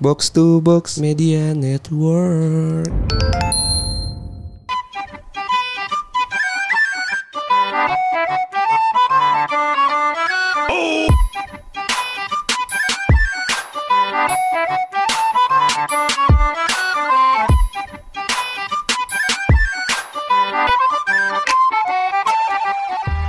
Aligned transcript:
Box 0.00 0.32
to 0.32 0.64
box. 0.64 0.96
Media 0.96 1.52
Network. 1.52 2.88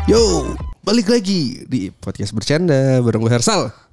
Yo, 0.08 0.56
balik 0.88 1.12
lagi 1.12 1.68
di 1.68 1.92
podcast 1.92 2.32
bercanda 2.32 3.04
bareng 3.04 3.20
gue 3.20 3.28
Hersal. 3.28 3.91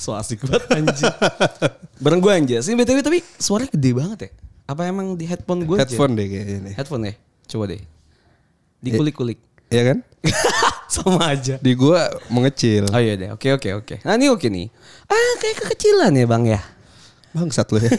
So 0.00 0.16
asik 0.16 0.48
banget 0.48 0.64
anjing. 0.72 1.12
Bareng 2.04 2.24
gue 2.24 2.32
anjir. 2.32 2.64
Sih 2.64 2.72
BTW 2.72 3.04
tapi 3.04 3.20
suaranya 3.36 3.76
gede 3.76 3.90
banget 3.92 4.18
ya. 4.24 4.30
Apa 4.72 4.88
emang 4.88 5.12
di 5.12 5.28
headphone 5.28 5.68
gue 5.68 5.76
Headphone 5.76 6.16
deh 6.16 6.24
kayaknya 6.24 6.72
nih. 6.72 6.74
Headphone 6.80 7.02
ya? 7.04 7.14
Coba 7.44 7.64
deh. 7.68 7.82
Dikulik-kulik. 8.80 9.36
Iya 9.68 9.82
kan? 9.92 9.98
Sama 10.94 11.36
aja. 11.36 11.60
Di 11.62 11.76
gua 11.78 12.10
mengecil. 12.32 12.90
Oh 12.90 12.98
iya 12.98 13.14
deh. 13.14 13.30
Oke 13.30 13.54
oke 13.54 13.70
oke. 13.78 13.94
Nah 14.02 14.18
ini 14.18 14.26
oke 14.26 14.48
nih. 14.50 14.66
Ah 15.06 15.34
kayak 15.38 15.56
kekecilan 15.62 16.16
ya 16.16 16.26
bang 16.26 16.44
ya. 16.48 16.60
Bangsat 17.30 17.70
lu 17.70 17.78
ya. 17.78 17.90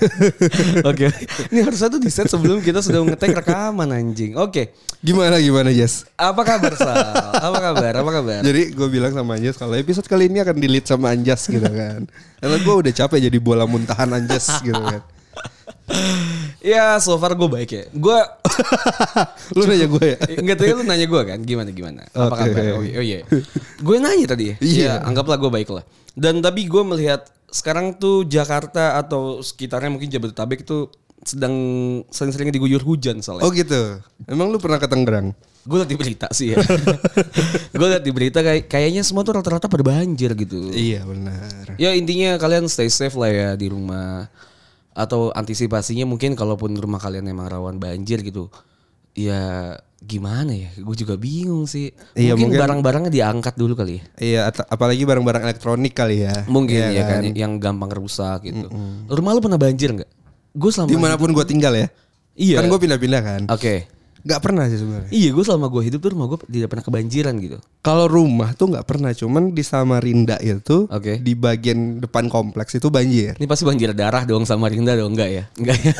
Oke. 0.90 1.08
Ini 1.50 1.60
harusnya 1.62 1.88
tuh 1.88 1.98
di 1.98 2.08
set 2.08 2.28
sebelum 2.28 2.60
kita 2.60 2.80
sudah 2.80 3.00
ngetek 3.02 3.32
rekaman 3.34 3.88
anjing. 3.90 4.36
Oke. 4.36 4.76
gimana 5.00 5.40
gimana 5.40 5.72
Jas? 5.72 6.06
Apa 6.14 6.44
kabar 6.44 6.76
Sal? 6.76 6.94
Apa 7.34 7.58
kabar? 7.64 7.94
Apa 7.98 8.12
kabar? 8.14 8.42
Jadi 8.42 8.70
gue 8.70 8.88
bilang 8.88 9.10
sama 9.10 9.34
Anjas 9.34 9.56
kalau 9.56 9.74
episode 9.74 10.06
kali 10.06 10.28
ini 10.28 10.38
akan 10.38 10.56
delete 10.56 10.86
sama 10.86 11.10
Anjas 11.10 11.48
gitu 11.48 11.64
kan. 11.64 12.06
Karena 12.38 12.58
gue 12.58 12.76
udah 12.78 12.94
capek 12.94 13.20
jadi 13.24 13.38
bola 13.38 13.64
muntahan 13.64 14.12
Anjas 14.12 14.62
gitu 14.62 14.78
kan. 14.78 15.02
Ya 16.62 16.96
so 16.98 17.18
far 17.18 17.34
gue 17.34 17.50
baik 17.50 17.70
ya. 17.70 17.84
Gue 17.90 18.14
Lu 19.58 19.64
nanya 19.66 19.88
gue 19.88 20.06
ya? 20.06 20.18
Enggak 20.42 20.56
tadi 20.60 20.72
lu 20.72 20.84
nanya 20.84 21.06
gue 21.06 21.22
kan 21.24 21.40
gimana 21.42 21.70
gimana 21.70 22.02
apa 22.12 22.36
Oke. 22.38 22.52
kabar 22.52 22.64
oh, 22.78 22.84
iya- 22.84 22.96
oh 22.96 23.04
iya 23.04 23.20
gue 23.80 23.96
nanya 23.98 24.26
tadi 24.28 24.44
ya 24.46 24.56
Iya. 24.60 24.76
Iya, 24.76 24.94
anggaplah 25.02 25.38
gue 25.38 25.52
baik 25.52 25.70
lah 25.72 25.84
dan 26.14 26.40
tapi 26.40 26.68
gue 26.68 26.84
melihat 26.86 27.26
sekarang 27.52 27.94
tuh 27.96 28.24
Jakarta 28.24 28.96
atau 28.96 29.44
sekitarnya 29.44 29.92
mungkin 29.92 30.08
Jabodetabek 30.08 30.64
itu 30.64 30.88
sedang 31.22 31.54
sering-seringnya 32.10 32.58
diguyur 32.58 32.82
hujan 32.82 33.22
soalnya 33.22 33.46
Oh 33.46 33.54
gitu. 33.54 34.02
Emang 34.26 34.50
lu 34.50 34.58
pernah 34.58 34.82
ke 34.82 34.90
Tangerang? 34.90 35.36
gue 35.62 35.78
liat 35.78 35.86
di 35.86 35.94
berita 35.94 36.26
sih 36.34 36.58
ya 36.58 36.58
gue 37.78 37.86
liat 37.86 38.02
di 38.02 38.10
berita 38.10 38.42
kayak 38.42 38.66
kayaknya 38.66 39.06
semua 39.06 39.22
tuh 39.22 39.38
rata-rata 39.38 39.70
pada 39.70 39.86
banjir 39.86 40.34
gitu 40.34 40.74
Iya 40.74 41.06
benar. 41.06 41.78
ya 41.78 41.94
intinya 41.94 42.42
kalian 42.42 42.66
stay 42.66 42.90
safe 42.90 43.14
lah 43.14 43.30
ya 43.30 43.50
di 43.54 43.70
rumah 43.70 44.26
atau 44.98 45.30
antisipasinya 45.30 46.10
mungkin 46.10 46.34
kalaupun 46.34 46.74
rumah 46.74 46.98
kalian 46.98 47.30
emang 47.30 47.46
rawan 47.46 47.78
banjir 47.78 48.26
gitu 48.26 48.50
ya 49.14 49.42
gimana 50.02 50.50
ya 50.50 50.74
gue 50.74 50.96
juga 50.96 51.14
bingung 51.14 51.64
sih 51.64 51.94
Iya, 52.14 52.34
mungkin, 52.34 52.50
mungkin- 52.50 52.60
barang-barangnya 52.60 53.12
diangkat 53.12 53.54
dulu 53.54 53.74
kali 53.76 53.94
ya 53.94 54.04
Iya, 54.18 54.40
apalagi 54.66 55.04
barang-barang 55.04 55.44
elektronik 55.46 55.94
kali 55.94 56.26
ya. 56.26 56.34
mungkin 56.48 56.90
Iya 56.90 56.90
ya 56.92 57.04
kan 57.06 57.22
yang 57.30 57.54
gampang 57.58 57.92
rusak 57.92 58.44
gitu 58.44 58.66
rumah 59.08 59.32
lu 59.32 59.40
pernah 59.40 59.58
banjir 59.58 59.94
nggak 59.94 60.10
gue 60.52 60.70
selama 60.70 60.90
Di 60.90 60.98
mana 60.98 61.16
pun 61.16 61.30
gue 61.30 61.46
tinggal 61.46 61.72
ya. 61.72 61.88
Iya. 62.34 62.60
Kan 62.60 62.68
gue 62.68 62.80
pindah-pindah 62.80 63.22
kan. 63.22 63.42
oke 63.48 63.76
Gak 64.22 64.40
pernah 64.40 64.66
sih 64.66 64.78
sebenarnya. 64.78 65.10
iya 65.10 65.30
gue 65.30 65.42
selama 65.42 65.66
gue 65.68 65.82
hidup 65.84 66.00
tuh 66.00 66.12
rumah 66.12 66.26
gue 66.28 66.38
tidak 66.46 66.70
pernah 66.70 66.86
kebanjiran 66.86 67.34
gitu 67.38 67.58
Kalau 67.80 68.06
rumah 68.06 68.54
tuh 68.54 68.70
nggak 68.70 68.86
pernah, 68.86 69.10
cuman 69.12 69.52
di 69.52 69.62
Samarinda 69.62 70.38
itu 70.38 70.86
Oke. 70.86 71.18
di 71.18 71.34
bagian 71.34 71.98
depan 71.98 72.28
kompleks 72.28 72.74
itu 72.74 72.88
banjir. 72.88 73.34
Ini 73.34 73.46
pasti 73.46 73.64
banjir 73.64 73.90
darah 73.92 74.22
dong 74.22 74.44
sama 74.44 74.70
Rinda 74.70 74.94
dong 74.94 75.12
enggak 75.12 75.30
ya? 75.32 75.44
Enggak 75.56 75.78
ya. 75.80 75.94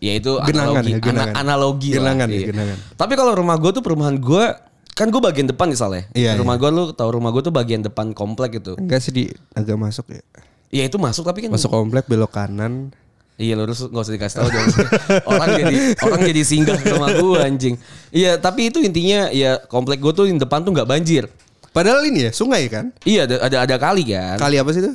ya 0.06 0.12
itu 0.14 0.32
Genangan 0.40 0.78
analogi 0.78 0.92
ya, 0.92 0.98
genangan. 1.00 1.26
ana- 1.28 1.40
analogi 1.40 1.88
Genangan 1.90 2.26
lah. 2.26 2.30
ya, 2.30 2.38
iya. 2.38 2.46
genangan. 2.46 2.78
Tapi 2.94 3.12
kalau 3.14 3.32
rumah 3.34 3.56
gue 3.56 3.70
tuh 3.72 3.82
perumahan 3.82 4.16
gue 4.16 4.44
kan 4.92 5.10
gue 5.10 5.20
bagian 5.20 5.46
depan 5.46 5.66
misalnya. 5.68 6.08
Iya, 6.12 6.38
rumah 6.38 6.56
gue 6.56 6.70
lu 6.70 6.84
tahu 6.90 7.10
rumah 7.12 7.28
gue 7.28 7.42
tuh 7.42 7.52
bagian 7.52 7.82
depan 7.82 8.12
komplek 8.12 8.56
gitu. 8.56 8.78
Enggak 8.78 9.02
sih 9.02 9.12
di 9.12 9.24
agak 9.52 9.76
masuk 9.76 10.08
ya. 10.08 10.22
Ya 10.68 10.82
itu 10.82 10.96
masuk 10.96 11.22
tapi 11.22 11.42
kan 11.42 11.50
Masuk 11.50 11.68
komplek 11.68 12.06
belok 12.06 12.32
kanan. 12.32 12.90
Iya 13.36 13.52
lurus 13.52 13.84
nggak 13.84 14.00
usah 14.00 14.14
dikasih 14.16 14.36
tahu 14.40 14.48
dong. 14.48 14.68
orang 15.32 15.48
jadi 15.60 15.76
orang 16.08 16.20
jadi 16.24 16.42
singgah 16.42 16.78
rumah 16.80 17.10
gue 17.12 17.38
anjing. 17.44 17.74
Iya 18.08 18.40
tapi 18.40 18.72
itu 18.72 18.80
intinya 18.80 19.28
ya 19.28 19.60
komplek 19.68 20.00
gue 20.00 20.12
tuh 20.16 20.24
di 20.24 20.40
depan 20.40 20.64
tuh 20.64 20.72
nggak 20.72 20.88
banjir. 20.88 21.28
Padahal 21.68 22.00
ini 22.08 22.26
ya 22.26 22.30
sungai 22.32 22.64
kan? 22.72 22.88
Iya 23.04 23.28
ada 23.28 23.36
ada, 23.44 23.56
ada 23.68 23.76
kali 23.76 24.08
kan. 24.08 24.40
Kali 24.40 24.56
apa 24.56 24.70
sih 24.72 24.80
itu? 24.80 24.92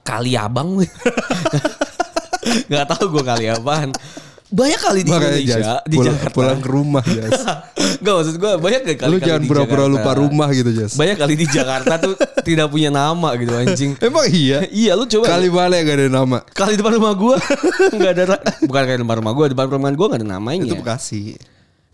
Kali 0.00 0.32
abang. 0.32 0.80
Gak 2.70 2.86
tahu 2.88 3.18
gue 3.18 3.24
kali 3.26 3.50
apaan. 3.50 3.90
Banyak 4.46 4.78
kali 4.78 5.00
di 5.02 5.10
Makanya, 5.10 5.26
Indonesia, 5.34 5.58
Jas, 5.58 5.66
di 5.82 5.96
pulang, 5.96 6.06
Jakarta. 6.14 6.34
pulang 6.34 6.58
ke 6.58 6.68
rumah 6.70 7.04
Jas. 7.04 7.40
Gak 8.04 8.14
maksud 8.14 8.34
gue 8.36 8.52
banyak 8.56 8.80
gak 8.84 8.96
kali 9.00 9.10
Lu 9.10 9.18
jangan 9.18 9.42
pura-pura 9.42 9.84
lupa 9.86 10.10
rumah 10.14 10.48
gitu 10.50 10.70
Jas. 10.70 10.94
Banyak 10.94 11.16
kali 11.16 11.34
di 11.34 11.46
Jakarta 11.56 11.98
tuh 11.98 12.14
tidak 12.40 12.68
punya 12.68 12.88
nama 12.88 13.34
gitu 13.34 13.50
anjing. 13.52 13.98
Emang 14.06 14.26
iya? 14.28 14.62
iya 14.68 14.94
lu 14.94 15.02
coba 15.04 15.34
Kali 15.34 15.48
mana 15.48 15.74
gak 15.76 15.96
ada 15.96 16.06
nama? 16.06 16.38
kali 16.46 16.74
depan 16.74 16.92
rumah 16.94 17.12
gue 17.12 17.36
nggak 17.92 18.12
ada 18.12 18.24
bukan 18.62 18.82
kali 18.84 18.98
depan 19.00 19.16
rumah 19.18 19.32
gue 19.32 19.44
depan 19.50 19.66
perumahan 19.66 19.94
gue 19.94 20.06
nggak 20.06 20.20
ada 20.22 20.28
namanya. 20.28 20.62
Itu 20.62 20.76
Bekasi. 20.78 21.22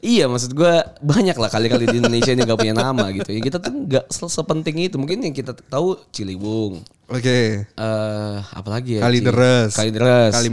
Iya 0.03 0.27
maksud 0.27 0.53
gue 0.53 0.73
banyak 0.99 1.39
lah 1.39 1.47
kali-kali 1.47 1.87
di 1.87 2.03
Indonesia 2.03 2.35
ini 2.35 2.43
gak 2.43 2.59
punya 2.59 2.75
nama 2.75 3.07
gitu. 3.15 3.31
Ya 3.31 3.41
kita 3.41 3.63
tuh 3.63 3.73
nggak 3.73 4.11
se- 4.11 4.29
sepenting 4.29 4.77
itu. 4.83 4.99
Mungkin 4.99 5.23
yang 5.23 5.31
kita 5.31 5.55
tahu 5.57 5.95
Ciliwung. 6.11 6.83
Oke. 7.07 7.65
eh 7.65 8.37
apalagi 8.51 8.99
ya? 8.99 9.07
Kalideres. 9.07 9.73
Kalideres. 9.73 10.35
Kali 10.35 10.51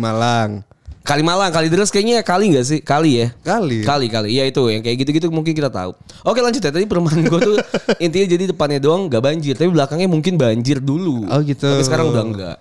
Kali 1.10 1.26
Malang, 1.26 1.50
Kali 1.50 1.74
Deres 1.74 1.90
kayaknya 1.90 2.22
kali 2.22 2.54
nggak 2.54 2.66
sih? 2.70 2.80
Kali 2.86 3.26
ya? 3.26 3.34
Kali. 3.42 3.82
Kali 3.82 4.14
kali. 4.14 4.30
Iya 4.30 4.46
itu 4.46 4.62
yang 4.70 4.86
kayak 4.86 5.02
gitu-gitu 5.02 5.34
mungkin 5.34 5.58
kita 5.58 5.74
tahu. 5.74 5.98
Oke 6.22 6.38
lanjut 6.38 6.62
ya. 6.62 6.70
Tadi 6.70 6.86
perumahan 6.86 7.26
gue 7.26 7.40
tuh 7.42 7.58
intinya 8.06 8.30
jadi 8.30 8.54
depannya 8.54 8.78
doang 8.78 9.10
nggak 9.10 9.18
banjir, 9.18 9.58
tapi 9.58 9.74
belakangnya 9.74 10.06
mungkin 10.06 10.38
banjir 10.38 10.78
dulu. 10.78 11.26
Oh, 11.26 11.42
gitu. 11.42 11.66
Tapi 11.66 11.82
sekarang 11.82 12.14
udah 12.14 12.22
enggak. 12.30 12.58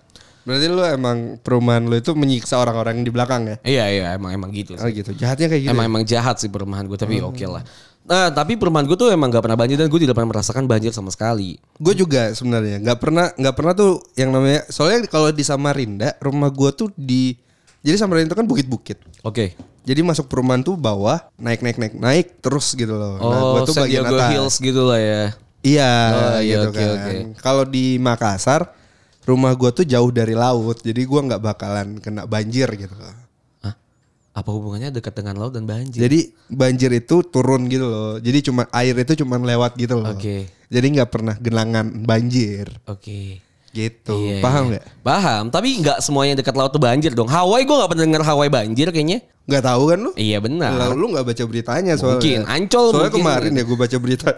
Berarti 0.48 0.64
lu 0.64 0.80
emang 0.80 1.36
perumahan 1.44 1.84
lu 1.92 2.00
itu 2.00 2.16
menyiksa 2.16 2.56
orang-orang 2.56 3.04
di 3.04 3.12
belakang 3.12 3.52
ya? 3.52 3.56
Iya 3.68 3.84
iya 3.92 4.06
emang 4.16 4.32
emang 4.32 4.48
gitu. 4.56 4.80
Oh 4.80 4.88
Sih. 4.88 4.96
gitu. 4.96 5.12
Jahatnya 5.12 5.52
kayak 5.52 5.68
gitu. 5.68 5.72
Emang 5.76 5.84
ya? 5.84 5.90
emang 5.92 6.02
jahat 6.08 6.40
sih 6.40 6.48
perumahan 6.48 6.88
gue 6.88 6.96
tapi 6.96 7.20
oke 7.20 7.44
lah. 7.44 7.60
Nah 8.08 8.32
tapi 8.32 8.56
perumahan 8.56 8.88
gue 8.88 8.96
tuh 8.96 9.12
emang 9.12 9.28
gak 9.28 9.44
pernah 9.44 9.60
banjir 9.60 9.76
dan 9.76 9.92
gue 9.92 10.00
tidak 10.00 10.16
pernah 10.16 10.32
merasakan 10.32 10.64
banjir 10.64 10.96
sama 10.96 11.12
sekali. 11.12 11.60
Gue 11.76 11.92
juga 11.92 12.32
sebenarnya 12.32 12.80
nggak 12.80 12.96
pernah 12.96 13.28
nggak 13.36 13.54
pernah 13.60 13.76
tuh 13.76 14.00
yang 14.16 14.32
namanya 14.32 14.64
soalnya 14.72 15.04
kalau 15.04 15.28
di 15.36 15.44
Samarinda 15.44 16.16
rumah 16.24 16.48
gue 16.48 16.72
tuh 16.72 16.88
di 16.96 17.36
jadi 17.80 17.96
Samarinda 17.96 18.34
itu 18.34 18.38
kan 18.38 18.46
bukit-bukit. 18.46 18.98
Oke. 19.22 19.54
Jadi 19.82 20.00
masuk 20.04 20.28
perumahan 20.28 20.60
tuh 20.60 20.76
bawah 20.76 21.16
naik 21.40 21.64
naik 21.64 21.78
naik 21.80 21.94
naik 21.96 22.26
terus 22.44 22.76
gitu 22.76 22.92
loh. 22.92 23.16
Oh, 23.18 23.64
gua 23.64 23.70
San 23.70 23.88
Diego 23.88 24.04
atas. 24.18 24.30
Hills 24.34 24.56
gitu 24.60 24.82
lah 24.84 25.00
ya. 25.00 25.22
Iya, 25.58 25.90
Oh, 25.90 26.38
iya, 26.38 26.54
gitu 26.54 26.68
oke, 26.70 26.78
kan. 26.78 26.92
oke. 26.94 27.14
Kalau 27.42 27.64
di 27.66 27.98
Makassar 27.98 28.62
rumah 29.26 29.52
gue 29.58 29.70
tuh 29.74 29.84
jauh 29.84 30.08
dari 30.08 30.32
laut, 30.36 30.80
jadi 30.80 31.02
gua 31.02 31.20
nggak 31.26 31.42
bakalan 31.42 31.88
kena 31.98 32.28
banjir 32.28 32.68
gitu. 32.78 32.94
Hah? 33.64 33.74
Apa 34.32 34.50
hubungannya 34.54 34.94
dekat 34.94 35.18
dengan 35.18 35.40
laut 35.40 35.56
dan 35.56 35.66
banjir? 35.66 35.98
Jadi 35.98 36.30
banjir 36.46 36.94
itu 36.94 37.26
turun 37.26 37.66
gitu 37.66 37.88
loh. 37.88 38.14
Jadi 38.22 38.38
cuma 38.44 38.70
air 38.70 38.94
itu 38.94 39.24
cuma 39.24 39.34
lewat 39.40 39.74
gitu 39.74 39.98
loh. 39.98 40.14
Oke. 40.14 40.46
Jadi 40.68 40.86
nggak 41.00 41.08
pernah 41.08 41.34
genangan 41.40 42.04
banjir 42.04 42.68
Oke. 42.84 43.40
Gitu. 43.78 44.18
Iya, 44.18 44.42
Paham 44.42 44.62
iya. 44.64 44.70
nggak? 44.74 44.84
Paham, 45.00 45.42
tapi 45.48 45.68
nggak 45.78 45.98
semuanya 46.00 46.34
dekat 46.34 46.52
laut 46.52 46.70
tuh 46.70 46.82
banjir 46.82 47.14
dong. 47.14 47.30
Hawaii 47.30 47.62
gue 47.62 47.72
nggak 47.72 47.88
pernah 47.88 48.04
denger 48.04 48.22
Hawaii 48.24 48.50
banjir 48.50 48.90
kayaknya. 48.90 49.22
Nggak 49.46 49.64
tahu 49.64 49.82
kan 49.86 49.98
lu? 50.02 50.10
Iya 50.12 50.38
benar. 50.38 50.70
Lalu 50.76 50.94
lu 50.98 51.06
nggak 51.14 51.24
baca 51.24 51.42
beritanya 51.46 51.92
soalnya. 51.94 52.20
Mungkin. 52.20 52.40
Ancol 52.44 52.84
Soalnya 52.84 53.00
mungkin. 53.08 53.22
kemarin 53.22 53.50
ya 53.54 53.62
gue 53.64 53.78
baca 53.78 53.96
berita. 53.96 54.28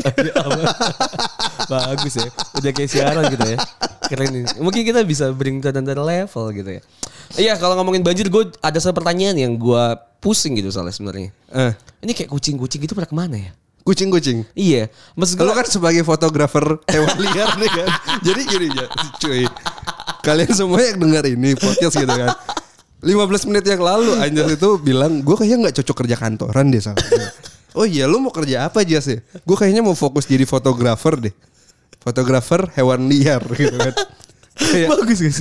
Bagus 1.73 2.15
ya. 2.15 2.29
Udah 2.57 2.71
kayak 2.71 2.91
siaran 2.91 3.25
gitu 3.27 3.47
ya. 3.47 3.59
Keren 4.07 4.31
ini. 4.33 4.47
Mungkin 4.59 4.83
kita 4.83 5.01
bisa 5.03 5.31
bring 5.31 5.59
to 5.59 5.71
another 5.71 5.99
level 5.99 6.51
gitu 6.51 6.71
ya. 6.79 6.83
Iya 7.35 7.55
kalau 7.57 7.79
ngomongin 7.79 8.03
banjir 8.03 8.27
gue 8.27 8.55
ada 8.59 8.79
satu 8.79 8.95
pertanyaan 8.97 9.35
yang 9.35 9.53
gue 9.55 9.85
pusing 10.19 10.59
gitu 10.59 10.71
soalnya 10.71 10.91
sebenarnya. 10.91 11.31
eh, 11.49 11.73
Ini 12.03 12.13
kayak 12.13 12.31
kucing-kucing 12.31 12.83
itu 12.83 12.93
pada 12.93 13.07
ke 13.07 13.15
mana 13.15 13.39
ya? 13.39 13.51
Kucing-kucing. 13.91 14.47
Iya. 14.55 14.87
Maksud 15.19 15.35
gue 15.35 15.47
Lu 15.47 15.51
kan 15.51 15.67
sebagai 15.67 16.07
fotografer 16.07 16.79
hewan 16.87 17.17
liar 17.27 17.51
nih 17.59 17.71
kan. 17.75 17.89
Jadi 18.23 18.41
gini 18.47 18.69
ya, 18.71 18.87
cuy. 19.19 19.45
Kalian 20.23 20.53
semua 20.55 20.79
yang 20.79 21.03
dengar 21.03 21.27
ini 21.27 21.59
podcast 21.59 21.99
gitu 21.99 22.15
kan. 22.15 22.31
15 23.01 23.49
menit 23.49 23.65
yang 23.65 23.81
lalu 23.81 24.13
Anjas 24.21 24.61
itu 24.61 24.69
bilang 24.77 25.25
gue 25.25 25.33
kayaknya 25.33 25.57
nggak 25.67 25.75
cocok 25.81 25.97
kerja 26.05 26.17
kantoran 26.21 26.69
deh 26.69 26.79
sama 26.79 27.01
gue." 27.01 27.27
Oh 27.75 27.87
iya 27.87 28.11
lu 28.11 28.19
mau 28.19 28.35
kerja 28.35 28.67
apa 28.67 28.83
Jas 28.83 29.07
ya? 29.07 29.19
Gue 29.47 29.55
kayaknya 29.55 29.83
mau 29.83 29.95
fokus 29.95 30.27
jadi 30.27 30.43
fotografer 30.43 31.31
deh. 31.31 31.35
Fotografer 32.03 32.67
hewan 32.75 33.07
liar 33.07 33.43
gitu 33.55 33.77
kan. 33.77 33.95
Kayak, 34.61 34.89
bagus 34.93 35.19
sih? 35.25 35.33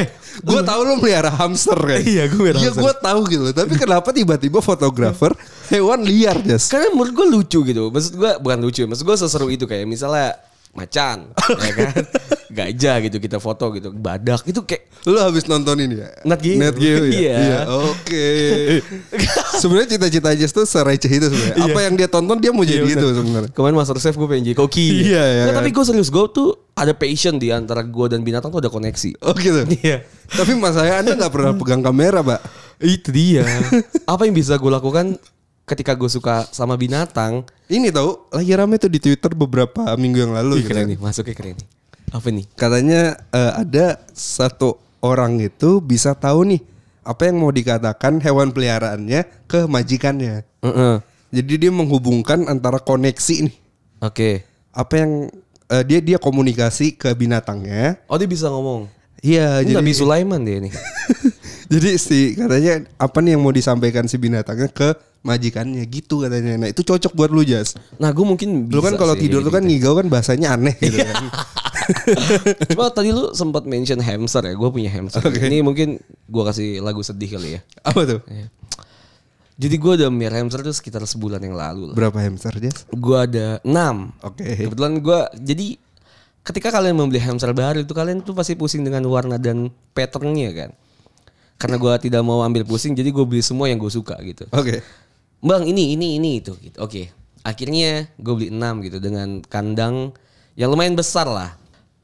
Eh, 0.00 0.06
gue 0.40 0.60
tahu 0.64 0.80
lu 0.88 0.94
melihara 0.98 1.28
hamster 1.28 1.76
kan. 1.76 2.00
Iya, 2.00 2.28
gua 2.32 2.48
melihara 2.48 2.58
Iya 2.64 2.70
gue 2.72 2.92
tahu 2.96 3.20
gitu. 3.28 3.44
Tapi 3.52 3.72
kenapa 3.76 4.08
tiba-tiba 4.10 4.58
fotografer 4.64 5.36
hewan 5.68 6.00
liar 6.04 6.40
Jas? 6.40 6.68
Karena 6.72 6.92
menurut 6.96 7.12
gue 7.12 7.26
lucu 7.28 7.58
gitu. 7.64 7.92
Maksud 7.92 8.12
gue 8.16 8.32
bukan 8.40 8.58
lucu. 8.64 8.80
Maksud 8.88 9.04
gue 9.04 9.16
seseru 9.20 9.46
itu 9.52 9.68
kayak 9.68 9.84
misalnya 9.84 10.40
macan, 10.72 11.28
ya 11.60 11.72
kan? 11.76 11.94
gajah 12.50 12.96
gitu 13.06 13.16
kita 13.22 13.38
foto 13.38 13.70
gitu, 13.72 13.94
badak 13.94 14.44
itu 14.46 14.60
kayak 14.66 14.90
Lu 15.08 15.16
habis 15.16 15.48
nonton 15.48 15.80
ini 15.80 15.96
ya? 15.96 16.12
Nat 16.28 16.40
Geo. 16.44 16.60
Nat 16.60 16.76
Geo 16.76 17.08
ya? 17.08 17.16
Iya. 17.16 17.58
Oke. 17.88 18.28
sebenarnya 19.60 19.96
cita-cita 19.96 20.28
Jess 20.36 20.52
tuh 20.52 20.68
sereceh 20.68 21.08
itu 21.08 21.24
sebenarnya. 21.32 21.72
Apa 21.72 21.78
yang 21.88 21.94
dia 21.96 22.08
tonton 22.10 22.36
dia 22.36 22.52
mau 22.52 22.68
jadi 22.68 22.84
itu 22.84 23.08
sebenarnya. 23.16 23.48
Kemarin 23.56 23.80
Master 23.80 23.96
Chef 23.96 24.12
gue 24.12 24.28
pengen 24.28 24.52
jadi 24.52 24.56
koki. 24.60 25.08
Iya, 25.08 25.24
iya, 25.24 25.42
kan. 25.48 25.64
tapi 25.64 25.72
gue 25.72 25.84
serius 25.88 26.12
gue 26.12 26.24
tuh 26.28 26.52
ada 26.76 26.92
passion 26.92 27.40
di 27.40 27.48
antara 27.48 27.80
gue 27.80 28.06
dan 28.12 28.20
binatang 28.20 28.52
tuh 28.52 28.60
ada 28.60 28.68
koneksi. 28.68 29.24
Oh 29.24 29.32
gitu. 29.32 29.64
Iya. 29.80 30.04
Tapi 30.28 30.52
masalahnya 30.60 30.96
Anda 31.00 31.12
nggak 31.16 31.32
pernah 31.32 31.52
pegang 31.56 31.80
kamera, 31.80 32.20
Pak. 32.20 32.40
Itu 32.84 33.08
dia. 33.08 33.48
Apa 34.04 34.28
yang 34.28 34.36
bisa 34.36 34.60
gue 34.60 34.68
lakukan 34.68 35.16
ketika 35.64 35.96
gue 35.96 36.12
suka 36.12 36.44
sama 36.52 36.76
binatang? 36.76 37.48
Ini 37.72 37.88
tahu 37.88 38.28
lagi 38.36 38.52
rame 38.52 38.76
tuh 38.76 38.92
di 38.92 39.00
Twitter 39.00 39.32
beberapa 39.32 39.88
minggu 39.96 40.28
yang 40.28 40.32
lalu 40.36 40.60
Ih, 40.60 40.68
gitu. 40.68 40.76
keren 40.76 40.92
nih, 40.92 40.98
masuknya 41.00 41.32
keren 41.32 41.56
nih. 41.56 41.79
Apa 42.10 42.28
nih? 42.30 42.44
Katanya 42.58 43.18
eh, 43.30 43.52
ada 43.54 44.02
satu 44.12 44.78
orang 45.00 45.40
itu 45.40 45.80
bisa 45.80 46.12
tahu 46.12 46.54
nih 46.56 46.62
apa 47.00 47.26
yang 47.26 47.40
mau 47.40 47.50
dikatakan 47.50 48.20
hewan 48.20 48.52
peliharaannya 48.52 49.48
ke 49.48 49.64
majikannya. 49.66 50.44
Heeh. 50.62 50.94
Jadi 51.30 51.52
dia 51.66 51.72
menghubungkan 51.72 52.46
antara 52.50 52.82
koneksi 52.82 53.48
nih. 53.48 53.56
Oke. 54.02 54.30
Apa 54.74 54.94
yang 55.06 55.12
eh, 55.70 55.82
dia 55.86 55.98
dia 56.02 56.18
komunikasi 56.18 56.98
ke 56.98 57.14
binatangnya. 57.14 58.02
Oh 58.10 58.18
dia 58.18 58.28
bisa 58.28 58.50
ngomong. 58.50 58.90
Iya, 59.20 59.60
Ini 59.60 59.76
jadi 59.76 59.76
Nabi 59.84 59.92
Sulaiman 59.92 60.40
dia 60.40 60.58
nih. 60.64 60.72
jadi 61.72 61.90
si 62.00 62.32
katanya 62.34 62.88
apa 62.96 63.20
nih 63.20 63.36
yang 63.36 63.42
mau 63.44 63.52
disampaikan 63.52 64.08
si 64.08 64.16
binatangnya 64.16 64.72
ke 64.72 64.96
majikannya 65.20 65.84
gitu 65.84 66.24
katanya. 66.24 66.56
Nah, 66.56 66.68
itu 66.72 66.80
cocok 66.80 67.12
buat 67.12 67.28
lu, 67.28 67.44
Jas. 67.44 67.76
Nah 68.00 68.08
gue 68.08 68.24
mungkin 68.24 68.64
bisa 68.68 68.76
Lu 68.76 68.80
kan 68.80 68.96
kalau 68.96 69.12
tidur 69.12 69.44
tuh 69.44 69.52
kan 69.52 69.60
gitu. 69.60 69.76
ngigau 69.76 69.92
kan 70.00 70.06
bahasanya 70.08 70.56
aneh 70.56 70.72
gitu 70.80 70.96
kan. 71.04 71.28
Cuma 72.74 72.90
tadi 72.92 73.10
lu 73.10 73.32
sempat 73.34 73.66
mention 73.66 74.00
hamster 74.00 74.46
ya. 74.46 74.54
Gue 74.54 74.70
punya 74.70 74.90
hamster. 74.92 75.22
Ini 75.26 75.62
mungkin 75.64 76.00
gue 76.02 76.42
kasih 76.46 76.80
lagu 76.82 77.02
sedih 77.04 77.38
kali 77.38 77.58
ya. 77.58 77.60
Apa 77.82 78.06
tuh? 78.06 78.20
Jadi 79.60 79.76
gue 79.76 79.92
udah 80.00 80.08
melihara 80.08 80.40
hamster 80.40 80.64
tuh 80.64 80.72
sekitar 80.72 81.04
sebulan 81.04 81.44
yang 81.44 81.52
lalu 81.52 81.92
lah. 81.92 81.96
Berapa 81.96 82.24
hamster, 82.24 82.56
Jas? 82.56 82.88
Gue 82.88 83.12
ada 83.20 83.60
6 83.60 83.76
Oke. 84.24 84.64
Kebetulan 84.64 84.92
gue 85.04 85.20
jadi 85.36 85.66
ketika 86.40 86.72
kalian 86.72 86.96
membeli 86.96 87.20
hamster 87.20 87.52
baru 87.52 87.84
itu 87.84 87.92
kalian 87.92 88.24
tuh 88.24 88.32
pasti 88.32 88.56
pusing 88.56 88.80
dengan 88.80 89.04
warna 89.04 89.36
dan 89.36 89.68
patternnya 89.92 90.50
kan. 90.56 90.70
Karena 91.60 91.76
gue 91.76 91.92
tidak 92.08 92.24
mau 92.24 92.40
ambil 92.40 92.64
pusing 92.64 92.96
jadi 92.96 93.12
gue 93.12 93.24
beli 93.28 93.44
semua 93.44 93.68
yang 93.68 93.76
gue 93.76 93.92
suka 93.92 94.16
gitu. 94.24 94.48
Oke. 94.48 94.80
Bang 95.44 95.68
ini 95.68 95.92
ini 95.92 96.16
ini 96.16 96.40
itu 96.40 96.56
gitu. 96.56 96.80
Oke. 96.80 97.12
Akhirnya 97.44 98.08
gue 98.16 98.32
beli 98.32 98.48
6 98.48 98.86
gitu 98.88 98.96
dengan 98.96 99.44
kandang 99.44 100.16
yang 100.56 100.72
lumayan 100.72 100.96
besar 100.96 101.28
lah. 101.28 101.59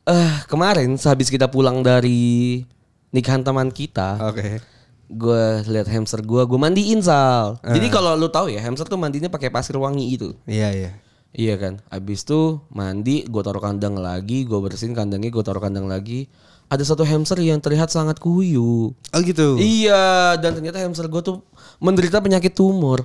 Eh 0.06 0.32
kemarin 0.46 0.94
sehabis 0.94 1.26
kita 1.26 1.50
pulang 1.50 1.82
dari 1.82 2.62
nikahan 3.10 3.42
teman 3.42 3.74
kita, 3.74 4.22
Oke. 4.22 4.62
gue 5.10 5.44
lihat 5.66 5.90
hamster 5.90 6.22
gue, 6.22 6.42
gue 6.46 6.58
mandiin 6.58 7.02
sal. 7.02 7.58
Jadi 7.66 7.90
kalau 7.90 8.14
lu 8.14 8.30
tahu 8.30 8.54
ya 8.54 8.62
hamster 8.62 8.86
tuh 8.86 8.94
mandinya 8.94 9.26
pakai 9.26 9.50
pasir 9.50 9.74
wangi 9.74 10.14
itu. 10.14 10.30
Iya, 10.46 10.70
iya. 10.70 10.90
Iya 11.36 11.54
kan. 11.58 11.82
Abis 11.90 12.22
itu 12.22 12.62
mandi, 12.70 13.26
gue 13.26 13.42
taruh 13.42 13.58
kandang 13.58 13.98
lagi, 13.98 14.46
gue 14.46 14.56
bersihin 14.56 14.94
kandangnya, 14.94 15.28
gue 15.28 15.44
taruh 15.44 15.60
kandang 15.60 15.90
lagi. 15.90 16.30
Ada 16.70 16.94
satu 16.94 17.02
hamster 17.02 17.42
yang 17.42 17.58
terlihat 17.58 17.90
sangat 17.90 18.22
kuyu. 18.22 18.94
Oh 18.94 19.20
gitu. 19.20 19.58
Iya, 19.58 20.38
dan 20.38 20.54
ternyata 20.54 20.80
hamster 20.80 21.10
gue 21.10 21.22
tuh 21.22 21.42
menderita 21.82 22.22
penyakit 22.22 22.54
tumor. 22.54 23.04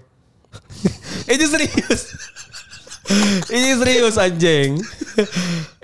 Ini 1.33 1.45
serius. 1.49 2.01
Ini 3.55 3.69
serius 3.77 4.15
anjing. 4.17 4.79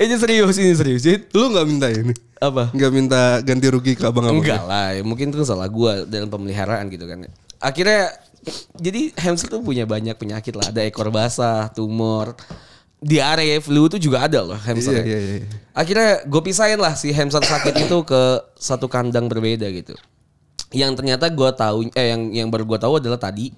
ini 0.03 0.15
serius, 0.15 0.55
ini 0.57 0.73
serius. 0.73 1.01
Jadi, 1.03 1.29
Lu 1.35 1.51
nggak 1.51 1.67
minta 1.67 1.87
ini? 1.91 2.13
apa? 2.37 2.69
Nggak 2.69 2.91
minta 2.93 3.21
ganti 3.41 3.67
rugi 3.69 3.93
ke 3.97 4.05
abang-abang? 4.05 4.45
Enggak 4.45 4.63
lah, 4.69 4.93
ya 4.93 5.01
mungkin 5.01 5.33
itu 5.33 5.41
salah 5.41 5.65
gue 5.65 6.05
dalam 6.05 6.29
pemeliharaan 6.29 6.85
gitu 6.93 7.09
kan. 7.09 7.25
Akhirnya 7.57 8.13
jadi 8.77 9.11
hamster 9.17 9.57
tuh 9.57 9.61
punya 9.65 9.89
banyak 9.89 10.13
penyakit 10.15 10.53
lah. 10.53 10.69
Ada 10.69 10.85
ekor 10.85 11.09
basah, 11.09 11.73
tumor, 11.73 12.37
diare, 13.01 13.57
flu 13.61 13.89
itu 13.89 13.97
juga 13.97 14.29
ada 14.29 14.45
loh 14.45 14.57
hamster. 14.57 15.01
Iya, 15.01 15.17
iya, 15.17 15.19
iya. 15.41 15.47
Akhirnya 15.73 16.25
gue 16.25 16.41
pisahin 16.45 16.77
lah 16.77 16.93
si 16.93 17.09
hamster 17.09 17.41
sakit 17.41 17.89
itu 17.89 17.97
ke 18.05 18.21
satu 18.57 18.85
kandang 18.85 19.25
berbeda 19.25 19.65
gitu. 19.73 19.97
Yang 20.69 21.01
ternyata 21.01 21.31
gue 21.31 21.49
tahu, 21.57 21.77
eh 21.95 22.07
yang 22.13 22.21
yang 22.33 22.47
baru 22.53 22.69
gue 22.69 22.79
tahu 22.79 23.01
adalah 23.01 23.17
tadi 23.17 23.49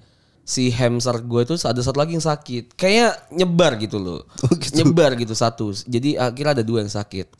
si 0.50 0.74
hamster 0.74 1.22
gue 1.22 1.46
itu 1.46 1.54
ada 1.62 1.78
satu 1.78 1.94
lagi 1.96 2.18
yang 2.18 2.26
sakit. 2.26 2.74
Kayak 2.74 3.30
nyebar 3.30 3.78
gitu 3.78 4.02
loh. 4.02 4.26
Nyebar 4.74 5.14
gitu 5.14 5.30
satu. 5.32 5.70
Jadi 5.70 6.18
akhirnya 6.18 6.58
ada 6.58 6.64
dua 6.66 6.82
yang 6.82 6.90
sakit. 6.90 7.30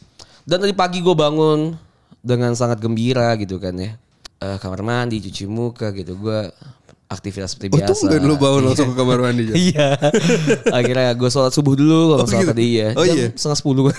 Dan 0.46 0.62
tadi 0.62 0.70
pagi 0.70 1.02
gue 1.02 1.10
bangun 1.10 1.74
dengan 2.22 2.54
sangat 2.54 2.78
gembira 2.78 3.34
gitu 3.34 3.58
kan 3.58 3.74
ya. 3.74 3.98
Eh, 4.38 4.56
kamar 4.56 4.80
mandi, 4.80 5.18
cuci 5.18 5.44
muka 5.44 5.90
gitu. 5.90 6.14
Gue 6.16 6.48
aktivitas 7.10 7.52
seperti 7.52 7.74
Oh 7.74 7.82
biasa. 7.82 8.06
tuh 8.06 8.22
lu 8.22 8.38
bangun 8.38 8.62
langsung 8.70 8.88
ke 8.88 8.96
kamar 8.96 9.18
mandi? 9.20 9.50
Iya. 9.74 9.98
Akhirnya 10.70 11.10
gue 11.12 11.26
sholat 11.28 11.50
subuh 11.50 11.74
dulu 11.74 12.14
kalau 12.14 12.22
Oh, 12.22 12.28
sholat 12.30 12.46
gitu? 12.46 12.52
tadi 12.54 12.66
ya. 12.78 12.88
Oh, 12.94 13.02
Jam 13.02 13.16
iya? 13.18 13.26
setengah 13.34 13.58
sepuluh. 13.58 13.90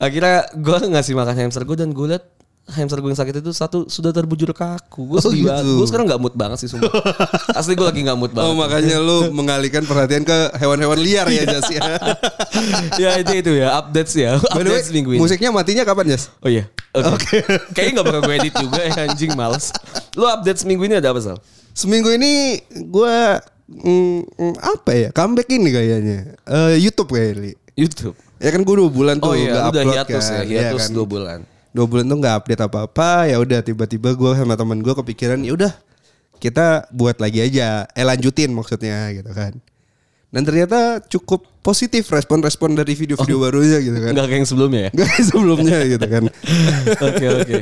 Akhirnya 0.00 0.48
gue 0.52 0.76
ngasih 0.90 1.14
makan 1.14 1.36
hamster 1.36 1.62
gue 1.62 1.76
dan 1.76 1.92
gue 1.92 2.06
liat 2.10 2.24
hamster 2.66 2.96
gue 2.96 3.06
yang 3.06 3.18
sakit 3.18 3.34
itu 3.38 3.50
satu 3.50 3.84
sudah 3.86 4.08
terbujur 4.08 4.48
kaku. 4.50 5.04
Gue 5.06 5.16
Oh, 5.16 5.22
sedih 5.22 5.44
banget. 5.44 5.62
gitu. 5.62 5.72
Gue 5.76 5.86
sekarang 5.86 6.06
gak 6.06 6.16
mood 6.18 6.32
banget 6.32 6.58
sih 6.58 6.68
sumpah. 6.68 6.88
Asli 7.58 7.72
gue 7.72 7.84
lagi 7.84 8.00
gak 8.00 8.16
mood 8.16 8.30
banget. 8.30 8.46
Oh 8.46 8.54
makanya 8.54 8.96
lu 8.98 9.28
mengalihkan 9.30 9.82
perhatian 9.82 10.22
ke 10.22 10.32
hewan-hewan 10.54 10.96
liar 10.96 11.28
ya 11.28 11.44
Jas 11.52 11.68
ya. 11.68 11.82
ya 13.02 13.10
itu 13.18 13.32
itu 13.38 13.52
ya 13.54 13.76
updates 13.76 14.14
ya. 14.14 14.40
Way, 14.40 14.64
Updates 14.64 14.88
minggu 14.90 15.10
ini. 15.12 15.20
musiknya 15.20 15.50
matinya 15.50 15.82
kapan 15.82 16.08
Jas? 16.10 16.32
Oh 16.38 16.48
iya. 16.48 16.64
Oke. 16.94 17.44
Kayaknya 17.72 17.92
gak 17.94 18.06
bakal 18.06 18.20
gue 18.22 18.34
edit 18.38 18.54
juga 18.54 18.80
ya 18.80 18.94
anjing 19.04 19.32
males. 19.34 19.68
Lu 20.12 20.24
updates 20.24 20.64
minggu 20.64 20.84
ini 20.84 20.96
ada 20.96 21.12
apa 21.12 21.20
Sal? 21.20 21.36
Seminggu 21.70 22.08
ini 22.10 22.58
gue 22.70 23.16
mm, 23.66 24.20
mm, 24.30 24.54
apa 24.56 24.90
ya 24.94 25.08
comeback 25.10 25.48
ini 25.48 25.68
kayaknya 25.68 26.18
Eh, 26.42 26.78
YouTube 26.78 27.10
kayaknya. 27.10 27.52
YouTube. 27.74 28.16
Ya 28.38 28.48
kan 28.48 28.60
gue 28.60 28.74
dua 28.74 28.88
bulan 28.88 29.16
tuh 29.16 29.30
Oh 29.30 29.34
iya, 29.34 29.50
nggak 29.50 29.58
lu 29.58 29.68
udah 29.68 29.82
upload 29.82 29.92
hiatus 29.92 30.24
kan. 30.24 30.34
ya. 30.34 30.42
Hiatus 30.44 30.80
Iya 30.80 30.80
kan. 30.80 30.90
dua 30.92 31.06
bulan. 31.06 31.38
Dua 31.74 31.90
bulan 31.90 32.06
tuh 32.06 32.18
nggak 32.22 32.34
update 32.38 32.62
apa-apa. 32.70 33.26
Ya 33.26 33.36
udah 33.42 33.60
tiba-tiba 33.60 34.14
gue 34.14 34.30
sama 34.38 34.54
teman 34.54 34.78
gue 34.78 34.94
kepikiran 34.94 35.42
ya 35.42 35.58
udah 35.58 35.72
kita 36.38 36.86
buat 36.94 37.18
lagi 37.18 37.42
aja. 37.42 37.90
Eh 37.98 38.06
lanjutin 38.06 38.54
maksudnya 38.54 39.10
gitu 39.10 39.34
kan. 39.34 39.58
Dan 40.34 40.42
ternyata 40.42 40.98
cukup 41.06 41.46
positif 41.62 42.10
respon-respon 42.10 42.74
dari 42.74 42.98
video-video 42.98 43.38
barunya 43.38 43.78
gitu 43.78 43.98
kan. 43.98 44.10
Enggak 44.14 44.26
kayak 44.26 44.40
yang 44.42 44.48
sebelumnya 44.50 44.80
ya? 44.86 44.90
Gak 44.98 45.10
sebelumnya 45.30 45.78
gitu 45.86 46.06
kan. 46.10 46.24
Oke 47.06 47.26
oke. 47.30 47.60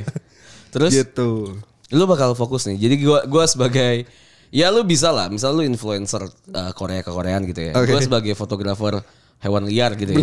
Terus 0.73 0.93
gitu. 0.97 1.53
lu 1.93 2.05
bakal 2.09 2.33
fokus 2.33 2.65
nih. 2.65 2.81
Jadi 2.81 2.95
gua 3.05 3.29
gua 3.29 3.45
sebagai 3.45 4.09
ya 4.49 4.73
lu 4.73 4.89
bisa 4.89 5.13
lah, 5.13 5.29
misal 5.29 5.53
lu 5.53 5.69
influencer 5.69 6.25
uh, 6.29 6.73
Korea 6.73 7.05
ke 7.05 7.13
Koreaan 7.13 7.45
gitu 7.45 7.61
ya. 7.61 7.73
Oke. 7.77 7.93
Gua 7.93 8.01
sebagai 8.01 8.33
fotografer 8.33 9.05
hewan 9.43 9.67
liar 9.67 9.99
gitu 9.99 10.15
ya. 10.15 10.23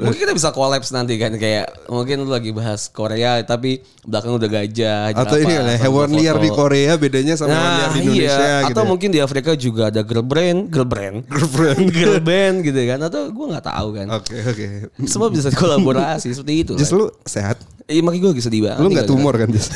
mungkin 0.00 0.20
kita 0.24 0.32
bisa 0.32 0.48
collabs 0.48 0.88
nanti 0.88 1.20
kan 1.20 1.36
kayak 1.36 1.84
mungkin 1.92 2.24
lu 2.24 2.32
lagi 2.32 2.48
bahas 2.48 2.88
Korea 2.88 3.44
tapi 3.44 3.84
belakang 4.08 4.40
udah 4.40 4.48
gajah 4.48 5.12
Atau 5.12 5.36
ini 5.36 5.52
lah 5.52 5.76
atau 5.76 5.84
hewan 5.84 6.08
foto. 6.08 6.16
liar 6.16 6.36
di 6.40 6.48
Korea 6.48 6.92
bedanya 6.96 7.36
sama 7.36 7.52
hewan 7.52 7.72
liar 7.76 7.90
di 7.92 8.00
Indonesia 8.00 8.40
iya. 8.40 8.56
gitu. 8.64 8.72
Atau 8.72 8.82
ya. 8.84 8.88
mungkin 8.88 9.08
di 9.12 9.20
Afrika 9.20 9.52
juga 9.52 9.92
ada 9.92 10.00
girl 10.00 10.24
brand, 10.24 10.72
girl 10.72 10.88
brand, 10.88 11.28
girl 11.28 11.48
brand, 11.52 11.84
girl 11.96 12.18
band 12.24 12.56
gitu 12.64 12.80
kan. 12.88 12.98
Atau 13.04 13.20
gua 13.36 13.46
nggak 13.52 13.66
tahu 13.68 13.88
kan. 14.00 14.06
Oke 14.16 14.36
oke. 14.40 14.66
Semua 15.04 15.28
bisa 15.28 15.52
kolaborasi 15.52 16.32
seperti 16.32 16.54
itu. 16.64 16.72
Just 16.80 16.96
lah. 16.96 17.04
lu 17.04 17.06
sehat. 17.28 17.60
Iya 17.84 18.00
makanya 18.00 18.20
gue 18.24 18.30
lagi 18.32 18.44
sedih 18.48 18.60
banget. 18.64 18.80
Lu 18.80 18.88
nih 18.88 18.94
nggak 18.96 19.04
gara-gara- 19.04 19.20
tumor 19.28 19.34
kan 19.36 19.48
Just? 19.52 19.70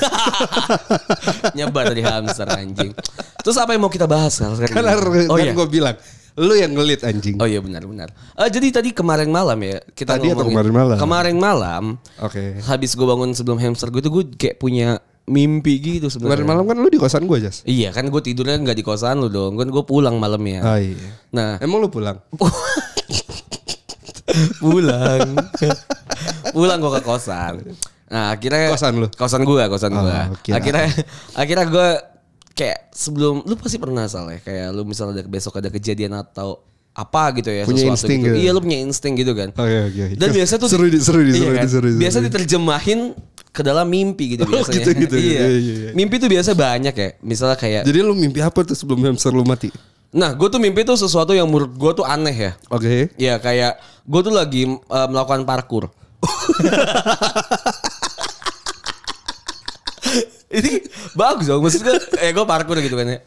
Nyebar 1.61 1.85
dari 1.93 2.01
hamster 2.01 2.49
anjing. 2.49 2.97
Terus 3.45 3.57
apa 3.61 3.77
yang 3.77 3.85
mau 3.85 3.93
kita 3.93 4.09
bahas 4.09 4.33
sekarang? 4.33 4.65
kan 4.65 4.85
oh 5.29 5.37
kan 5.37 5.45
iya. 5.45 5.53
gue 5.53 5.69
bilang 5.69 5.97
lu 6.39 6.55
yang 6.55 6.73
ngelit 6.73 7.03
anjing. 7.03 7.35
Oh 7.43 7.49
iya 7.51 7.59
benar 7.59 7.83
benar. 7.83 8.09
Eh, 8.39 8.49
jadi 8.49 8.81
tadi 8.81 8.95
kemarin 8.95 9.29
malam 9.29 9.59
ya 9.59 9.83
kita 9.93 10.17
Tadi 10.17 10.31
atau 10.31 10.47
kemarin 10.47 10.73
malam? 10.73 10.97
Kemarin 10.97 11.37
malam. 11.37 11.83
Oke. 12.23 12.63
Habis 12.63 12.95
gue 12.95 13.07
bangun 13.07 13.35
sebelum 13.35 13.59
hamster 13.59 13.91
gue 13.91 13.99
itu 13.99 14.11
gue 14.11 14.25
kayak 14.39 14.57
punya 14.63 15.03
mimpi 15.27 15.83
gitu 15.83 16.07
sebenarnya. 16.09 16.47
Kemarin 16.47 16.47
malam 16.47 16.65
kan 16.71 16.77
lu 16.79 16.89
di 16.89 17.01
kosan 17.03 17.27
gue 17.27 17.39
Jas. 17.43 17.67
Iya 17.67 17.91
kan 17.91 18.07
gue 18.07 18.23
tidurnya 18.23 18.57
nggak 18.63 18.79
di 18.79 18.85
kosan 18.87 19.19
lu 19.19 19.29
dong. 19.29 19.59
Kan 19.59 19.69
gue 19.69 19.83
pulang 19.83 20.17
malamnya. 20.17 20.63
Oh 20.63 20.79
iya. 20.79 21.11
Nah 21.35 21.59
Emang 21.59 21.83
lu 21.83 21.91
pulang? 21.91 22.23
pulang. 24.63 25.29
pulang 26.57 26.79
gue 26.79 26.93
ke 26.97 27.03
kosan. 27.03 27.55
Nah 28.09 28.33
akhirnya 28.33 28.73
Kosan 28.73 29.05
lu? 29.05 29.09
Kosan 29.13 29.45
gue, 29.45 29.65
kosan 29.69 29.93
Oh, 29.93 30.01
gue. 30.01 30.17
Akhirnya 30.57 30.89
akhirnya 31.37 31.67
gue 31.69 31.89
kayak 32.59 32.91
sebelum 32.91 33.47
lu 33.47 33.55
pasti 33.55 33.79
pernah 33.79 34.11
salah 34.11 34.35
ya 34.35 34.43
kayak 34.43 34.75
lu 34.75 34.83
misalnya 34.83 35.23
ada 35.23 35.31
besok 35.31 35.63
ada 35.63 35.71
kejadian 35.71 36.19
atau 36.19 36.59
apa 36.91 37.31
gitu 37.39 37.55
ya 37.55 37.63
Punya 37.63 37.87
sesuatu 37.87 37.95
insting 37.95 38.19
gitu. 38.19 38.35
gitu. 38.35 38.39
Iya 38.43 38.51
lu 38.51 38.59
punya 38.59 38.79
insting 38.83 39.15
gitu 39.15 39.33
kan. 39.39 39.49
Oke 39.55 39.79
oke. 39.87 40.05
Dan 40.19 40.29
biasa 40.35 40.53
tuh 40.59 40.67
seru 40.67 40.91
di 40.91 40.99
seru 40.99 41.23
di 41.23 41.31
iya 41.31 41.39
seru 41.39 41.55
kan? 41.55 41.63
di 41.63 41.71
seru 41.71 41.87
di. 41.87 41.99
Biasa 42.03 42.17
seru 42.19 42.25
di. 42.27 42.29
diterjemahin 42.35 43.01
ke 43.55 43.63
dalam 43.63 43.87
mimpi 43.87 44.35
gitu 44.35 44.43
Oh, 44.47 44.51
biasanya. 44.51 44.75
gitu-gitu. 44.83 45.15
iya. 45.15 45.39
Iya, 45.39 45.47
iya, 45.55 45.75
iya. 45.79 45.91
Mimpi 45.95 46.19
tuh 46.19 46.27
biasa 46.27 46.59
banyak 46.59 46.95
ya. 46.99 47.09
Misalnya 47.23 47.55
kayak 47.55 47.87
Jadi 47.87 47.99
lu 48.03 48.19
mimpi 48.19 48.43
apa 48.43 48.67
tuh 48.67 48.75
sebelum 48.75 48.99
hamster 49.07 49.31
lu 49.31 49.47
mati? 49.47 49.71
Nah, 50.11 50.35
gue 50.35 50.49
tuh 50.51 50.59
mimpi 50.59 50.83
tuh 50.83 50.99
sesuatu 50.99 51.31
yang 51.39 51.47
menurut 51.47 51.71
gue 51.71 51.93
tuh 52.03 52.07
aneh 52.09 52.35
ya. 52.35 52.53
Oke. 52.67 53.15
Ya 53.15 53.39
kayak 53.39 53.79
gue 54.03 54.21
tuh 54.27 54.35
lagi 54.35 54.67
eh, 54.67 55.07
melakukan 55.07 55.47
parkur. 55.47 55.95
Ini 60.49 60.73
bagus 61.13 61.47
dong 61.47 61.61
maksud 61.61 61.81
gue. 61.81 61.95
Eh 62.19 62.33
gue 62.33 62.45
parkur 62.45 62.77
gitu 62.79 62.97
kan 62.97 63.07
ya. 63.07 63.19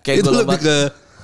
Kayak 0.00 0.16
Itu 0.24 0.30
lebih 0.32 0.58
ke 0.58 0.76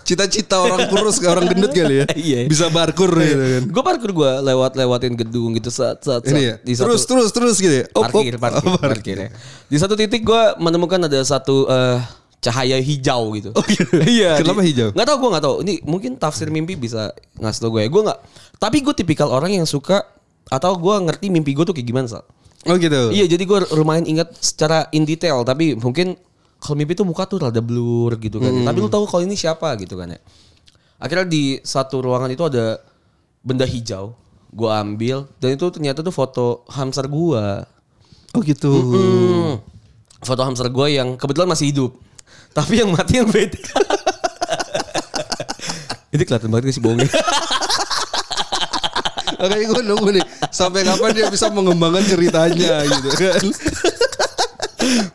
cita-cita 0.06 0.62
orang 0.62 0.86
kurus 0.86 1.18
ke 1.18 1.26
orang 1.26 1.48
gendut 1.48 1.72
kali 1.72 2.04
ya. 2.04 2.06
Iya. 2.28 2.40
Bisa 2.46 2.68
parkur 2.68 3.10
gitu 3.10 3.34
kan. 3.40 3.62
Gue 3.66 3.82
parkur 3.82 4.10
gue 4.12 4.30
lewat 4.44 4.76
lewatin 4.76 5.16
gedung 5.16 5.56
gitu 5.56 5.72
saat 5.72 5.98
saat, 5.98 6.22
Ini 6.24 6.40
ya. 6.40 6.54
di 6.60 6.72
terus 6.76 7.02
satu 7.02 7.18
terus 7.18 7.30
terus 7.32 7.56
gitu 7.58 7.74
ya. 7.82 7.86
Op, 7.90 8.06
op. 8.06 8.12
parkir 8.12 8.36
parkir, 8.36 8.68
Oh, 8.68 8.78
parkir 8.78 9.16
ya. 9.18 9.28
Di 9.66 9.76
satu 9.80 9.96
titik 9.96 10.22
gue 10.22 10.42
menemukan 10.60 11.00
ada 11.02 11.18
satu 11.24 11.66
eh, 11.66 11.98
cahaya 12.38 12.78
hijau 12.78 13.34
gitu. 13.34 13.50
Oh, 13.50 13.64
gitu. 13.64 13.96
iya. 14.04 14.36
Kenapa 14.44 14.60
di- 14.62 14.70
hijau? 14.70 14.92
Nggak 14.94 15.06
tahu 15.08 15.16
gue 15.18 15.30
nggak 15.34 15.44
tahu. 15.44 15.56
Ini 15.66 15.72
mungkin 15.82 16.10
tafsir 16.14 16.52
mimpi 16.52 16.76
bisa 16.76 17.10
ngasih 17.40 17.60
tau 17.64 17.70
gue. 17.72 17.82
ya. 17.82 17.88
Gue 17.88 18.02
nggak. 18.06 18.18
Tapi 18.62 18.76
gue 18.84 18.94
tipikal 18.94 19.32
orang 19.32 19.56
yang 19.56 19.66
suka 19.66 20.04
atau 20.46 20.78
gue 20.78 20.94
ngerti 21.10 21.26
mimpi 21.28 21.54
gue 21.54 21.64
tuh 21.66 21.74
kayak 21.74 21.86
gimana 21.86 22.06
sal. 22.06 22.24
Oh 22.66 22.74
gitu. 22.78 23.14
Iya 23.14 23.30
jadi 23.30 23.42
gue 23.46 23.58
lumayan 23.74 24.06
ingat 24.06 24.34
secara 24.38 24.90
in 24.90 25.06
detail 25.06 25.46
tapi 25.46 25.78
mungkin 25.78 26.18
kalau 26.58 26.76
mimpi 26.78 26.98
tuh 26.98 27.06
muka 27.06 27.26
tuh 27.26 27.42
rada 27.42 27.62
blur 27.62 28.18
gitu 28.18 28.42
kan. 28.42 28.50
Tapi 28.50 28.78
lu 28.78 28.90
tahu 28.90 29.06
kalau 29.06 29.22
ini 29.22 29.38
siapa 29.38 29.74
gitu 29.78 29.98
kan 29.98 30.14
ya. 30.14 30.20
Akhirnya 30.98 31.26
di 31.28 31.60
satu 31.62 32.02
ruangan 32.02 32.30
itu 32.32 32.42
ada 32.46 32.80
benda 33.42 33.66
hijau. 33.66 34.14
Gue 34.50 34.70
ambil 34.72 35.26
dan 35.42 35.58
itu 35.58 35.66
ternyata 35.68 36.00
tuh 36.00 36.14
foto 36.14 36.64
hamster 36.70 37.10
gua. 37.10 37.66
Oh 38.32 38.42
gitu. 38.42 38.72
Hmm. 38.72 39.52
Foto 40.22 40.42
hamster 40.42 40.70
gua 40.72 40.90
yang 40.90 41.18
kebetulan 41.18 41.50
masih 41.50 41.74
hidup. 41.74 41.92
Tapi 42.56 42.80
yang 42.80 42.88
mati 42.88 43.20
yang 43.20 43.28
beda. 43.28 43.60
ini 46.16 46.24
kelihatan 46.24 46.48
banget 46.48 46.72
sih 46.72 46.80
bohongnya. 46.80 47.12
Oke, 49.36 49.68
gue 49.68 49.82
nunggu 49.84 50.16
nih 50.16 50.24
sampai 50.56 50.80
kapan 50.82 51.10
dia 51.12 51.26
bisa 51.28 51.46
mengembangkan 51.48 52.00
ceritanya 52.02 52.80
gitu 52.82 53.10
kan. 53.12 53.42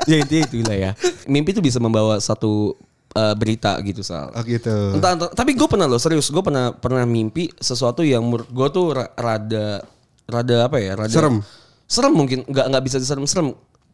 ya 0.05 0.15
intinya 0.19 0.43
itulah 0.45 0.77
ya. 0.77 0.91
Mimpi 1.25 1.51
tuh 1.51 1.63
bisa 1.63 1.77
membawa 1.77 2.19
satu 2.19 2.77
eh, 3.11 3.33
berita 3.33 3.75
gitu 3.81 4.01
Sal. 4.01 4.29
Oh 4.31 4.43
gitu. 4.43 4.71
Entah, 4.93 5.17
entah- 5.17 5.33
tapi 5.33 5.51
gue 5.51 5.65
pernah 5.65 5.85
loh 5.85 5.97
serius 5.97 6.29
gue 6.29 6.39
pernah 6.39 6.71
pernah 6.71 7.03
mimpi 7.03 7.49
sesuatu 7.53 8.01
yang 8.01 8.21
menurut 8.21 8.47
gue 8.47 8.67
tuh 8.69 8.85
ra- 8.93 9.11
rada 9.13 9.81
rada 10.25 10.57
apa 10.63 10.77
ya 10.77 10.95
rada 10.95 11.11
Serem. 11.11 11.43
serem 11.83 12.13
mungkin 12.13 12.45
nggak 12.45 12.65
nggak 12.69 12.83
bisa 12.85 12.97
diserem 12.97 13.25
serem 13.25 13.51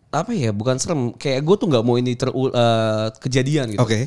apa 0.08 0.30
ya 0.30 0.54
bukan 0.54 0.78
serem 0.78 1.12
kayak 1.12 1.42
gue 1.42 1.56
tuh 1.58 1.66
nggak 1.66 1.82
mau 1.82 1.98
ini 1.98 2.14
terul 2.14 2.50
eh, 2.50 3.08
kejadian 3.18 3.74
gitu 3.74 3.82
Oke. 3.82 4.06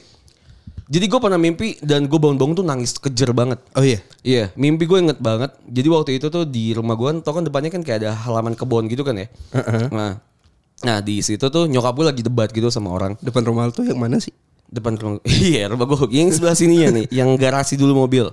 Jadi 0.91 1.07
gue 1.07 1.21
pernah 1.23 1.39
mimpi 1.39 1.79
dan 1.79 2.11
gue 2.11 2.19
bangun-bangun 2.19 2.55
tuh 2.59 2.67
nangis 2.67 2.99
kejer 2.99 3.31
banget 3.31 3.63
Oh 3.79 3.85
iya. 3.87 4.03
Iya, 4.27 4.51
mimpi 4.59 4.85
gue 4.91 4.99
inget 4.99 5.23
banget. 5.23 5.55
Jadi 5.65 5.89
waktu 5.89 6.11
itu 6.19 6.27
tuh 6.29 6.45
di 6.45 6.75
rumah 6.75 6.99
gue, 6.99 7.23
tau 7.23 7.39
kan 7.39 7.47
depannya 7.47 7.71
kan 7.71 7.81
kayak 7.81 8.05
ada 8.05 8.11
halaman 8.13 8.59
kebun 8.59 8.91
gitu 8.91 9.07
kan 9.07 9.17
ya. 9.17 9.31
Nah, 9.89 10.19
nah 10.83 10.99
di 10.99 11.23
situ 11.23 11.47
tuh 11.47 11.71
nyokap 11.71 11.95
gue 11.95 12.07
lagi 12.11 12.23
debat 12.27 12.51
gitu 12.53 12.69
sama 12.69 12.93
orang 12.93 13.15
Depan 13.23 13.47
rumah 13.47 13.71
lu 13.71 13.73
tuh 13.73 13.87
yang 13.87 13.97
mana 13.97 14.19
sih? 14.21 14.35
depan 14.71 14.95
rumah. 14.97 15.21
Iya, 15.51 15.71
rumah 15.71 15.85
gue 15.85 15.99
yang 16.15 16.31
sebelah 16.31 16.57
sini 16.57 16.87
ya 16.87 16.89
nih, 16.95 17.07
yang 17.23 17.29
garasi 17.35 17.75
dulu 17.75 18.07
mobil. 18.07 18.31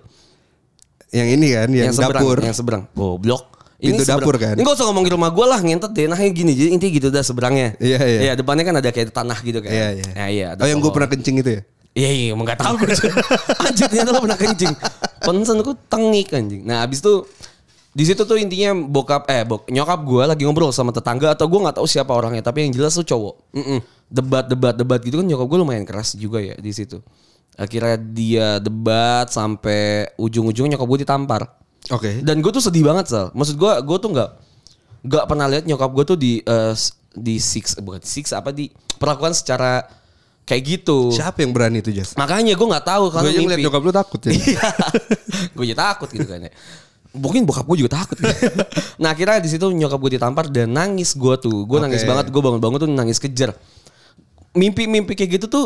Yang 1.10 1.28
ini 1.40 1.48
kan, 1.56 1.70
yang, 1.72 1.94
seberang, 1.96 2.24
dapur. 2.24 2.38
yang 2.44 2.56
seberang. 2.56 2.84
Goblok. 2.94 3.44
Pintu 3.78 4.04
dapur 4.10 4.36
kan? 4.42 4.58
Ini 4.58 4.66
gak 4.66 4.74
usah 4.74 4.90
ngomongin 4.90 5.14
rumah 5.14 5.30
gue 5.30 5.46
lah, 5.46 5.62
ngentet 5.62 5.94
deh. 5.94 6.10
Nah 6.10 6.18
gini, 6.18 6.58
jadi 6.58 6.70
intinya 6.74 6.94
gitu 6.98 7.08
dah 7.14 7.22
seberangnya. 7.22 7.78
Iya, 7.78 8.00
iya. 8.02 8.20
Iya, 8.26 8.34
depannya 8.34 8.66
kan 8.66 8.76
ada 8.82 8.90
kayak 8.90 9.14
tanah 9.14 9.38
gitu 9.46 9.62
kan. 9.62 9.70
Iya, 9.70 9.88
iya. 10.02 10.10
Nah, 10.18 10.28
iya. 10.34 10.48
oh 10.58 10.66
yang 10.66 10.82
gue 10.82 10.90
pernah 10.90 11.06
kencing 11.06 11.46
itu 11.46 11.50
ya? 11.58 11.62
Iya 11.98 12.10
iya 12.14 12.26
emang 12.38 12.46
gak 12.46 12.62
tau 12.62 12.78
gue 12.78 12.94
Anjir 13.58 13.90
ternyata 13.90 14.14
lo 14.14 14.22
pernah 14.22 14.38
kencing. 14.38 14.74
Pensen 15.18 15.58
gue 15.60 15.76
tengik 15.90 16.30
anjing. 16.30 16.62
Nah 16.62 16.86
abis 16.86 17.02
itu 17.02 17.26
di 17.92 18.06
situ 18.06 18.22
tuh 18.22 18.38
intinya 18.38 18.78
bokap 18.78 19.26
eh 19.26 19.42
bok 19.42 19.66
nyokap 19.74 20.06
gue 20.06 20.24
lagi 20.30 20.46
ngobrol 20.46 20.70
sama 20.70 20.94
tetangga 20.94 21.34
atau 21.34 21.50
gue 21.50 21.58
nggak 21.58 21.82
tahu 21.82 21.90
siapa 21.90 22.14
orangnya 22.14 22.46
tapi 22.46 22.70
yang 22.70 22.74
jelas 22.78 22.94
tuh 22.94 23.02
cowok. 23.04 23.36
Mm-mm. 23.58 23.80
debat 24.08 24.46
debat 24.46 24.72
debat 24.72 25.02
gitu 25.02 25.20
kan 25.20 25.26
nyokap 25.26 25.50
gue 25.50 25.58
lumayan 25.58 25.84
keras 25.84 26.14
juga 26.14 26.38
ya 26.38 26.54
di 26.54 26.70
situ. 26.70 27.02
Akhirnya 27.58 27.98
dia 27.98 28.48
debat 28.62 29.26
sampai 29.28 30.14
ujung-ujung 30.16 30.70
nyokap 30.70 30.86
gue 30.86 31.00
ditampar. 31.02 31.42
Oke. 31.90 32.20
dan 32.22 32.44
gue 32.44 32.52
tuh 32.52 32.62
sedih 32.62 32.86
banget 32.86 33.10
sal. 33.10 33.34
Maksud 33.34 33.58
gue 33.58 33.72
gue 33.82 33.98
tuh 33.98 34.10
nggak 34.14 34.30
nggak 35.08 35.24
pernah 35.26 35.48
lihat 35.50 35.64
nyokap 35.66 35.90
gue 35.90 36.06
tuh 36.06 36.18
di 36.20 36.44
s- 36.76 36.94
di 37.18 37.42
six 37.42 37.74
bukan 37.82 38.06
six 38.06 38.30
apa 38.30 38.54
di 38.54 38.70
perlakuan 39.02 39.34
secara 39.34 39.82
kayak 40.48 40.64
gitu 40.64 41.12
Siapa 41.12 41.44
yang 41.44 41.52
berani 41.52 41.84
itu 41.84 41.92
Jas? 41.92 42.16
Makanya 42.16 42.56
gue 42.56 42.68
nggak 42.72 42.88
tahu 42.88 43.12
kalau 43.12 43.28
Gue 43.28 43.36
aja 43.36 43.40
ngeliat 43.44 43.60
mimpi. 43.60 43.68
nyokap 43.68 43.82
lu 43.84 43.92
takut 43.92 44.20
ya. 44.24 44.32
gue 45.52 45.66
jadi 45.68 45.78
takut 45.78 46.08
gitu 46.08 46.24
kan 46.24 46.40
ya. 46.48 46.52
Mungkin 47.12 47.44
bokap 47.44 47.68
gue 47.68 47.78
juga 47.84 48.00
takut. 48.00 48.16
Gitu. 48.16 48.32
nah 49.04 49.12
akhirnya 49.12 49.44
di 49.44 49.50
situ 49.52 49.68
nyokap 49.68 50.00
gue 50.00 50.12
ditampar 50.16 50.48
dan 50.48 50.72
nangis 50.72 51.12
gue 51.14 51.36
tuh. 51.36 51.68
Gue 51.68 51.84
nangis 51.84 52.08
Oke. 52.08 52.10
banget. 52.10 52.26
Gue 52.32 52.40
bangun-bangun 52.40 52.80
tuh 52.80 52.90
nangis 52.90 53.20
kejer. 53.20 53.52
Mimpi-mimpi 54.56 55.14
kayak 55.20 55.38
gitu 55.38 55.46
tuh 55.52 55.66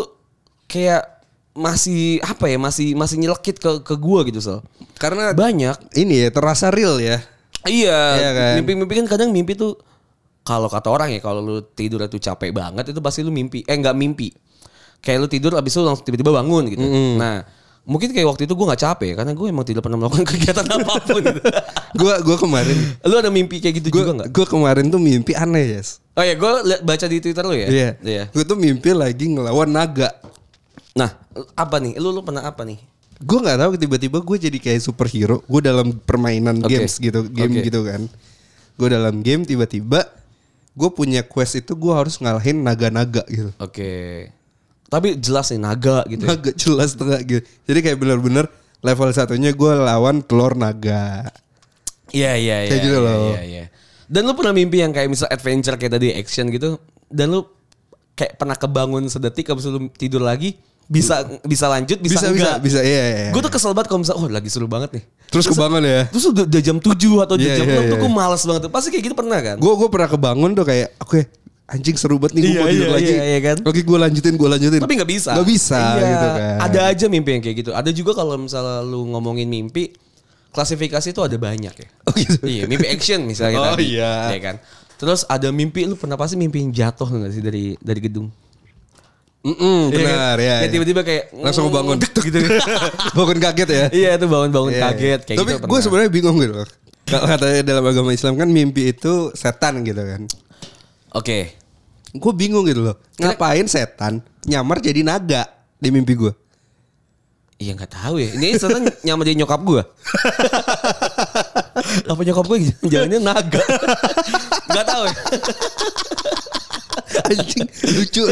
kayak 0.66 1.06
masih 1.52 2.24
apa 2.24 2.48
ya 2.48 2.56
masih 2.56 2.96
masih 2.96 3.20
nyelekit 3.20 3.60
ke 3.62 3.86
ke 3.86 3.94
gue 3.94 4.20
gitu 4.34 4.40
so. 4.42 4.56
Karena 4.98 5.30
Banyak. 5.36 5.94
ini 5.94 6.26
ya 6.26 6.30
terasa 6.34 6.74
real 6.74 6.98
ya. 6.98 7.22
Iya. 7.70 8.02
Iya 8.18 8.30
kan? 8.34 8.54
Mimpi-mimpi 8.64 8.94
kan 9.04 9.06
kadang 9.06 9.30
mimpi 9.30 9.54
tuh 9.54 9.78
kalau 10.42 10.66
kata 10.66 10.90
orang 10.90 11.14
ya 11.14 11.22
kalau 11.22 11.38
lu 11.46 11.62
tidur 11.62 12.02
itu 12.02 12.18
capek 12.18 12.50
banget 12.50 12.90
itu 12.90 12.98
pasti 12.98 13.22
lu 13.22 13.30
mimpi. 13.30 13.62
Eh 13.70 13.78
nggak 13.78 13.94
mimpi. 13.94 14.34
Kayak 15.02 15.18
lu 15.26 15.28
tidur 15.28 15.52
abis 15.58 15.74
itu 15.74 15.82
langsung 15.82 16.06
tiba-tiba 16.06 16.32
bangun 16.32 16.64
gitu. 16.70 16.86
Nah 17.18 17.44
mungkin 17.82 18.14
kayak 18.14 18.28
waktu 18.30 18.46
itu 18.46 18.54
gue 18.54 18.66
nggak 18.70 18.82
capek 18.86 19.12
karena 19.18 19.34
gue 19.34 19.48
emang 19.50 19.66
tidak 19.66 19.82
pernah 19.82 19.98
melakukan 19.98 20.26
kegiatan 20.32 20.66
apa 20.70 20.94
pun. 21.02 21.22
gitu. 21.26 21.42
Gue 21.98 22.14
gua 22.22 22.38
kemarin 22.38 22.78
lu 23.04 23.16
ada 23.18 23.34
mimpi 23.34 23.58
kayak 23.58 23.82
gitu 23.82 23.88
gue 23.90 24.02
juga 24.06 24.14
nggak? 24.22 24.30
gue 24.30 24.46
kemarin 24.46 24.86
tuh 24.94 25.02
mimpi 25.02 25.34
aneh 25.34 25.76
Jas. 25.76 25.98
Oh 26.14 26.22
ya 26.22 26.38
gue 26.38 26.50
baca 26.86 27.06
di 27.10 27.18
twitter 27.18 27.42
lu 27.42 27.58
ya. 27.58 27.68
Iya. 27.68 27.90
Iya. 28.06 28.24
Gue 28.30 28.46
tuh 28.46 28.56
mimpi 28.56 28.94
lagi 28.94 29.26
ngelawan 29.34 29.74
naga. 29.74 30.14
Nah 30.94 31.18
apa 31.58 31.76
nih? 31.82 31.98
Lu 31.98 32.14
lu 32.14 32.22
pernah 32.22 32.46
apa 32.46 32.62
nih? 32.62 32.78
Gue 33.22 33.38
nggak 33.42 33.58
tahu 33.58 33.72
tiba-tiba 33.78 34.18
gue 34.22 34.38
jadi 34.38 34.58
kayak 34.62 34.82
superhero. 34.82 35.42
Gue 35.50 35.62
dalam 35.66 35.94
permainan 35.94 36.62
Oke. 36.62 36.78
games 36.78 36.98
gitu, 37.02 37.26
game 37.34 37.54
Oke. 37.58 37.66
gitu 37.66 37.82
kan. 37.86 38.02
Gue 38.78 38.88
dalam 38.94 39.26
game 39.26 39.42
tiba-tiba 39.46 40.06
gue 40.72 40.90
punya 40.94 41.26
quest 41.26 41.60
itu 41.60 41.74
gue 41.74 41.94
harus 41.94 42.18
ngalahin 42.22 42.62
naga-naga 42.62 43.26
gitu. 43.26 43.50
Oke. 43.58 44.30
Tapi 44.92 45.16
jelas 45.24 45.48
nih 45.56 45.62
naga 45.64 46.04
gitu. 46.12 46.28
ya. 46.28 46.36
Naga 46.36 46.52
jelas 46.52 46.90
tengah 47.00 47.20
gitu. 47.24 47.48
Jadi 47.64 47.80
kayak 47.80 47.98
bener-bener 47.98 48.46
level 48.84 49.08
satunya 49.16 49.56
gue 49.56 49.72
lawan 49.72 50.20
telur 50.20 50.52
naga. 50.60 51.32
Iya 52.12 52.36
iya 52.36 52.68
iya. 52.68 52.72
Kayak 52.76 52.82
gitu 52.84 52.98
iya, 53.00 53.08
loh. 53.08 53.32
Iya 53.32 53.42
iya. 53.48 53.66
Dan 54.12 54.28
lu 54.28 54.36
pernah 54.36 54.52
mimpi 54.52 54.84
yang 54.84 54.92
kayak 54.92 55.08
misal 55.08 55.32
adventure 55.32 55.80
kayak 55.80 55.96
tadi 55.96 56.12
action 56.12 56.52
gitu 56.52 56.76
dan 57.08 57.32
lu 57.32 57.48
kayak 58.20 58.36
pernah 58.36 58.60
kebangun 58.60 59.08
sedetik 59.08 59.48
habis 59.48 59.64
itu 59.64 59.72
lu 59.72 59.88
tidur 59.96 60.20
lagi 60.20 60.60
bisa 60.92 61.24
bisa 61.48 61.72
lanjut 61.72 62.04
bisa, 62.04 62.20
Bisa 62.20 62.28
bisa 62.28 62.50
enggak. 62.52 62.58
bisa 62.60 62.80
iya. 62.84 63.04
iya. 63.08 63.32
Gue 63.32 63.40
tuh 63.40 63.48
kesel 63.48 63.72
banget 63.72 63.88
kalau 63.88 64.04
misal 64.04 64.20
oh 64.20 64.28
lagi 64.28 64.52
seru 64.52 64.68
banget 64.68 65.00
nih. 65.00 65.04
Terus 65.32 65.48
kebangun 65.48 65.88
ya. 65.88 66.04
Terus 66.12 66.26
udah, 66.28 66.60
jam 66.60 66.78
7 66.84 66.92
atau 67.24 67.36
Iya, 67.40 67.64
jam 67.64 67.68
iya, 67.72 67.80
6 67.88 67.88
tuh 67.88 67.96
iya. 67.96 68.04
gue 68.04 68.12
males 68.12 68.44
banget. 68.44 68.62
Pasti 68.68 68.88
kayak 68.92 69.04
gitu 69.08 69.16
pernah 69.16 69.40
kan? 69.40 69.56
Gue 69.56 69.74
gue 69.80 69.88
pernah 69.88 70.10
kebangun 70.12 70.52
tuh 70.52 70.68
kayak 70.68 70.92
oke 71.00 71.24
anjing 71.68 71.96
seru 71.96 72.18
banget 72.18 72.36
nih 72.36 72.42
gue 72.42 72.50
Iya, 72.50 72.60
mau 72.60 72.68
tidur 72.68 72.84
iya, 72.84 72.92
lagi. 72.92 73.06
iya, 73.08 73.24
iya 73.28 73.40
kan? 73.42 73.58
Oke 73.64 73.80
gue 73.82 73.98
lanjutin 73.98 74.34
gue 74.36 74.50
lanjutin. 74.50 74.80
Tapi 74.80 74.94
nggak 74.96 75.10
bisa. 75.10 75.32
Gak 75.34 75.48
bisa 75.48 75.80
Iya, 75.96 76.08
gitu 76.08 76.28
kan. 76.34 76.58
Ada 76.60 76.80
aja 76.88 77.06
mimpi 77.08 77.30
yang 77.32 77.42
kayak 77.42 77.58
gitu. 77.60 77.72
Ada 77.72 77.90
juga 77.90 78.12
kalau 78.14 78.36
misalnya 78.36 78.82
lu 78.82 79.08
ngomongin 79.08 79.46
mimpi, 79.46 79.94
klasifikasi 80.50 81.08
itu 81.08 81.22
ada 81.22 81.36
banyak 81.36 81.72
ya. 81.72 81.88
Oh 82.04 82.12
gitu. 82.12 82.44
iya, 82.44 82.64
mimpi 82.66 82.88
action 82.88 83.24
misalnya 83.24 83.58
Oh, 83.58 83.66
tadi. 83.72 83.96
iya. 83.96 84.36
kan. 84.38 84.60
Terus 84.96 85.24
ada 85.26 85.48
mimpi 85.50 85.84
lu 85.84 85.96
pernah 85.96 86.14
pasti 86.14 86.36
mimpi 86.36 86.60
yang 86.60 86.72
jatuh 86.72 87.08
nggak 87.08 87.32
sih 87.32 87.42
dari 87.42 87.74
dari 87.78 88.00
gedung? 88.00 88.28
Iya 89.42 89.58
kan? 89.58 89.90
benar 89.90 90.38
ya. 90.38 90.56
Kayak 90.56 90.62
ya. 90.62 90.70
tiba-tiba 90.70 91.02
kayak 91.02 91.24
Langsung 91.34 91.66
mm, 91.66 91.74
bangun. 91.74 91.98
gitu. 92.04 92.38
bangun 93.18 93.38
kaget 93.40 93.70
ya. 93.72 93.86
iya, 93.90 94.10
itu 94.14 94.26
bangun-bangun 94.28 94.72
Iya, 94.72 94.82
kaget 94.84 95.02
iya. 95.02 95.26
kayak 95.26 95.38
Tapi 95.40 95.50
gitu. 95.50 95.58
gue 95.58 95.66
pernah. 95.66 95.82
sebenarnya 95.82 96.12
bingung 96.12 96.38
gitu. 96.38 96.54
Kalau 97.02 97.26
katanya 97.26 97.62
dalam 97.66 97.84
agama 97.84 98.12
Islam 98.12 98.34
kan 98.36 98.48
mimpi 98.48 98.94
itu 98.94 99.34
setan 99.34 99.82
gitu 99.82 99.98
kan. 99.98 100.22
Oke. 101.12 101.56
Gue 102.12 102.34
bingung 102.36 102.68
gitu 102.68 102.84
loh. 102.84 102.96
Ngapain 103.20 103.68
setan 103.68 104.24
nyamar 104.48 104.80
jadi 104.84 105.04
naga 105.04 105.48
di 105.80 105.92
mimpi 105.92 106.16
gue? 106.16 106.32
Iya 107.62 107.78
nggak 107.78 107.92
tahu 107.94 108.16
ya. 108.20 108.30
Ini 108.36 108.58
setan 108.58 108.88
nyamar 109.06 109.24
jadi 109.28 109.38
nyokap 109.44 109.62
gue. 109.64 109.84
Apa 112.12 112.22
nyokap 112.24 112.46
gue 112.48 112.58
jalannya 112.88 113.20
naga? 113.20 113.64
Gak 114.72 114.88
tahu 114.88 115.04
ya. 115.04 115.16
Anjing 117.28 117.68
lucu. 117.92 118.24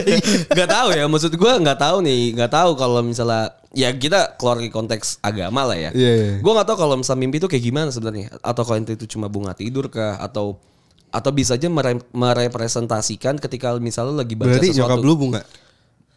Gak 0.56 0.70
tahu 0.72 0.88
ya. 0.96 1.04
Maksud 1.04 1.36
gue 1.36 1.52
nggak 1.60 1.80
tahu 1.80 1.98
nih. 2.00 2.32
Nggak 2.36 2.52
tahu 2.52 2.70
kalau 2.80 3.04
misalnya 3.04 3.60
ya 3.76 3.92
kita 3.92 4.40
keluar 4.40 4.56
dari 4.60 4.72
konteks 4.72 5.20
agama 5.20 5.68
lah 5.68 5.76
ya. 5.76 5.92
Iya, 5.92 6.12
iya. 6.16 6.32
Gue 6.40 6.52
nggak 6.56 6.68
tahu 6.68 6.78
kalau 6.80 6.96
misalnya 6.96 7.22
mimpi 7.28 7.44
itu 7.44 7.52
kayak 7.52 7.64
gimana 7.64 7.90
sebenarnya. 7.92 8.32
Atau 8.40 8.64
kalau 8.64 8.80
itu 8.80 9.06
cuma 9.08 9.28
bunga 9.28 9.52
tidur 9.52 9.92
kah? 9.92 10.16
Atau 10.24 10.64
atau 11.10 11.30
bisa 11.30 11.54
aja 11.54 11.68
mere- 11.68 12.06
merepresentasikan 12.12 13.38
ketika 13.38 13.74
misalnya 13.78 14.22
lagi 14.22 14.34
baca 14.34 14.54
Berarti 14.54 14.70
sesuatu. 14.70 14.96
nyokap 14.96 15.00
lu 15.02 15.16
bunga. 15.16 15.42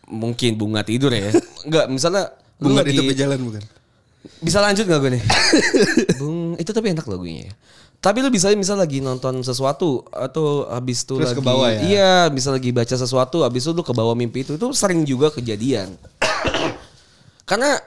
mungkin 0.06 0.54
bunga 0.54 0.84
tidur 0.84 1.08
ya. 1.08 1.32
Enggak, 1.66 1.88
misalnya 1.88 2.28
Bunga 2.60 2.84
di 2.84 2.92
lagi- 2.92 3.00
tepi 3.02 3.14
jalan 3.16 3.38
bukan? 3.40 3.62
Bisa 4.38 4.60
lanjut 4.60 4.84
gak 4.84 5.00
gue 5.00 5.10
nih? 5.16 5.22
Bung, 6.20 6.54
itu 6.54 6.70
tapi 6.70 6.92
enak 6.92 7.06
lagunya 7.06 7.48
ya. 7.48 7.52
Tapi 7.98 8.18
lu 8.18 8.28
bisa 8.28 8.50
misal 8.52 8.76
lagi 8.76 8.98
nonton 8.98 9.40
sesuatu 9.40 10.02
atau 10.10 10.66
habis 10.66 11.02
itu 11.02 11.14
Terus 11.16 11.32
lagi 11.32 11.38
ke 11.38 11.42
bawah 11.42 11.68
ya? 11.70 11.80
Iya, 11.80 12.14
bisa 12.28 12.50
lagi 12.50 12.70
baca 12.70 12.92
sesuatu 12.92 13.42
habis 13.42 13.62
itu 13.62 13.70
lu 13.70 13.80
ke 13.80 13.90
bawah 13.90 14.12
mimpi 14.12 14.42
itu 14.42 14.54
itu 14.54 14.66
sering 14.74 15.02
juga 15.02 15.30
kejadian. 15.30 15.94
Karena 17.48 17.78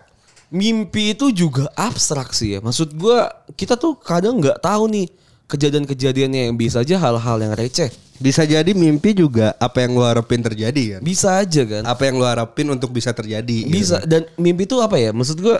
mimpi 0.50 1.12
itu 1.12 1.31
juga 1.31 1.67
abstrak 1.75 2.31
sih 2.31 2.55
ya. 2.55 2.59
Maksud 2.59 2.95
gua 2.95 3.27
kita 3.53 3.75
tuh 3.75 3.95
kadang 3.95 4.39
nggak 4.39 4.59
tahu 4.59 4.88
nih 4.88 5.07
kejadian-kejadiannya 5.46 6.50
yang 6.50 6.56
bisa 6.58 6.82
aja 6.82 6.98
hal-hal 6.98 7.38
yang 7.38 7.54
receh. 7.54 7.90
Bisa 8.16 8.48
jadi 8.48 8.72
mimpi 8.72 9.12
juga 9.12 9.54
apa 9.60 9.84
yang 9.84 10.00
lu 10.00 10.04
harapin 10.08 10.40
terjadi 10.40 10.98
kan? 10.98 11.02
Bisa 11.04 11.36
aja 11.36 11.62
kan? 11.68 11.84
Apa 11.84 12.08
yang 12.08 12.16
lu 12.18 12.25
harapin 12.25 12.66
untuk 12.72 12.96
bisa 12.96 13.12
terjadi? 13.12 13.68
gitu. 13.68 13.75
Bisa 13.75 14.00
dan 14.08 14.25
mimpi 14.40 14.64
itu 14.64 14.80
apa 14.80 14.96
ya? 14.96 15.12
Maksud 15.12 15.38
gua 15.44 15.60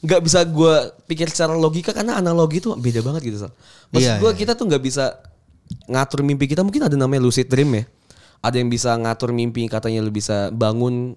nggak 0.00 0.20
bisa 0.24 0.40
gua 0.50 0.90
pikir 1.06 1.30
secara 1.30 1.54
logika 1.54 1.94
karena 1.94 2.18
analogi 2.18 2.58
itu 2.58 2.74
beda 2.74 3.00
banget 3.06 3.22
gitu. 3.30 3.46
Sal. 3.46 3.52
Maksud 3.94 4.10
Iya, 4.10 4.18
gua 4.18 4.30
iya. 4.34 4.38
kita 4.42 4.52
tuh 4.58 4.66
nggak 4.66 4.82
bisa 4.82 5.04
ngatur 5.86 6.20
mimpi 6.26 6.50
kita. 6.50 6.66
Mungkin 6.66 6.90
ada 6.90 6.96
namanya 6.98 7.22
lucid 7.22 7.46
dream 7.46 7.70
ya. 7.72 7.84
Ada 8.42 8.56
yang 8.58 8.68
bisa 8.68 8.90
ngatur 8.98 9.30
mimpi 9.30 9.64
katanya 9.70 10.02
lu 10.02 10.10
bisa 10.10 10.50
bangun 10.50 11.14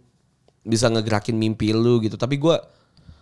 bisa 0.63 0.88
ngegerakin 0.88 1.34
mimpi 1.34 1.74
lu 1.74 1.98
gitu. 2.06 2.13
Tapi 2.13 2.38
gua 2.38 2.62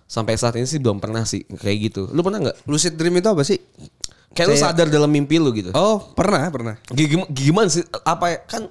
sampai 0.03 0.35
saat 0.35 0.59
ini 0.59 0.67
sih 0.67 0.83
belum 0.83 0.99
pernah 0.99 1.23
sih 1.23 1.47
kayak 1.47 1.77
gitu. 1.87 2.11
Lu 2.11 2.19
pernah 2.27 2.43
nggak? 2.43 2.67
Lucid 2.67 2.99
dream 2.99 3.15
itu 3.15 3.31
apa 3.31 3.47
sih? 3.47 3.55
Kayak 4.31 4.47
lu 4.47 4.55
sadar 4.55 4.87
dalam 4.87 5.11
mimpi 5.11 5.35
lu 5.37 5.51
gitu. 5.51 5.75
Oh, 5.75 5.99
pernah, 6.15 6.47
pernah. 6.47 6.75
Gim- 6.87 7.27
Gimana 7.27 7.67
sih 7.67 7.83
apa 8.03 8.25
ya? 8.31 8.37
kan 8.47 8.63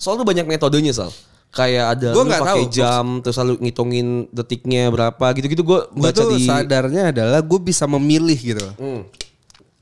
soalnya 0.00 0.24
banyak 0.24 0.46
metodenya 0.48 0.92
Sal. 0.92 1.12
Kayak 1.52 2.00
ada 2.00 2.08
Gua 2.16 2.24
lu 2.24 2.32
pakai 2.32 2.64
jam 2.72 3.20
terus 3.20 3.36
lalu 3.36 3.60
ngitungin 3.60 4.32
detiknya 4.32 4.88
berapa 4.88 5.36
gitu-gitu 5.36 5.60
gua 5.60 5.84
Gue 5.92 6.08
baca 6.08 6.16
tuh 6.16 6.32
di 6.32 6.48
sadarnya 6.48 7.12
adalah 7.12 7.44
gue 7.44 7.60
bisa 7.60 7.84
memilih 7.84 8.38
gitu. 8.40 8.64
Hmm. 8.80 9.04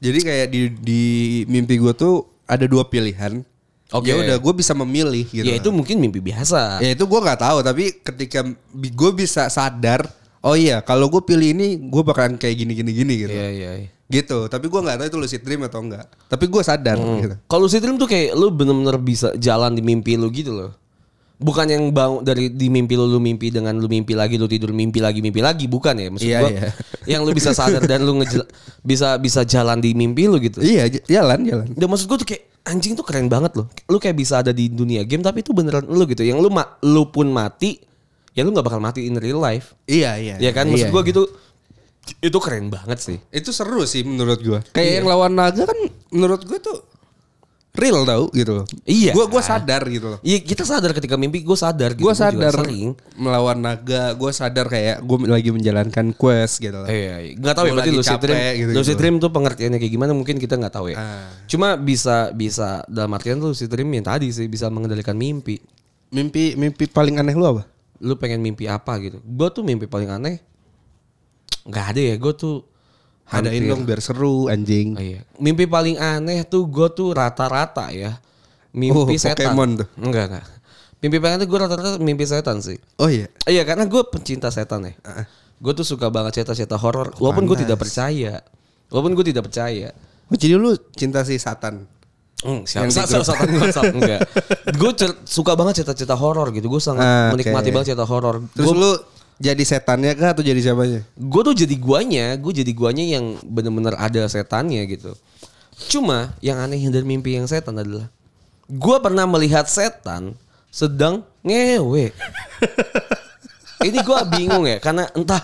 Jadi 0.03 0.19
kayak 0.19 0.47
di 0.51 0.61
di 0.75 1.03
mimpi 1.47 1.79
gue 1.79 1.95
tuh 1.95 2.27
ada 2.43 2.67
dua 2.67 2.91
pilihan. 2.91 3.47
Oke. 3.95 4.11
Ya 4.11 4.19
udah 4.19 4.37
gue 4.43 4.53
bisa 4.53 4.75
memilih 4.75 5.23
gitu. 5.23 5.47
Ya 5.47 5.55
itu 5.55 5.71
mungkin 5.71 6.03
mimpi 6.03 6.19
biasa. 6.19 6.83
Ya 6.83 6.91
itu 6.91 7.07
gue 7.07 7.21
nggak 7.23 7.39
tahu 7.39 7.63
tapi 7.63 8.03
ketika 8.03 8.43
gue 8.75 9.11
bisa 9.15 9.47
sadar, 9.47 10.11
oh 10.43 10.59
iya 10.59 10.83
kalau 10.83 11.07
gue 11.07 11.23
pilih 11.23 11.55
ini 11.55 11.79
gue 11.79 12.03
bakalan 12.03 12.35
kayak 12.35 12.59
gini 12.59 12.73
gini 12.75 12.91
gini 12.91 13.15
gitu. 13.15 13.31
Iya 13.31 13.49
iya. 13.55 13.71
iya. 13.79 13.91
Gitu. 14.11 14.39
Tapi 14.47 14.67
gue 14.67 14.81
nggak 14.83 14.97
tahu 14.99 15.07
itu 15.07 15.19
lucid 15.19 15.41
dream 15.41 15.63
atau 15.65 15.81
enggak. 15.81 16.05
Tapi 16.27 16.45
gue 16.45 16.63
sadar 16.63 16.99
gitu. 16.99 17.37
Kalau 17.47 17.63
lucid 17.65 17.79
dream 17.79 17.95
tuh 17.95 18.05
kayak 18.05 18.35
lu 18.35 18.51
bener-bener 18.51 18.99
bisa 18.99 19.31
jalan 19.39 19.71
di 19.71 19.81
mimpi 19.81 20.19
lu 20.19 20.27
gitu 20.29 20.51
loh. 20.51 20.75
Bukan 21.41 21.65
yang 21.65 21.89
bangun 21.89 22.21
dari 22.21 22.53
di 22.53 22.69
mimpi 22.69 23.01
lu 23.01 23.09
lu 23.09 23.17
mimpi 23.17 23.49
dengan 23.49 23.73
lu 23.73 23.89
mimpi 23.89 24.13
lagi 24.13 24.37
lu 24.37 24.45
tidur 24.45 24.77
mimpi 24.77 25.01
lagi 25.01 25.25
mimpi 25.25 25.41
lagi 25.41 25.65
bukan 25.65 25.97
ya 25.97 26.13
maksud 26.13 26.29
Iya, 26.29 26.39
gua 26.39 26.51
iya. 26.53 26.69
yang 27.09 27.25
lu 27.25 27.33
bisa 27.33 27.57
sadar 27.57 27.81
dan 27.89 28.05
lu 28.05 28.21
ngejel- 28.21 28.45
bisa 28.85 29.17
bisa 29.17 29.41
jalan 29.43 29.81
di 29.81 29.97
mimpi 29.97 30.29
lu 30.29 30.37
gitu. 30.37 30.61
Iya 30.61 30.91
jalan 31.01 31.41
jalan. 31.49 31.67
Dan 31.73 31.87
maksud 31.89 32.13
gue 32.13 32.19
tuh 32.21 32.29
kayak 32.29 32.45
anjing 32.69 32.93
tuh 32.93 33.09
keren 33.09 33.33
banget 33.33 33.57
loh. 33.57 33.73
Lu 33.89 33.97
kayak 33.97 34.21
bisa 34.21 34.45
ada 34.45 34.53
di 34.53 34.69
dunia 34.69 35.01
game 35.01 35.25
tapi 35.25 35.41
itu 35.41 35.57
beneran 35.57 35.89
lu 35.89 36.05
gitu. 36.05 36.21
Yang 36.21 36.45
lu 36.45 36.53
ma- 36.53 36.77
lu 36.85 37.09
pun 37.09 37.33
mati 37.33 37.81
ya 38.37 38.45
lu 38.45 38.53
nggak 38.53 38.67
bakal 38.69 38.79
mati 38.79 39.09
in 39.09 39.17
real 39.17 39.41
life. 39.41 39.73
Iya 39.89 40.21
iya. 40.21 40.37
Ya 40.37 40.53
kan 40.53 40.69
maksud 40.69 40.87
Iya, 40.87 40.93
gue 40.93 41.03
iya. 41.03 41.09
gitu 41.09 41.23
itu 42.19 42.39
keren 42.43 42.67
banget 42.69 42.99
sih. 42.99 43.19
Itu 43.31 43.55
seru 43.55 43.87
sih 43.87 44.03
menurut 44.03 44.43
gue. 44.43 44.59
Iya. 44.59 44.73
Kayak 44.75 44.93
yang 45.03 45.07
lawan 45.07 45.33
naga 45.39 45.63
kan 45.71 45.79
menurut 46.11 46.43
gue 46.43 46.59
tuh 46.59 46.79
real 47.71 48.03
tau 48.03 48.27
gitu 48.35 48.53
loh. 48.61 48.67
Iya. 48.83 49.15
Gue 49.15 49.31
gue 49.31 49.43
sadar 49.43 49.83
gitu 49.87 50.07
loh. 50.11 50.19
Iya 50.27 50.43
kita 50.43 50.67
sadar 50.67 50.91
ketika 50.91 51.15
mimpi 51.15 51.47
gue 51.47 51.55
sadar 51.55 51.95
gitu. 51.95 52.03
Gue 52.03 52.13
Gua 52.13 52.19
sadar 52.19 52.53
sering. 52.53 52.99
melawan 53.15 53.59
naga. 53.63 54.13
Gue 54.19 54.35
sadar 54.35 54.67
kayak 54.67 54.99
gue 55.07 55.19
lagi 55.31 55.51
menjalankan 55.55 56.11
quest 56.19 56.59
gitu 56.59 56.75
loh. 56.75 56.89
Iya, 56.91 57.31
iya. 57.31 57.33
nggak 57.39 57.55
tahu 57.55 57.65
ya 57.65 57.71
Gua 57.71 57.77
berarti 57.79 57.93
lucid 57.95 58.19
dream. 58.19 58.37
gitu-gitu. 58.59 58.79
lucid 58.83 58.97
dream 58.99 59.15
tuh 59.23 59.31
pengertiannya 59.31 59.79
kayak 59.79 59.93
gimana 59.95 60.13
mungkin 60.13 60.37
kita 60.43 60.59
nggak 60.59 60.75
tahu 60.75 60.87
ya. 60.91 60.99
Ah. 60.99 61.31
Cuma 61.47 61.79
bisa 61.79 62.35
bisa 62.35 62.83
dalam 62.91 63.15
artian 63.15 63.39
tuh 63.39 63.55
lucid 63.55 63.71
dream 63.71 63.87
yang 63.95 64.05
tadi 64.05 64.35
sih 64.35 64.51
bisa 64.51 64.67
mengendalikan 64.67 65.15
mimpi. 65.15 65.63
Mimpi 66.11 66.59
mimpi 66.59 66.91
paling 66.91 67.23
aneh 67.23 67.39
lu 67.39 67.47
apa? 67.47 67.63
Lu 68.03 68.19
pengen 68.19 68.43
mimpi 68.43 68.67
apa 68.67 68.99
gitu? 68.99 69.23
Gue 69.23 69.47
tuh 69.55 69.63
mimpi 69.63 69.87
paling 69.87 70.11
aneh 70.11 70.43
nggak 71.71 71.87
ada 71.95 72.03
ya. 72.03 72.15
Gue 72.17 72.35
tuh 72.35 72.57
Adain 73.31 73.63
hampir- 73.63 73.71
dong 73.71 73.83
biar 73.87 74.01
seru 74.03 74.51
anjing. 74.51 74.89
Oh, 74.95 75.01
iya. 75.01 75.23
Mimpi 75.39 75.65
paling 75.65 75.97
aneh 75.97 76.43
tuh 76.43 76.67
gue 76.67 76.89
tuh 76.91 77.15
rata-rata 77.15 77.89
ya. 77.91 78.19
Mimpi 78.71 78.95
Oh, 78.95 79.07
setan. 79.15 79.55
Pokemon 79.55 79.71
tuh. 79.81 79.89
Enggak 79.97 80.25
enggak. 80.29 80.47
Mimpi 80.99 81.17
paling 81.17 81.35
aneh 81.39 81.47
gue 81.47 81.59
rata-rata 81.59 81.91
mimpi 81.97 82.27
setan 82.27 82.59
sih. 82.59 82.77
Oh 82.97 83.07
iya. 83.07 83.31
Iya 83.47 83.63
karena 83.63 83.87
gue 83.87 84.03
pencinta 84.05 84.51
setan 84.51 84.83
ya. 84.85 84.95
Gue 85.57 85.73
tuh 85.73 85.87
suka 85.87 86.11
banget 86.11 86.43
cerita-cerita 86.43 86.75
horor. 86.75 87.15
Walaupun 87.17 87.47
gue 87.47 87.59
tidak 87.61 87.79
percaya. 87.79 88.43
Walaupun 88.91 89.15
gue 89.15 89.25
tidak 89.25 89.47
percaya. 89.47 89.95
Oh 90.27 90.35
jadi 90.35 90.55
lu 90.55 90.75
cinta 90.93 91.23
si 91.23 91.39
Satan. 91.39 91.87
Hmm, 92.41 92.65
siapa? 92.65 92.89
Yang 92.89 92.91
di 92.91 92.97
Sa- 92.97 93.05
grup. 93.07 93.21
sa- 93.21 93.29
setan 93.31 93.49
gue 93.49 93.67
sa- 93.69 93.85
enggak. 93.87 94.21
Gue 94.81 94.91
suka 95.23 95.53
banget 95.53 95.83
cerita-cerita 95.83 96.17
horor 96.17 96.49
gitu. 96.51 96.67
Gue 96.67 96.81
sangat 96.81 97.05
Ah, 97.05 97.29
menikmati 97.31 97.69
banget 97.69 97.93
cerita 97.93 98.09
horor. 98.09 98.41
Terus 98.51 98.65
Gue 98.65 98.75
lu 98.75 98.91
jadi 99.41 99.63
setannya 99.65 100.13
kah 100.21 100.37
atau 100.37 100.45
jadi 100.45 100.61
siapanya? 100.61 101.01
gue 101.17 101.43
tuh 101.43 101.57
jadi 101.57 101.75
guanya, 101.81 102.37
gue 102.37 102.53
jadi 102.53 102.73
guanya 102.77 103.05
yang 103.09 103.41
bener-bener 103.41 103.97
ada 103.97 104.29
setannya 104.29 104.85
gitu. 104.85 105.17
Cuma 105.89 106.37
yang 106.45 106.61
aneh 106.61 106.85
dari 106.93 107.09
mimpi 107.09 107.41
yang 107.41 107.49
setan 107.49 107.81
adalah 107.81 108.13
gue 108.69 108.97
pernah 109.01 109.25
melihat 109.25 109.65
setan 109.65 110.37
sedang 110.69 111.25
ngewe. 111.41 112.13
Ini 113.89 113.99
gue 114.05 114.19
bingung 114.29 114.69
ya 114.69 114.77
karena 114.77 115.09
entah 115.17 115.41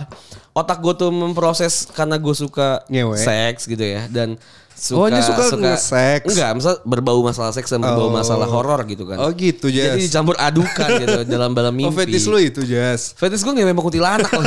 otak 0.56 0.80
gue 0.80 0.94
tuh 0.96 1.12
memproses 1.12 1.84
karena 1.86 2.16
gue 2.16 2.32
suka 2.32 2.80
Ngewe. 2.88 3.12
seks 3.14 3.68
gitu 3.68 3.84
ya 3.84 4.08
dan 4.08 4.40
suka 4.72 4.96
Oh, 4.98 5.06
ini 5.06 5.20
suka 5.20 5.52
nge-seks. 5.52 6.24
enggak 6.26 6.50
misal 6.52 6.74
berbau 6.82 7.20
masalah 7.20 7.48
seks 7.50 7.68
dan 7.68 7.78
berbau 7.78 8.08
Oh. 8.08 8.10
masalah 8.10 8.44
horor 8.44 8.80
gitu 8.84 9.04
kan 9.04 9.16
Oh 9.18 9.28
gitu 9.30 9.68
Jas. 9.68 9.92
jadi 9.92 10.00
dicampur 10.00 10.32
adukan 10.34 10.88
gitu 10.96 11.18
dalam 11.32 11.52
dalam 11.52 11.70
mimpi 11.70 11.88
Oh 11.88 11.94
fetish 11.94 12.24
lu 12.24 12.36
itu 12.38 12.60
Jas. 12.62 13.12
Fetis 13.12 13.40
gue 13.40 13.52
ngewe 13.52 13.68
sama 13.68 13.82
kuntilanak 13.82 14.32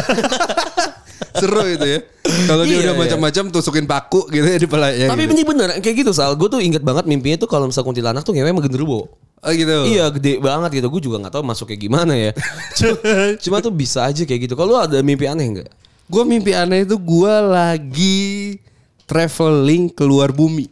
Seru 1.32 1.62
itu 1.64 1.86
ya. 1.86 2.00
Kalau 2.48 2.64
dia 2.64 2.74
Iya, 2.74 2.80
udah 2.82 2.96
iya. 2.96 3.00
macam-macam 3.00 3.44
tusukin 3.50 3.86
paku 3.86 4.28
gitu 4.28 4.44
ya 4.44 4.58
di 4.58 4.66
palanya. 4.66 5.08
Tapi 5.08 5.24
gitu. 5.24 5.46
bener 5.46 5.78
kayak 5.78 5.96
gitu 5.98 6.12
Sal. 6.12 6.34
Gue 6.36 6.50
tuh 6.50 6.60
inget 6.60 6.82
banget 6.82 7.06
mimpinya 7.06 7.38
tuh 7.38 7.48
kalau 7.48 7.70
misal 7.70 7.86
kuntilanak 7.86 8.24
tuh 8.24 8.34
ngewe 8.34 8.50
sama 8.50 8.60
genderuwo. 8.60 9.08
Oh 9.40 9.52
gitu. 9.54 9.88
Iya 9.88 10.10
gede 10.10 10.42
banget 10.42 10.82
gitu. 10.82 10.88
Gue 10.90 11.00
juga 11.00 11.16
nggak 11.18 11.32
tahu 11.32 11.44
masuk 11.46 11.70
kayak 11.70 11.82
gimana 11.82 12.12
ya. 12.12 12.32
Cuma, 12.78 12.98
cuma 13.38 13.58
tuh 13.62 13.72
bisa 13.72 14.04
aja 14.04 14.20
kayak 14.20 14.50
gitu. 14.50 14.54
Kalau 14.54 14.74
lu 14.74 14.80
ada 14.80 15.00
mimpi 15.00 15.30
aneh 15.30 15.46
nggak? 15.48 15.70
Gue 16.10 16.24
mimpi 16.26 16.58
aneh 16.58 16.90
itu 16.90 16.98
gue 16.98 17.34
lagi 17.46 18.58
traveling 19.06 19.94
keluar 19.94 20.34
bumi 20.34 20.66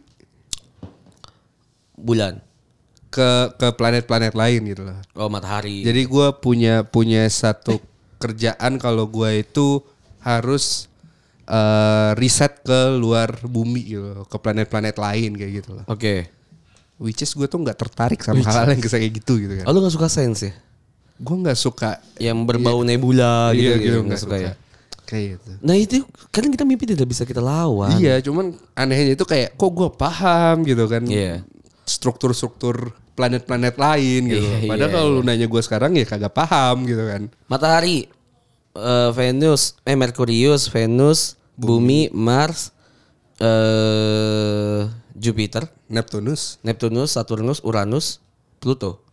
Bulan. 1.94 2.42
ke 3.08 3.30
ke 3.56 3.68
planet-planet 3.72 4.34
lain 4.36 4.60
gitu 4.68 4.82
loh. 4.84 4.98
Oh 5.16 5.30
matahari. 5.32 5.80
Jadi 5.80 6.04
gue 6.04 6.26
punya 6.38 6.84
punya 6.84 7.24
satu 7.30 7.78
kerjaan 8.22 8.76
kalau 8.76 9.06
gue 9.08 9.40
itu 9.40 9.80
harus 10.20 10.90
eh, 11.48 12.10
riset 12.18 12.60
ke 12.60 12.98
luar 12.98 13.32
bumi 13.46 13.94
gitu, 13.94 14.12
loh, 14.12 14.26
ke 14.28 14.36
planet-planet 14.36 14.98
lain 15.00 15.30
kayak 15.38 15.52
gitu 15.64 15.70
loh. 15.80 15.84
Oke. 15.88 16.28
Which 16.98 17.22
is 17.22 17.30
gue 17.32 17.46
tuh 17.46 17.62
nggak 17.62 17.78
tertarik 17.78 18.20
sama 18.20 18.42
hal-hal 18.42 18.74
yang 18.74 18.82
kayak 18.82 19.22
gitu 19.22 19.38
gitu 19.38 19.54
kan. 19.62 19.64
Oh 19.64 19.72
lu 19.72 19.86
gak 19.86 19.94
suka 19.94 20.10
sains 20.10 20.42
ya? 20.44 20.52
Gue 21.18 21.36
nggak 21.40 21.58
suka 21.58 22.02
Yang 22.18 22.38
berbau 22.44 22.82
nebula 22.82 23.54
gitu, 23.54 23.62
iya 23.62 23.74
gitu, 23.78 23.82
gitu 23.82 23.98
nggak 24.02 24.06
nggak 24.10 24.20
suka, 24.20 24.36
suka. 24.36 24.46
ya? 24.50 24.52
Kayak 25.08 25.40
gitu. 25.40 25.50
Nah 25.64 25.72
itu 25.72 26.04
kadang 26.28 26.52
kita 26.52 26.68
mimpi 26.68 26.84
tidak 26.84 27.08
bisa 27.08 27.24
kita 27.24 27.40
lawan. 27.40 27.96
Iya, 27.96 28.20
cuman 28.20 28.52
anehnya 28.76 29.16
itu 29.16 29.24
kayak 29.24 29.56
kok 29.56 29.70
gue 29.72 29.88
paham 29.96 30.68
gitu 30.68 30.84
kan. 30.84 31.00
Iya. 31.08 31.48
Struktur-struktur 31.88 32.92
planet-planet 33.16 33.80
lain 33.80 34.20
gitu. 34.28 34.44
Iya, 34.44 34.68
Padahal 34.68 34.90
iya, 34.92 34.96
kalau 35.00 35.08
lu 35.16 35.22
nanya 35.24 35.48
gue 35.48 35.62
sekarang 35.64 35.96
ya 35.96 36.04
kagak 36.04 36.36
paham 36.36 36.84
gitu 36.84 37.08
kan. 37.08 37.32
Matahari, 37.48 38.04
eh, 38.76 39.10
Venus, 39.16 39.80
eh 39.88 39.96
Merkurius, 39.96 40.68
Venus, 40.68 41.40
Bumi, 41.56 42.12
Mars, 42.12 42.76
eh 43.40 44.92
Jupiter, 45.16 45.72
Neptunus. 45.88 46.60
Neptunus, 46.60 47.16
Saturnus, 47.16 47.64
Uranus, 47.64 48.20
Pluto. 48.60 49.07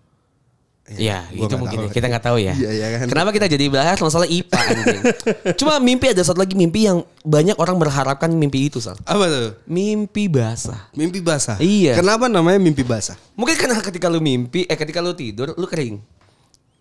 Ya, 0.85 1.25
gua 1.33 1.49
itu 1.49 1.55
mungkin 1.57 1.79
tahu. 1.81 1.89
ya. 1.89 1.93
kita 1.97 2.05
nggak 2.13 2.25
tahu 2.29 2.37
ya. 2.37 2.53
Iya, 2.53 2.69
iya 2.77 2.87
kan. 2.93 3.07
Kenapa 3.09 3.33
kita 3.33 3.49
jadi 3.49 3.65
bahas 3.73 3.97
masalah 3.97 4.29
IPA 4.29 4.53
anjing? 4.53 5.01
Cuma 5.59 5.81
mimpi 5.81 6.13
ada 6.13 6.21
satu 6.21 6.37
lagi 6.37 6.53
mimpi 6.53 6.85
yang 6.85 7.01
banyak 7.25 7.57
orang 7.57 7.81
berharapkan 7.81 8.29
mimpi 8.29 8.69
itu, 8.69 8.77
Sal. 8.77 8.93
Apa 9.01 9.25
tuh? 9.25 9.57
Mimpi 9.65 10.29
basah. 10.29 10.93
Mimpi 10.93 11.25
basah. 11.25 11.57
Iya. 11.57 11.97
Kenapa 11.97 12.29
namanya 12.29 12.61
mimpi 12.61 12.85
basah? 12.85 13.17
Mungkin 13.33 13.57
karena 13.57 13.81
ketika 13.81 14.13
lu 14.13 14.21
mimpi, 14.21 14.69
eh 14.69 14.77
ketika 14.77 15.01
lu 15.01 15.17
tidur, 15.17 15.57
lu 15.57 15.65
kering. 15.65 15.97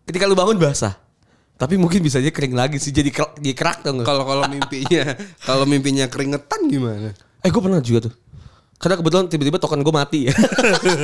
Ketika 0.05 0.29
lu 0.29 0.37
bangun 0.37 0.61
basah. 0.61 1.01
Tapi 1.57 1.81
mungkin 1.81 2.05
bisa 2.05 2.21
aja 2.21 2.29
kering 2.29 2.53
lagi 2.53 2.77
sih 2.77 2.93
jadi 2.93 3.09
kerak, 3.09 3.41
jadi 3.41 3.57
kerak 3.57 3.79
nggak? 3.89 4.05
Kalau 4.05 4.29
kalau 4.29 4.45
mimpinya 4.53 5.17
kalau 5.49 5.65
mimpinya 5.65 6.05
keringetan 6.13 6.67
gimana? 6.69 7.17
Eh 7.41 7.49
gue 7.49 7.63
pernah 7.63 7.81
juga 7.81 8.11
tuh. 8.11 8.15
Karena 8.85 9.01
kebetulan 9.01 9.25
tiba-tiba 9.27 9.57
token 9.57 9.81
gue 9.81 9.95
mati 9.95 10.29
ya. 10.29 10.35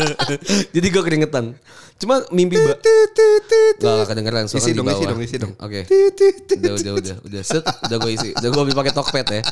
Jadi 0.76 0.86
gue 0.86 1.00
keringetan. 1.00 1.56
Cuma 1.96 2.20
mimpi 2.28 2.56
ba- 2.56 2.76
Gak, 2.76 3.92
gak 3.96 4.06
kedengeran 4.06 4.44
soalnya 4.44 4.60
Isi 4.60 4.70
di 4.70 4.76
dong, 4.76 4.84
isi 4.84 4.92
bawah. 4.94 5.08
dong, 5.08 5.20
isi 5.22 5.36
dong. 5.36 5.52
Oke. 5.56 5.80
Udah, 5.88 6.72
udah, 6.76 6.92
udah, 6.94 7.16
udah. 7.24 7.42
Set, 7.42 7.64
udah 7.64 7.96
gue 7.98 8.10
isi. 8.12 8.28
Udah 8.32 8.48
gue 8.48 8.60
ambil 8.60 8.76
pakai 8.76 8.92
Tokped 8.92 9.26
ya. 9.30 9.42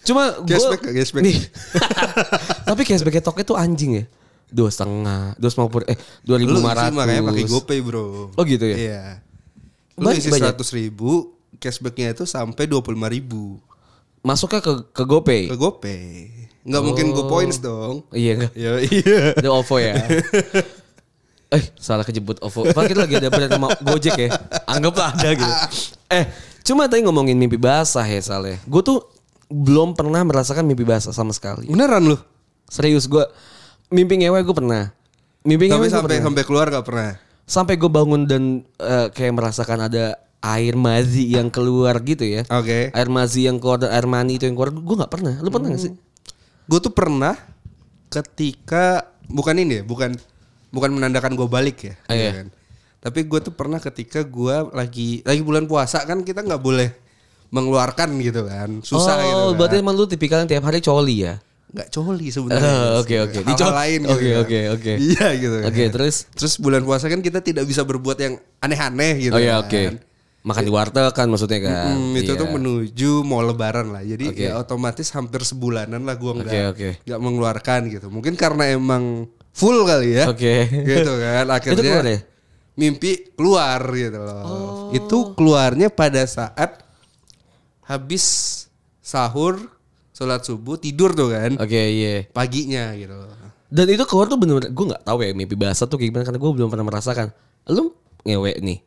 Cuma 0.00 0.22
gue 0.40 0.48
Cashback, 0.50 0.80
cashback. 0.88 1.22
nih. 1.22 1.36
Tapi 2.72 2.80
cashbacknya 2.82 3.22
Tokped 3.22 3.44
tuh 3.44 3.56
anjing 3.56 4.00
ya. 4.00 4.04
Dua 4.48 4.66
setengah, 4.66 5.36
dua 5.36 5.50
puluh, 5.68 5.86
eh 5.86 5.94
dua 6.26 6.34
ribu 6.34 6.50
lima 6.50 6.74
isi 6.74 6.90
makanya 6.90 7.22
pakai 7.22 7.44
ratus. 7.44 7.52
GoPay 7.54 7.78
bro. 7.80 8.34
Oh 8.34 8.42
gitu 8.42 8.64
ya? 8.66 8.76
Iya. 8.76 9.02
Lu 9.94 10.08
Banyak- 10.08 10.18
isi 10.18 10.30
seratus 10.32 10.68
ribu, 10.72 11.10
cashbacknya 11.54 12.10
itu 12.10 12.24
sampai 12.24 12.64
dua 12.64 12.80
puluh 12.80 12.96
lima 12.96 13.06
ribu 13.06 13.60
Masuknya 14.20 14.58
ke 14.58 14.72
ke 14.90 15.04
GoPay. 15.04 15.42
ke 15.46 15.56
GoPay. 15.56 16.04
Nggak 16.60 16.82
mungkin 16.84 17.06
Go 17.16 17.24
Points 17.24 17.58
dong. 17.58 18.04
Iya 18.12 18.32
enggak? 18.36 18.52
Ya 18.52 18.72
iya. 18.84 19.20
Ada 19.36 19.48
OVO 19.48 19.76
ya. 19.80 19.94
eh 21.56 21.62
salah 21.80 22.04
kejebut 22.04 22.36
OVO. 22.44 22.68
Padahal 22.70 22.88
kita 22.88 23.00
lagi 23.08 23.14
ada 23.16 23.28
brand 23.32 23.50
nama 23.50 23.68
Gojek 23.80 24.16
ya. 24.16 24.30
Anggaplah 24.68 25.16
ada 25.16 25.30
gitu. 25.34 25.54
Eh 26.10 26.26
cuma 26.66 26.90
tadi 26.90 27.06
ngomongin 27.06 27.38
mimpi 27.38 27.54
basah 27.54 28.02
ya 28.02 28.18
Saleh. 28.18 28.58
Gue 28.66 28.82
tuh 28.82 28.98
belum 29.46 29.94
pernah 29.94 30.26
merasakan 30.26 30.66
mimpi 30.66 30.82
basah 30.82 31.14
sama 31.14 31.30
sekali. 31.30 31.70
Beneran 31.70 32.02
lu? 32.02 32.18
Serius 32.66 33.06
gue 33.06 33.22
mimpi 33.94 34.18
ngewe 34.18 34.42
gue 34.42 34.56
pernah. 34.58 34.90
Mimpi 35.46 35.70
Tapi 35.70 35.78
ngewe 35.78 35.86
gue 35.86 35.94
sampai 35.94 36.18
pernah. 36.18 36.26
sampai 36.26 36.42
keluar 36.42 36.66
gak 36.66 36.86
pernah. 36.86 37.10
Sampai 37.46 37.74
gue 37.78 37.90
bangun 37.90 38.26
dan 38.26 38.42
eh, 38.82 39.06
kayak 39.14 39.38
merasakan 39.38 39.86
ada 39.86 40.18
air 40.42 40.74
mazi 40.74 41.30
yang 41.30 41.46
keluar 41.46 41.94
gitu 42.02 42.26
ya. 42.26 42.42
Oke. 42.50 42.90
Air 42.90 43.08
mazi 43.08 43.46
yang 43.46 43.62
keluar 43.62 43.78
dan 43.78 43.94
air 43.94 44.06
mani 44.10 44.34
itu 44.34 44.50
yang 44.50 44.58
keluar. 44.58 44.74
Gue 44.74 44.96
nggak 44.98 45.12
pernah. 45.14 45.34
Lu 45.38 45.50
pernah 45.54 45.70
gak 45.70 45.82
sih? 45.82 45.94
Gue 46.70 46.78
tuh 46.78 46.94
pernah 46.94 47.34
ketika 48.06 49.10
bukan 49.26 49.58
ini 49.58 49.82
ya, 49.82 49.84
bukan 49.84 50.14
bukan 50.70 50.90
menandakan 50.94 51.34
gue 51.34 51.48
balik 51.50 51.78
ya. 51.82 51.94
Ah, 52.06 52.14
gitu 52.14 52.22
iya. 52.22 52.32
kan. 52.38 52.48
Tapi 53.00 53.20
gue 53.26 53.40
tuh 53.42 53.54
pernah 53.56 53.82
ketika 53.82 54.22
gue 54.22 54.54
lagi 54.70 55.26
lagi 55.26 55.42
bulan 55.42 55.66
puasa 55.66 56.06
kan 56.06 56.22
kita 56.22 56.46
nggak 56.46 56.62
boleh 56.62 56.94
mengeluarkan 57.50 58.14
gitu 58.22 58.46
kan, 58.46 58.78
susah 58.86 59.18
oh, 59.18 59.22
gitu. 59.26 59.34
Kan. 59.34 59.56
berarti 59.58 59.76
emang 59.82 59.98
lu 59.98 60.06
tipikal 60.06 60.46
yang 60.46 60.50
tiap 60.50 60.62
hari 60.70 60.78
coli 60.78 61.26
ya? 61.26 61.42
nggak 61.70 61.88
coli 61.94 62.26
sebenarnya. 62.34 62.66
Oh, 62.66 63.02
oke, 63.02 63.16
oke. 63.30 63.38
Hal-hal 63.46 63.54
Dico- 63.54 63.74
lain 63.74 64.00
gitu. 64.02 64.10
oke, 64.10 64.26
kan. 64.26 64.42
oke, 64.42 64.60
oke. 64.74 64.92
Iya 64.98 65.26
gitu. 65.38 65.56
kan. 65.62 65.68
Oke, 65.70 65.84
terus? 65.94 66.16
Terus 66.34 66.54
bulan 66.58 66.82
puasa 66.82 67.06
kan 67.06 67.20
kita 67.22 67.38
tidak 67.42 67.64
bisa 67.66 67.82
berbuat 67.86 68.18
yang 68.18 68.34
aneh-aneh 68.58 69.30
gitu. 69.30 69.34
Oh 69.38 69.40
iya 69.40 69.62
kan. 69.62 69.70
oke. 69.70 69.80
Makan 70.40 70.62
di 70.64 70.72
warteg 70.72 71.12
kan 71.12 71.28
maksudnya 71.28 71.60
kan. 71.60 71.92
Hmm, 71.92 72.16
itu 72.16 72.32
Iya. 72.32 72.40
tuh 72.40 72.48
menuju 72.48 73.10
mau 73.28 73.44
lebaran 73.44 73.92
lah. 73.92 74.00
Jadi 74.00 74.32
Oke. 74.32 74.44
ya 74.48 74.56
otomatis 74.56 75.12
hampir 75.12 75.44
sebulanan 75.44 76.00
lah 76.08 76.16
gua 76.16 76.32
nggak 76.32 76.48
Oke, 76.48 76.60
oke. 76.72 76.88
nggak 77.04 77.20
mengeluarkan 77.20 77.80
gitu. 77.92 78.08
Mungkin 78.08 78.40
karena 78.40 78.72
emang 78.72 79.28
full 79.52 79.84
kali 79.84 80.16
ya. 80.16 80.32
Oke. 80.32 80.64
Gitu 80.88 81.12
kan. 81.12 81.44
Akhirnya 81.50 81.84
keluar 81.84 82.06
ya? 82.08 82.20
mimpi 82.72 83.28
keluar 83.36 83.80
gitu 83.92 84.16
loh. 84.16 84.88
Itu 84.96 85.36
keluarnya 85.36 85.92
pada 85.92 86.24
saat 86.24 86.80
habis 87.84 88.24
sahur, 89.02 89.60
sholat 90.14 90.40
subuh, 90.40 90.80
tidur 90.80 91.12
tuh 91.12 91.34
kan. 91.34 91.60
Oke, 91.60 91.76
iya. 91.76 92.24
Paginya 92.32 92.94
gitu. 92.96 93.12
Dan 93.70 93.86
itu 93.86 94.02
keluar 94.02 94.26
tuh 94.26 94.34
bener-bener 94.34 94.72
gue 94.72 94.86
nggak 94.88 95.04
tahu 95.04 95.18
ya 95.22 95.30
mimpi 95.30 95.54
basah 95.54 95.86
tuh 95.86 95.94
kayak 95.94 96.10
gimana 96.10 96.24
karena 96.26 96.40
gue 96.40 96.50
belum 96.56 96.68
pernah 96.72 96.86
merasakan. 96.88 97.28
Lu 97.70 97.94
ngewe 98.24 98.56
nih. 98.58 98.78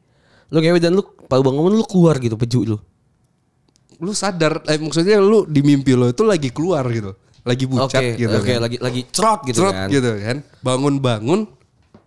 Lu 0.53 0.61
ngewe 0.61 0.77
dan 0.77 0.93
lu 0.93 1.01
pas 1.25 1.41
bangun 1.41 1.73
lu 1.73 1.81
keluar 1.83 2.15
gitu 2.17 2.37
peju 2.37 2.59
lu. 2.63 2.77
Lu 3.97 4.11
sadar, 4.11 4.61
eh, 4.65 4.77
maksudnya 4.77 5.17
lu 5.17 5.45
di 5.45 5.61
mimpi 5.61 5.93
lo 5.93 6.05
itu 6.07 6.21
lagi 6.21 6.49
keluar 6.49 6.85
gitu. 6.87 7.13
Lagi 7.43 7.65
bucat 7.65 7.99
gitu 8.15 8.31
oke 8.31 8.47
kan. 8.47 8.59
lagi 8.61 8.77
lagi 8.79 9.01
cerot 9.09 9.43
gitu 9.43 9.59
Cerot 9.59 9.75
kan. 9.75 9.87
gitu 9.89 10.09
kan. 10.15 10.37
Bangun-bangun 10.61 11.39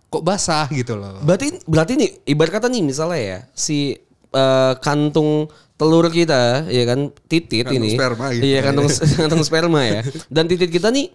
kok 0.07 0.23
basah 0.23 0.65
gitu 0.69 0.95
loh. 0.95 1.21
Berarti 1.21 1.61
berarti 1.63 1.93
nih 1.93 2.09
ibarat 2.25 2.51
kata 2.53 2.67
nih 2.67 2.81
misalnya 2.81 3.19
ya 3.19 3.39
si 3.51 3.93
eh, 4.31 4.73
kantung 4.79 5.45
telur 5.77 6.09
kita 6.09 6.65
ya 6.65 6.83
kan 6.85 7.13
titit 7.27 7.69
Kantung 7.69 7.85
ini. 7.85 7.93
sperma 7.93 8.25
gitu 8.33 8.43
Iya 8.43 8.55
ya. 8.55 8.61
kantung 8.63 8.87
kantung 9.21 9.43
sperma 9.43 9.79
ya. 9.83 9.99
Dan 10.25 10.47
titit 10.47 10.69
kita 10.69 10.89
nih 10.89 11.11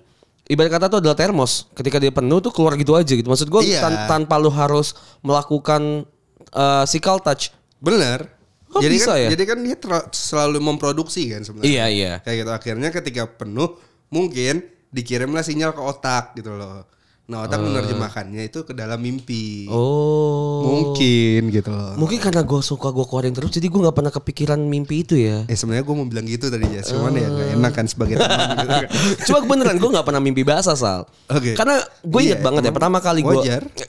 ibarat 0.47 0.71
kata 0.73 0.87
tuh 0.88 0.99
adalah 1.01 1.16
termos. 1.16 1.66
Ketika 1.73 1.97
dia 1.97 2.11
penuh 2.11 2.38
tuh 2.38 2.51
keluar 2.51 2.77
gitu 2.77 2.95
aja 2.95 3.11
gitu. 3.11 3.27
Maksud 3.27 3.49
gue 3.49 3.62
Iya. 3.66 3.83
tan- 3.83 4.03
tanpa 4.09 4.38
lu 4.38 4.51
harus 4.51 4.95
melakukan 5.21 6.07
eh, 6.53 6.85
physical 6.85 7.19
touch. 7.25 7.51
Bener. 7.83 8.29
Kok 8.73 8.81
jadi 8.81 8.97
bisa 8.97 9.12
kan, 9.12 9.21
ya? 9.21 9.29
Jadi 9.37 9.45
kan 9.45 9.59
dia 9.61 9.77
selalu 10.17 10.59
memproduksi 10.65 11.29
kan 11.29 11.45
sebenarnya. 11.45 11.69
Iya 11.69 11.85
iya. 11.93 12.12
Kayak 12.25 12.37
gitu 12.41 12.51
akhirnya 12.57 12.88
ketika 12.88 13.29
penuh 13.29 13.77
mungkin 14.09 14.65
dikirimlah 14.88 15.45
sinyal 15.45 15.77
ke 15.77 15.83
otak 15.85 16.33
gitu 16.41 16.57
loh. 16.57 16.88
Nah 17.33 17.49
otak 17.49 17.59
menerjemahkannya 17.59 18.45
itu 18.45 18.61
ke 18.61 18.77
dalam 18.77 19.01
mimpi. 19.01 19.64
Oh. 19.66 20.61
Mungkin 20.62 21.49
gitu 21.49 21.73
loh. 21.73 21.97
Mungkin 21.97 22.21
karena 22.21 22.45
gue 22.45 22.61
suka 22.61 22.92
gue 22.92 23.03
keluarin 23.03 23.33
terus 23.33 23.49
jadi 23.49 23.66
gue 23.66 23.81
nggak 23.81 23.97
pernah 23.97 24.12
kepikiran 24.12 24.61
mimpi 24.61 25.01
itu 25.01 25.16
ya. 25.16 25.49
Eh 25.49 25.57
sebenarnya 25.57 25.81
gue 25.81 25.95
mau 25.95 26.05
bilang 26.05 26.29
gitu 26.29 26.47
tadi 26.47 26.68
ya, 26.68 26.85
cuman 26.85 27.11
ya 27.14 27.25
gak 27.27 27.49
enak 27.57 27.73
kan 27.73 27.87
sebagai 27.87 28.14
teman 28.16 28.47
gitu 28.53 28.68
kan. 28.68 28.88
Cuma 29.27 29.38
beneran 29.47 29.77
gue 29.77 29.90
nggak 29.90 30.05
pernah 30.05 30.21
mimpi 30.21 30.45
basah 30.45 30.77
sal. 30.77 31.09
Oke. 31.27 31.57
Karena 31.57 31.81
gue 32.05 32.21
inget 32.21 32.38
Iya, 32.38 32.45
banget 32.45 32.62
ya 32.68 32.73
pertama 32.73 32.99
kali 32.99 33.21
gue 33.23 33.35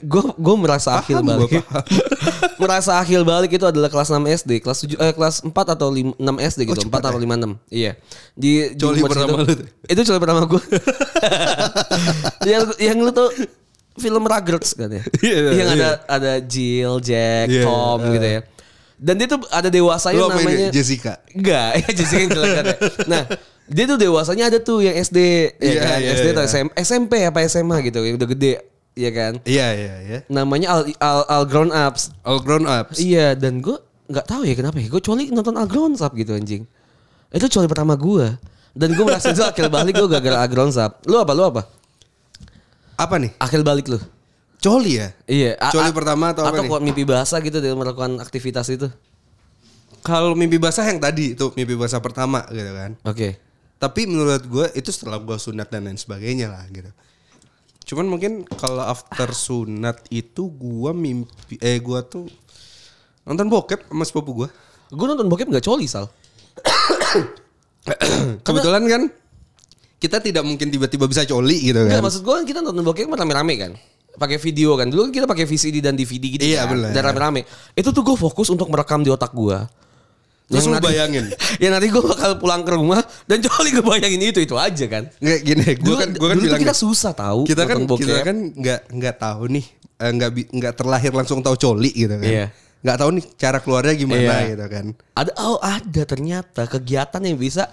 gue 0.00 0.22
gue 0.32 0.54
merasa 0.56 0.96
akhil 0.96 1.20
balik. 1.20 1.60
merasa 2.62 2.96
akhil 2.96 3.22
balik 3.22 3.52
itu 3.52 3.66
adalah 3.66 3.92
kelas 3.92 4.08
6 4.08 4.24
SD, 4.40 4.50
kelas 4.58 4.78
7 4.88 4.96
eh 4.96 5.12
kelas 5.12 5.34
4 5.44 5.52
atau 5.52 5.92
5, 5.92 6.16
6 6.16 6.48
SD 6.48 6.60
gitu, 6.64 6.80
4 6.88 6.96
atau 7.02 7.18
5 7.18 7.28
6. 7.28 7.60
Iya. 7.68 7.92
Di 8.32 8.72
di 8.72 8.80
Oh, 8.80 8.88
Coli 8.88 9.00
umur 9.00 9.10
pertama 9.12 9.36
segitu- 9.42 9.68
lu? 9.68 9.92
Itu 9.92 10.00
coli 10.02 10.18
pertama 10.18 10.40
gue. 10.46 10.62
yang 12.44 12.62
yang 12.78 12.96
lu 13.00 13.10
tuh 13.10 13.28
film 13.94 14.22
Rugrats 14.26 14.74
kan 14.74 14.90
ya. 14.90 15.02
Iya, 15.22 15.36
iya, 15.44 15.50
yang 15.54 15.68
iya. 15.70 15.76
ada 15.78 15.90
ada 16.10 16.32
Jill, 16.42 16.98
Jack, 16.98 17.46
Iya, 17.46 17.62
Tom 17.62 17.98
iya. 18.02 18.12
gitu 18.18 18.26
ya. 18.26 18.40
Dan 18.94 19.14
dia 19.18 19.26
tuh 19.26 19.40
ada 19.50 19.68
dewasanya 19.68 20.20
Lu 20.22 20.26
apa 20.30 20.38
ini? 20.38 20.46
namanya 20.46 20.68
Jessica. 20.70 21.12
Enggak, 21.30 21.70
ya 21.82 21.88
Jessica 21.92 22.20
yang 22.22 22.30
jelek 22.32 22.52
kan 22.52 22.64
ya. 22.64 22.76
Nah, 23.12 23.22
dia 23.64 23.84
tuh 23.84 23.98
dewasanya 23.98 24.44
ada 24.50 24.58
tuh 24.60 24.78
yang 24.80 24.96
SD, 24.96 25.18
ya 25.18 25.66
Iya, 25.66 25.80
kan? 25.82 25.98
iya, 26.00 26.10
SD 26.14 26.26
atau 26.32 26.44
iya. 26.44 26.50
SM, 26.50 26.66
SMP 26.76 27.12
apa 27.22 27.38
SMA 27.46 27.76
gitu, 27.84 28.00
yang 28.02 28.16
udah 28.16 28.28
gede, 28.28 28.52
ya 28.94 29.10
kan? 29.10 29.32
Iya 29.44 29.66
iya 29.74 29.94
iya. 30.02 30.18
Namanya 30.30 30.68
Al, 30.74 30.80
Al, 30.98 31.20
Al 31.26 31.44
Grown 31.46 31.70
Ups. 31.70 32.14
All 32.22 32.38
grown 32.40 32.64
ups. 32.64 32.96
Iya, 32.98 33.34
dan 33.34 33.58
gue 33.60 33.76
nggak 34.04 34.26
tahu 34.26 34.42
ya 34.46 34.54
kenapa 34.54 34.78
ya. 34.78 34.86
Gue 34.88 35.02
coli 35.02 35.30
nonton 35.30 35.54
Al 35.58 35.66
Grown 35.66 35.94
Up 35.98 36.12
gitu 36.14 36.32
anjing. 36.32 36.62
Itu 37.30 37.46
coli 37.50 37.66
pertama 37.66 37.98
gue. 37.98 38.36
Dan 38.74 38.90
gue 38.94 39.04
merasa 39.06 39.30
itu 39.30 39.42
akhir 39.42 39.70
balik 39.70 39.94
gue 39.96 40.08
gara-gara 40.10 40.44
Al 40.44 40.48
Grown 40.50 40.70
Up. 40.74 41.02
Lu 41.06 41.18
apa? 41.18 41.32
Lu 41.34 41.42
apa? 41.46 41.62
Apa 42.94 43.18
nih? 43.18 43.32
Akhir 43.38 43.60
balik 43.62 43.90
lu? 43.90 43.98
Coli 44.62 44.96
ya? 44.96 45.12
Iya. 45.28 45.60
Coli 45.70 45.90
a- 45.90 45.96
pertama 45.96 46.32
atau 46.32 46.46
apa 46.46 46.62
nih? 46.62 46.68
Atau 46.70 46.80
mimpi 46.80 47.04
bahasa 47.04 47.36
gitu 47.38 47.60
dalam 47.60 47.76
melakukan 47.76 48.16
aktivitas 48.18 48.70
itu. 48.72 48.88
Kalau 50.04 50.36
mimpi 50.36 50.60
basah 50.60 50.84
yang 50.84 51.00
tadi 51.00 51.32
itu 51.32 51.48
mimpi 51.52 51.76
basah 51.76 52.00
pertama 52.00 52.44
gitu 52.48 52.72
kan. 52.72 52.92
Oke. 53.04 53.40
Tapi 53.76 54.08
menurut 54.08 54.44
gue 54.44 54.66
itu 54.72 54.88
setelah 54.88 55.20
gue 55.20 55.36
sunat 55.36 55.68
dan 55.68 55.84
lain 55.84 56.00
sebagainya 56.00 56.48
lah 56.48 56.64
gitu. 56.72 56.88
Cuman 57.84 58.08
mungkin 58.08 58.48
kalau 58.48 58.80
after 58.80 59.28
sunat 59.32 60.00
itu 60.08 60.48
gue 60.48 60.90
mimpi 60.92 61.60
eh 61.60 61.76
gue 61.80 62.00
tuh 62.08 62.24
nonton 63.24 63.48
bokep 63.48 63.88
sama 63.88 64.04
sepupu 64.04 64.44
gue. 64.44 64.48
Gue 64.88 65.06
nonton 65.08 65.28
bokep 65.28 65.48
gak 65.52 65.64
coli, 65.64 65.84
Sal. 65.84 66.08
Kebetulan 68.40 68.84
kan 68.88 69.02
kita 70.04 70.20
tidak 70.20 70.44
mungkin 70.44 70.68
tiba-tiba 70.68 71.08
bisa 71.08 71.24
coli 71.24 71.58
gitu 71.64 71.80
kan. 71.80 71.98
maksud 71.98 72.20
gue 72.20 72.34
kan 72.34 72.44
kita 72.44 72.60
nonton 72.60 72.84
bokep 72.84 73.08
kan 73.08 73.18
rame-rame 73.18 73.54
kan. 73.56 73.72
Pakai 74.14 74.36
video 74.36 74.76
kan. 74.76 74.86
Dulu 74.86 75.08
kan 75.08 75.12
kita 75.12 75.24
pakai 75.24 75.42
VCD 75.42 75.80
dan 75.80 75.96
DVD 75.96 76.24
gitu 76.30 76.44
Iya, 76.44 76.62
kan. 76.62 76.76
bener. 76.76 76.90
Dan 76.92 77.02
rame-rame. 77.02 77.40
Itu 77.72 77.90
tuh 77.90 78.04
gue 78.04 78.14
fokus 78.14 78.46
untuk 78.46 78.68
merekam 78.68 79.00
di 79.00 79.08
otak 79.08 79.32
gue. 79.32 79.58
Terus 80.44 80.68
lu 80.68 80.76
bayangin. 80.76 81.32
ya 81.62 81.72
nanti 81.72 81.88
gue 81.88 81.98
bakal 81.98 82.36
pulang 82.36 82.60
ke 82.60 82.70
rumah 82.70 83.00
dan 83.24 83.40
coli 83.48 83.72
gue 83.72 83.80
bayangin 83.80 84.20
itu 84.22 84.38
itu 84.38 84.54
aja 84.54 84.84
kan. 84.86 85.08
Nggak 85.16 85.38
gini, 85.40 85.64
gue 85.64 85.80
Dulu, 85.80 85.96
kan 85.96 86.08
gue 86.12 86.28
kan 86.28 86.36
dulu 86.36 86.46
bilang 86.46 86.60
kita 86.60 86.76
susah 86.76 87.10
tahu 87.10 87.48
kita 87.48 87.64
kan 87.64 87.76
bokep. 87.82 88.04
kita 88.04 88.20
kan 88.22 88.36
nggak 88.52 88.80
nggak 88.92 89.14
tahu 89.16 89.42
nih 89.50 89.64
eh, 89.96 90.10
nggak 90.12 90.30
nggak 90.52 90.72
terlahir 90.76 91.10
langsung 91.10 91.40
tahu 91.40 91.56
coli 91.56 91.90
gitu 91.90 92.12
kan. 92.14 92.28
Iya. 92.28 92.46
Nggak 92.84 92.96
tahu 93.00 93.10
nih 93.16 93.24
cara 93.34 93.58
keluarnya 93.58 93.94
gimana 93.96 94.20
Iya. 94.20 94.36
gitu 94.52 94.66
kan. 94.68 94.86
ada 95.16 95.32
oh 95.40 95.56
ada 95.58 96.02
ternyata 96.04 96.62
kegiatan 96.68 97.22
yang 97.24 97.38
bisa 97.40 97.64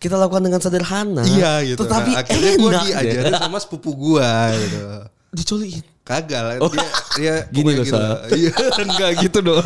kita 0.00 0.16
lakukan 0.16 0.42
dengan 0.42 0.58
sederhana. 0.58 1.20
Iya 1.22 1.52
gitu. 1.62 1.84
Tetapi 1.84 2.10
Nah, 2.10 2.20
akhirnya 2.24 2.52
gue 2.56 2.70
enak 2.70 2.84
diajarin 2.88 3.30
deh. 3.30 3.38
sama 3.38 3.58
sepupu 3.60 3.90
gue 3.92 4.30
gitu. 4.58 4.80
Dicoliin. 5.30 5.84
Kagak 6.02 6.58
Oh. 6.58 6.66
dia, 6.66 6.88
dia 7.14 7.34
Gini 7.54 7.70
loh, 7.70 7.84
gitu. 7.84 8.00
Iya 8.40 8.50
enggak 8.80 9.10
gitu 9.20 9.38
dong. 9.40 9.60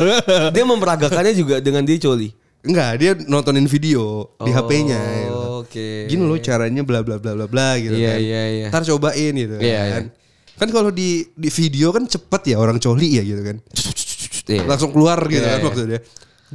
Dia 0.51 0.63
memperagakannya 0.63 1.33
juga 1.33 1.55
dengan 1.57 1.81
dia 1.81 1.95
coli. 1.97 2.29
Enggak, 2.61 2.91
dia 2.97 3.11
nontonin 3.25 3.65
video 3.65 4.35
di 4.37 4.51
HP-nya. 4.51 4.99
gitu. 4.99 5.31
Oh, 5.31 5.63
Oke. 5.63 6.05
Gini 6.05 6.21
loh 6.21 6.37
caranya 6.37 6.81
bla 6.81 6.99
bla 6.99 7.15
bla 7.15 7.31
bla 7.33 7.47
bla 7.47 7.69
gitu 7.77 7.95
Iya, 7.95 8.11
kan. 8.11 8.19
iya, 8.19 8.43
iya. 8.51 8.67
Ntar 8.69 8.83
cobain 8.85 9.33
gitu 9.33 9.55
Iya, 9.57 9.81
kan. 9.89 10.03
Kan 10.55 10.69
kalau 10.69 10.89
di 10.89 11.25
di 11.31 11.49
video 11.49 11.89
kan 11.89 12.05
cepet 12.05 12.51
ya 12.51 12.57
orang 12.57 12.77
coli 12.77 13.15
ya 13.15 13.23
gitu 13.23 13.41
kan. 13.41 13.57
Iya. 14.45 14.61
Langsung 14.65 14.91
keluar 14.91 15.17
gitu 15.25 15.39
Iya, 15.39 15.49
kan 15.49 15.57
iya. 15.57 15.65
maksudnya. 15.65 15.99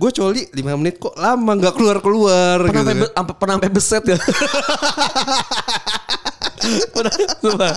Gue 0.01 0.11
coli 0.11 0.49
5 0.49 0.81
menit 0.81 0.97
kok 0.97 1.13
lama 1.13 1.53
nggak 1.61 1.75
keluar 1.77 2.01
keluar 2.01 2.57
Pernah 2.65 2.89
gitu. 2.89 3.07
sampai 3.13 3.35
pernah 3.37 3.55
sampai 3.61 3.69
beset 3.71 4.05
ya. 4.09 4.17
Sumpah. 7.41 7.73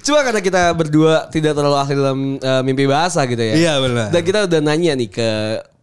Cuma 0.00 0.20
karena 0.24 0.40
kita 0.40 0.62
berdua 0.72 1.28
tidak 1.28 1.56
terlalu 1.56 1.76
ahli 1.76 1.94
dalam 1.94 2.18
eh, 2.36 2.62
mimpi 2.64 2.84
bahasa 2.84 3.24
gitu 3.24 3.40
ya. 3.40 3.54
Iya, 3.54 3.72
benar. 3.80 4.08
Dan 4.12 4.20
kita 4.20 4.38
udah 4.44 4.60
nanya 4.60 4.92
nih 4.96 5.08
ke 5.08 5.28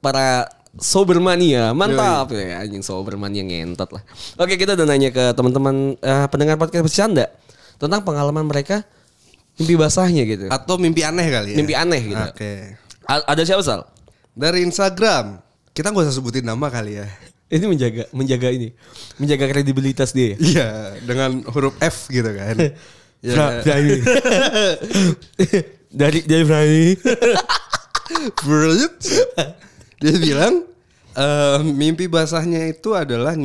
para 0.01 0.49
sobermania, 0.77 1.75
mantap 1.75 2.31
ya 2.31 2.63
anjing 2.63 2.81
sobermania 2.81 3.43
ngentot 3.43 3.91
lah. 3.91 4.03
Oke 4.39 4.55
kita 4.55 4.73
udah 4.73 4.87
nanya 4.87 5.09
ke 5.09 5.33
teman-teman 5.33 5.97
eh, 5.97 6.25
pendengar 6.29 6.55
podcast 6.57 6.85
bercanda 6.85 7.25
tentang 7.77 8.01
pengalaman 8.05 8.45
mereka 8.45 8.85
mimpi 9.57 9.75
basahnya 9.77 10.23
gitu. 10.25 10.45
Atau 10.49 10.77
mimpi 10.77 11.03
aneh 11.03 11.27
kali 11.27 11.49
ya? 11.53 11.57
Mimpi 11.57 11.73
aneh 11.73 12.01
gitu. 12.05 12.23
Oke. 12.23 12.77
A- 13.05 13.25
ada 13.27 13.41
siapa 13.43 13.61
sal? 13.61 13.85
Dari 14.33 14.63
Instagram. 14.63 15.50
Kita 15.71 15.95
gak 15.95 16.03
usah 16.03 16.15
sebutin 16.15 16.43
nama 16.43 16.67
kali 16.67 16.99
ya. 16.99 17.07
Ini 17.51 17.67
menjaga 17.67 18.03
menjaga 18.15 18.47
ini, 18.47 18.71
menjaga 19.19 19.45
kredibilitas 19.51 20.15
dia. 20.15 20.35
ya? 20.35 20.37
Iya, 20.39 20.69
dengan 21.03 21.43
huruf 21.51 21.75
F 21.83 22.07
gitu 22.07 22.31
kan. 22.31 22.55
ya, 23.27 23.59
Frani. 23.59 23.97
dari 25.99 26.19
dari 26.23 26.43
Frani. 26.47 26.83
Brilliant. 28.47 28.95
Dia 29.99 30.15
bilang 30.15 30.63
eh, 31.15 31.57
mimpi 31.63 32.07
basahnya 32.07 32.71
itu 32.71 32.95
adalah 32.95 33.35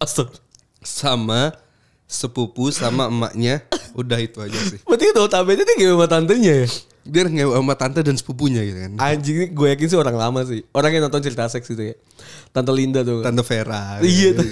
Astaga. 0.00 0.36
sama 0.84 1.56
sepupu 2.04 2.68
sama 2.72 3.08
emaknya. 3.08 3.64
Udah 3.96 4.20
itu 4.20 4.40
aja 4.44 4.56
sih. 4.68 4.84
Berarti 4.84 5.16
notabene 5.16 5.64
dia 5.64 5.76
gimana 5.80 6.08
tantenya 6.08 6.64
ya? 6.64 6.68
Dia 7.04 7.28
ngewe 7.28 7.52
sama 7.52 7.76
tante 7.76 8.00
dan 8.00 8.16
sepupunya 8.16 8.64
gitu 8.64 8.80
kan. 8.80 8.92
Anjing 8.96 9.36
ini 9.36 9.46
gue 9.52 9.66
yakin 9.76 9.86
sih 9.92 9.98
orang 10.00 10.16
lama 10.16 10.40
sih. 10.48 10.64
Orang 10.72 10.88
yang 10.88 11.04
nonton 11.04 11.20
cerita 11.20 11.44
seks 11.52 11.68
itu 11.68 11.92
ya. 11.92 11.94
Tante 12.48 12.72
Linda 12.72 13.04
tuh. 13.04 13.20
Tante 13.20 13.44
Vera. 13.44 14.00
Iya 14.00 14.32
gitu. 14.32 14.40
tuh. 14.40 14.48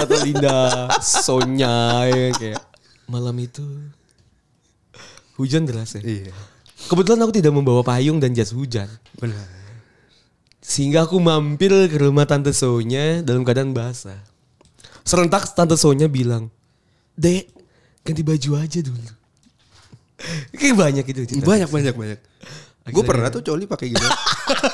Tante 0.00 0.16
Linda, 0.24 0.88
Sonya 1.04 2.08
ya 2.08 2.28
kayak 2.32 2.62
malam 3.04 3.36
itu 3.36 3.62
hujan 5.36 5.68
deras 5.68 5.92
ya. 5.98 6.02
Iya. 6.02 6.32
Kebetulan 6.88 7.20
aku 7.24 7.32
tidak 7.36 7.52
membawa 7.52 7.84
payung 7.84 8.16
dan 8.16 8.32
jas 8.32 8.52
hujan. 8.56 8.88
Benar. 9.20 9.44
Sehingga 10.64 11.04
aku 11.04 11.20
mampir 11.20 11.68
ke 11.92 11.96
rumah 12.00 12.24
Tante 12.24 12.56
Sonya 12.56 13.20
dalam 13.20 13.44
keadaan 13.44 13.76
basah. 13.76 14.16
Serentak 15.04 15.52
Tante 15.52 15.76
Sonya 15.76 16.08
bilang, 16.08 16.48
Dek, 17.12 17.52
ganti 18.00 18.24
baju 18.24 18.50
aja 18.56 18.80
dulu. 18.80 19.23
Kayak 20.60 20.76
banyak 20.76 21.04
itu 21.04 21.20
cerita. 21.26 21.46
Banyak 21.46 21.68
banyak 21.68 21.94
banyak. 21.94 22.18
Gue 22.84 23.00
pernah 23.02 23.32
tuh 23.32 23.40
coli 23.40 23.64
pakai 23.64 23.96
gitu. 23.96 24.06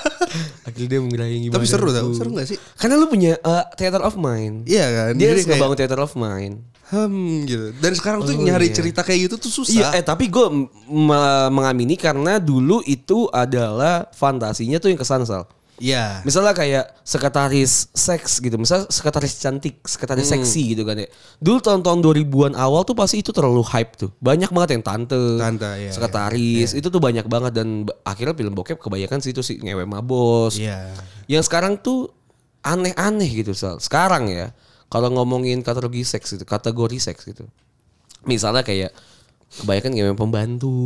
Akhirnya 0.66 0.88
dia 0.90 1.00
mengerayangi 1.00 1.46
Tapi 1.50 1.66
seru 1.66 1.90
tau, 1.90 2.10
seru 2.10 2.34
gak 2.34 2.46
sih? 2.46 2.58
Karena 2.74 2.98
lu 2.98 3.06
punya 3.06 3.38
uh, 3.40 3.64
theater 3.74 4.02
of 4.02 4.18
mind. 4.18 4.66
Iya 4.66 4.86
kan? 4.90 5.12
Dia 5.14 5.28
harus 5.30 5.46
kayak- 5.46 5.58
ngebangun 5.58 5.76
theater 5.78 6.00
of 6.02 6.12
mind. 6.14 6.54
Hmm 6.90 7.46
gitu. 7.46 7.70
Dan 7.78 7.94
sekarang 7.94 8.26
tuh 8.26 8.34
Oh, 8.34 8.42
nyari 8.42 8.66
iya. 8.66 8.74
cerita 8.74 9.06
kayak 9.06 9.30
gitu 9.30 9.34
tuh 9.38 9.62
susah. 9.62 9.94
Iya, 9.94 10.02
eh 10.02 10.02
tapi 10.02 10.26
gue 10.26 10.46
mengamini 11.48 11.94
karena 11.94 12.42
dulu 12.42 12.82
itu 12.82 13.30
adalah 13.30 14.10
fantasinya 14.10 14.82
tuh 14.82 14.90
yang 14.90 14.98
kesan 14.98 15.22
sal. 15.22 15.46
Iya. 15.80 16.20
Misalnya 16.28 16.52
kayak 16.52 17.00
sekretaris 17.02 17.88
seks 17.96 18.38
gitu, 18.38 18.60
misalnya 18.60 18.84
sekretaris 18.92 19.40
cantik, 19.40 19.80
sekretaris 19.82 20.28
Hmm. 20.28 20.44
seksi 20.44 20.76
gitu 20.76 20.84
kan 20.84 21.00
ya. 21.00 21.08
Dulu 21.40 21.58
tahun-tahun 21.58 21.98
2000-an 22.04 22.52
awal 22.52 22.84
tuh 22.84 22.92
pasti 22.92 23.24
itu 23.24 23.32
terlalu 23.32 23.64
hype 23.64 23.96
tuh. 23.96 24.12
Banyak 24.20 24.52
banget 24.52 24.76
yang 24.76 24.84
tante, 24.84 25.16
Tante, 25.40 25.70
iya, 25.80 25.90
sekretaris, 25.90 26.76
itu 26.76 26.92
tuh 26.92 27.00
banyak 27.00 27.24
banget 27.24 27.56
dan 27.56 27.88
akhirnya 28.04 28.36
film 28.36 28.52
bokep 28.52 28.76
kebanyakan 28.76 29.24
sih 29.24 29.32
itu 29.32 29.40
sih 29.40 29.56
ngewe 29.56 29.88
mabos. 29.88 30.60
Iya. 30.60 30.92
Yang 31.26 31.48
sekarang 31.48 31.80
tuh 31.80 32.12
aneh-aneh 32.60 33.40
gitu 33.40 33.56
Sal. 33.56 33.80
Sekarang 33.80 34.28
ya, 34.28 34.52
kalau 34.92 35.08
ngomongin 35.08 35.64
kategori 35.64 36.04
seks 36.04 36.36
itu, 36.36 36.44
kategori 36.44 37.00
seks 37.00 37.24
gitu. 37.24 37.48
Misalnya 38.28 38.60
kayak 38.60 38.92
kebanyakan 39.50 39.90
ngewe 39.98 40.14
pembantu. 40.14 40.78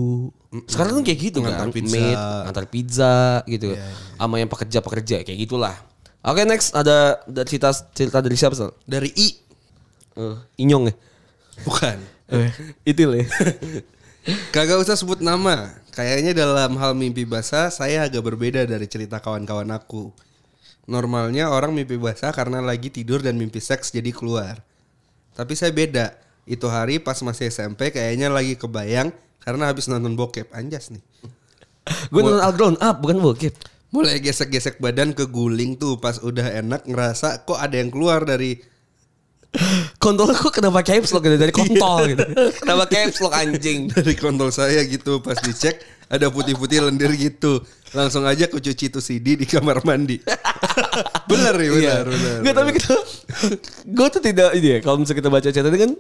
Sekarang 0.65 1.01
kan 1.01 1.05
kayak 1.05 1.21
gitu 1.21 1.39
Ngantar 1.45 1.69
kan, 1.69 1.75
pizza. 1.75 1.93
maid, 1.93 2.19
antar 2.49 2.67
pizza 2.71 3.15
gitu. 3.45 3.77
Sama 4.17 4.41
yang 4.41 4.49
pekerja-pekerja 4.49 5.27
kayak 5.27 5.39
gitulah. 5.45 5.77
Oke 6.25 6.49
next 6.49 6.73
ada, 6.73 7.21
ada 7.29 7.43
cerita 7.45 7.69
cerita 7.93 8.25
dari 8.25 8.37
siapa 8.41 8.57
Sal? 8.57 8.73
Dari 8.89 9.13
I. 9.13 9.29
Eh, 10.17 10.37
Inyong 10.65 10.89
ya? 10.89 10.95
Bukan. 11.69 11.99
Eh, 12.33 12.51
itu 12.89 13.05
ya. 13.05 13.29
Kagak 14.49 14.81
usah 14.81 14.97
sebut 14.97 15.21
nama. 15.21 15.69
Kayaknya 15.93 16.33
dalam 16.33 16.81
hal 16.81 16.97
mimpi 16.97 17.29
basah 17.29 17.69
saya 17.69 18.09
agak 18.09 18.25
berbeda 18.25 18.65
dari 18.65 18.89
cerita 18.89 19.21
kawan-kawan 19.21 19.69
aku. 19.77 20.09
Normalnya 20.89 21.53
orang 21.53 21.77
mimpi 21.77 22.01
basah 22.01 22.33
karena 22.33 22.65
lagi 22.65 22.89
tidur 22.89 23.21
dan 23.21 23.37
mimpi 23.37 23.61
seks 23.61 23.93
jadi 23.93 24.09
keluar. 24.09 24.65
Tapi 25.37 25.53
saya 25.53 25.77
beda. 25.77 26.24
Itu 26.45 26.69
hari 26.69 27.01
pas 27.01 27.17
masih 27.25 27.49
SMP 27.49 27.91
kayaknya 27.91 28.29
lagi 28.29 28.57
kebayang 28.57 29.13
karena 29.41 29.69
habis 29.69 29.89
nonton 29.89 30.17
bokep 30.17 30.53
anjas 30.53 30.93
nih. 30.93 31.03
Gue 32.13 32.21
nonton 32.25 32.41
All 32.41 32.55
Grown 32.57 32.77
Up 32.81 33.01
bukan 33.01 33.21
bokep. 33.21 33.55
Mulai 33.95 34.19
gesek-gesek 34.19 34.83
badan 34.83 35.15
ke 35.15 35.31
guling 35.31 35.79
tuh 35.79 36.03
pas 36.03 36.19
udah 36.19 36.51
enak 36.61 36.83
ngerasa 36.89 37.47
kok 37.47 37.61
ada 37.61 37.79
yang 37.79 37.95
keluar 37.95 38.27
dari 38.27 38.59
Kontol 40.03 40.35
kok 40.35 40.51
kenapa 40.51 40.83
caps 40.83 41.15
lock 41.15 41.25
gitu 41.25 41.39
dari 41.39 41.55
kontol 41.63 42.11
gitu. 42.11 42.27
Kenapa 42.59 42.85
caps 42.91 43.23
lock 43.23 43.35
anjing? 43.39 43.87
dari 43.87 44.19
kontol 44.19 44.51
saya 44.51 44.83
gitu 44.83 45.23
pas 45.23 45.39
dicek 45.39 45.79
ada 46.11 46.29
putih-putih 46.29 46.85
lendir 46.85 47.11
gitu 47.17 47.65
langsung 47.95 48.27
aja 48.27 48.51
aku 48.51 48.59
cuci 48.59 48.91
tuh 48.91 49.01
CD 49.01 49.39
di 49.39 49.47
kamar 49.47 49.81
mandi 49.87 50.21
bener 51.31 51.55
nih 51.57 51.71
bener 51.71 52.05
bener 52.11 52.37
Enggak 52.43 52.55
tapi 52.55 52.71
kita 52.77 52.95
gue 53.87 54.07
tuh 54.11 54.23
tidak 54.23 54.51
ini 54.59 54.69
ya 54.69 54.79
kalau 54.83 55.01
misalnya 55.01 55.19
kita 55.23 55.31
baca 55.31 55.49
ini 55.49 55.79
kan 55.79 55.93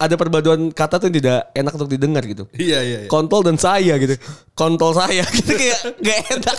ada 0.00 0.16
perpaduan 0.16 0.72
kata 0.72 0.96
tuh 0.96 1.06
yang 1.06 1.16
tidak 1.20 1.38
enak 1.52 1.72
untuk 1.72 1.86
didengar 1.86 2.24
gitu. 2.24 2.48
iya 2.56 2.80
iya 2.80 2.98
iya. 3.04 3.08
Kontol 3.08 3.44
dan 3.44 3.54
saya 3.54 3.94
gitu. 3.96 4.16
Kontol 4.52 4.90
saya 4.92 5.22
gitu 5.36 5.52
kayak 5.52 5.80
gak 6.00 6.18
enak. 6.32 6.58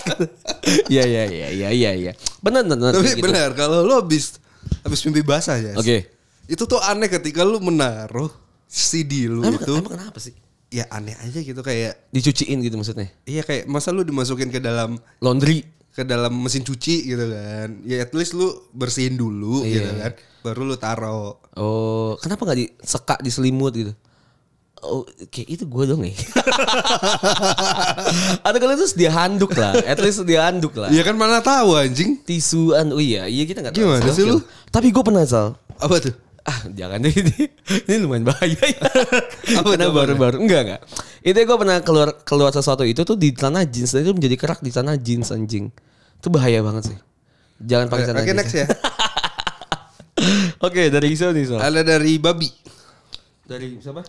Iya 0.88 1.04
iya 1.04 1.23
iya 1.25 1.47
iya 1.49 1.69
iya 1.71 1.91
iya. 1.97 2.12
Benar 2.39 2.63
benar. 2.63 2.93
tapi 2.93 3.10
gitu. 3.12 3.25
bener 3.25 3.49
kalau 3.54 3.82
lo 3.82 3.97
habis 3.97 4.38
habis 4.82 5.01
mimpi 5.04 5.21
basah 5.21 5.58
ya 5.58 5.73
Oke. 5.73 6.06
itu 6.45 6.63
tuh 6.63 6.77
aneh 6.80 7.10
ketika 7.10 7.41
lu 7.41 7.58
menaruh 7.58 8.30
CD 8.65 9.25
lu 9.25 9.41
Emang, 9.41 9.58
itu 9.58 9.73
emang 9.75 9.91
kenapa 9.91 10.17
sih? 10.17 10.38
ya 10.69 10.88
aneh 10.88 11.17
aja 11.17 11.38
gitu 11.38 11.60
kayak 11.60 12.08
Dicuciin 12.10 12.62
gitu 12.62 12.77
maksudnya. 12.77 13.10
iya 13.25 13.41
kayak 13.41 13.65
masa 13.65 13.89
lu 13.89 14.01
dimasukin 14.01 14.47
ke 14.47 14.58
dalam 14.58 14.95
Laundry. 15.19 15.65
ke 15.91 16.01
dalam 16.01 16.32
mesin 16.38 16.62
cuci 16.62 16.95
gitu 17.06 17.25
kan 17.25 17.84
ya 17.84 17.99
at 17.99 18.13
least 18.13 18.32
lu 18.32 18.47
bersihin 18.71 19.17
dulu 19.17 19.65
Iya. 19.65 19.73
gitu 19.75 19.91
kan 19.97 20.12
baru 20.41 20.65
lu 20.65 20.75
taro 20.77 21.41
Oh, 21.58 22.15
kenapa 22.23 22.47
nggak 22.47 22.60
disekak 22.60 23.19
di 23.19 23.30
selimut 23.30 23.73
gitu? 23.75 23.93
Oh, 24.82 25.06
kayak 25.30 25.62
itu 25.62 25.63
gue 25.69 25.84
dong 25.86 26.01
ya. 26.01 26.15
Atau 28.41 28.58
kalau 28.58 28.73
itu 28.73 28.86
dia 28.97 29.12
handuk 29.13 29.54
lah, 29.54 29.77
at 29.86 30.01
least 30.01 30.25
dia 30.25 30.49
handuk 30.49 30.73
lah. 30.73 30.89
Iya 30.89 31.06
kan 31.06 31.13
mana 31.13 31.38
tahu 31.43 31.77
anjing 31.77 32.17
Tisuan, 32.25 32.89
oh 32.89 32.97
iya, 32.97 33.30
iya 33.30 33.45
kita 33.45 33.62
nggak 33.62 33.77
tahu. 33.77 33.84
Gimana 33.86 34.10
sih 34.10 34.25
lu? 34.25 34.41
Tapi 34.73 34.89
gue 34.89 35.04
pernah 35.06 35.21
sal. 35.27 35.54
apa 35.82 35.97
tuh 35.97 36.13
Ah, 36.41 36.65
jangan 36.73 37.06
deh 37.06 37.13
ini, 37.13 37.54
ini 37.86 37.95
lumayan 38.01 38.25
bahaya 38.25 38.58
ya. 38.58 38.82
Apa 39.62 39.77
Karena 39.77 39.93
baru-baru 39.93 40.41
enggak 40.41 40.62
enggak. 40.65 40.82
Itu 41.21 41.38
gue 41.38 41.58
pernah 41.62 41.77
keluar 41.86 42.10
keluar 42.25 42.49
sesuatu 42.49 42.82
itu 42.82 43.06
tuh 43.06 43.13
di 43.13 43.30
tanah 43.30 43.62
jeans 43.69 43.93
dan 43.93 44.01
itu 44.01 44.13
menjadi 44.17 44.36
kerak 44.41 44.60
di 44.65 44.73
tanah 44.73 44.97
jeans 44.97 45.30
anjing. 45.30 45.69
Itu 46.17 46.34
bahaya 46.34 46.65
banget 46.65 46.89
sih. 46.89 46.97
Jangan 47.62 47.93
pakai 47.93 48.06
tanah 48.10 48.21
Oke 48.25 48.34
next 48.34 48.58
ya 48.58 48.65
Oke, 50.67 50.89
dari 50.93 51.07
Iso 51.13 51.29
nih, 51.34 51.45
Sol. 51.49 51.60
Ada 51.60 51.81
dari 51.81 52.17
babi 52.21 52.49
Dari 53.45 53.77
siapa? 53.81 54.05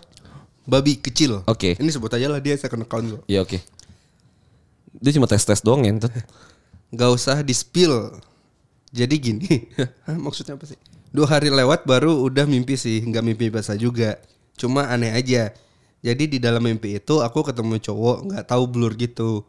Babi 0.63 0.95
kecil 1.01 1.43
Oke. 1.43 1.75
Ini 1.75 1.89
sebut 1.91 2.11
aja 2.13 2.31
lah 2.31 2.39
dia 2.39 2.55
second 2.55 2.87
account 2.87 3.05
gue 3.11 3.21
Ya 3.27 3.43
oke. 3.43 3.59
Dia 4.95 5.11
cuma 5.11 5.27
tes-tes 5.27 5.59
doang 5.59 5.83
ya. 5.83 5.91
Gak 6.93 7.11
usah 7.11 7.43
di 7.43 7.51
spill 7.51 8.15
Jadi 8.95 9.15
gini 9.19 9.49
Hah, 10.07 10.15
Maksudnya 10.15 10.55
apa 10.55 10.63
sih 10.69 10.79
Dua 11.13 11.27
hari 11.29 11.51
lewat 11.51 11.83
baru 11.83 12.23
udah 12.23 12.47
mimpi 12.47 12.79
sih 12.79 13.03
Nggak 13.03 13.23
mimpi 13.25 13.45
basah 13.51 13.75
juga 13.75 14.17
Cuma 14.55 14.87
aneh 14.87 15.11
aja 15.11 15.51
Jadi 15.99 16.37
di 16.37 16.37
dalam 16.39 16.63
mimpi 16.63 16.95
itu 16.95 17.19
Aku 17.19 17.43
ketemu 17.43 17.81
cowok 17.83 18.17
nggak 18.31 18.45
tahu 18.47 18.63
blur 18.69 18.93
gitu 18.95 19.43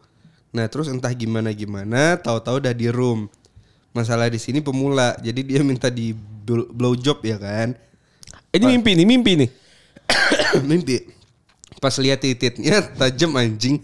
Nah 0.51 0.67
terus 0.67 0.91
entah 0.91 1.13
gimana 1.15 1.55
gimana 1.55 2.19
Tahu-tahu 2.19 2.59
udah 2.65 2.75
di 2.75 2.91
room 2.91 3.31
Masalah 3.95 4.27
di 4.27 4.43
sini 4.43 4.59
pemula. 4.59 5.15
Jadi 5.23 5.47
dia 5.47 5.63
minta 5.63 5.87
di 5.87 6.11
blow 6.75 6.99
job 6.99 7.23
ya 7.23 7.39
kan? 7.39 7.79
Ini 8.51 8.65
mimpi 8.67 8.99
nih, 8.99 9.07
mimpi 9.07 9.33
nih. 9.39 9.51
mimpi. 10.69 10.97
Pas 11.79 11.95
lihat 12.03 12.19
tititnya 12.23 12.83
tajam 12.99 13.39
anjing. 13.39 13.79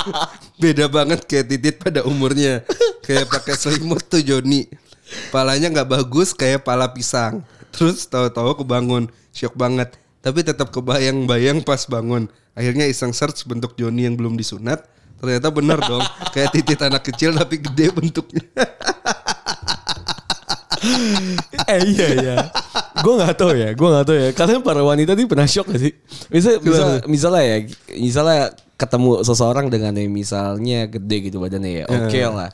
Beda 0.62 0.90
banget 0.90 1.22
kayak 1.22 1.46
titit 1.54 1.76
pada 1.78 2.02
umurnya. 2.02 2.66
Kayak 3.06 3.30
pakai 3.30 3.54
selimut 3.54 4.02
tuh 4.10 4.26
Joni. 4.26 4.66
Palanya 5.30 5.70
nggak 5.70 5.86
bagus 6.02 6.34
kayak 6.34 6.66
pala 6.66 6.90
pisang. 6.90 7.46
Terus 7.70 8.10
tahu-tahu 8.10 8.66
kebangun. 8.66 9.06
Shock 9.30 9.54
banget. 9.54 9.94
Tapi 10.18 10.42
tetap 10.42 10.74
kebayang-bayang 10.74 11.62
pas 11.62 11.86
bangun. 11.86 12.26
Akhirnya 12.58 12.90
iseng 12.90 13.14
search 13.14 13.46
bentuk 13.46 13.78
Joni 13.78 14.06
yang 14.06 14.18
belum 14.18 14.34
disunat. 14.34 14.86
Ternyata 15.22 15.50
bener 15.54 15.78
dong. 15.78 16.02
Kayak 16.34 16.58
titit 16.58 16.80
anak 16.82 17.06
kecil 17.06 17.34
tapi 17.34 17.62
gede 17.62 17.90
bentuknya 17.94 18.46
eh 21.72 21.80
iya 21.88 22.06
iya. 22.14 22.36
gue 23.00 23.14
nggak 23.16 23.34
tahu 23.36 23.52
ya, 23.56 23.70
gue 23.72 23.88
nggak 23.88 24.06
tahu 24.06 24.16
ya. 24.16 24.28
Kalian 24.32 24.60
para 24.62 24.80
wanita 24.80 25.12
nih 25.16 25.26
pernah 25.28 25.48
shock 25.48 25.68
gak 25.68 25.80
sih? 25.80 25.92
Misal, 26.30 26.60
misal, 26.62 26.88
misalnya 27.08 27.42
ya, 27.44 27.56
misalnya 27.98 28.40
ketemu 28.74 29.22
seseorang 29.22 29.66
dengan 29.70 29.92
yang 29.94 30.10
misalnya 30.10 30.90
gede 30.90 31.16
gitu 31.30 31.42
badannya 31.42 31.82
ya, 31.82 31.84
oke 31.88 32.18
lah. 32.32 32.50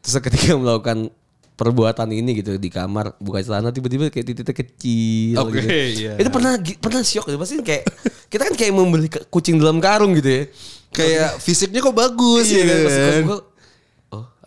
Terus 0.00 0.14
ketika 0.24 0.56
melakukan 0.56 1.12
perbuatan 1.60 2.08
ini 2.08 2.40
gitu 2.40 2.56
di 2.56 2.72
kamar 2.72 3.12
buka 3.20 3.44
celana 3.44 3.68
tiba-tiba 3.68 4.08
kayak 4.08 4.32
titiknya 4.32 4.54
kecil 4.64 5.36
Oke, 5.44 5.60
gitu. 5.60 5.68
iya. 6.08 6.12
Itu 6.16 6.32
pernah 6.32 6.56
pernah 6.56 7.04
shock 7.04 7.28
gitu. 7.28 7.36
Pasti 7.36 7.60
kayak 7.60 7.84
kita 8.32 8.48
kan 8.48 8.54
kayak 8.56 8.72
membeli 8.72 9.12
kucing 9.28 9.60
dalam 9.60 9.76
karung 9.76 10.16
gitu 10.16 10.24
ya. 10.24 10.42
Kayak 10.88 11.36
fisiknya 11.38 11.84
kok 11.84 11.92
bagus 11.92 12.48
Iya 12.48 12.56
ya 12.56 12.64
kan. 12.64 12.78
Pas 12.80 12.96
kan. 12.96 13.22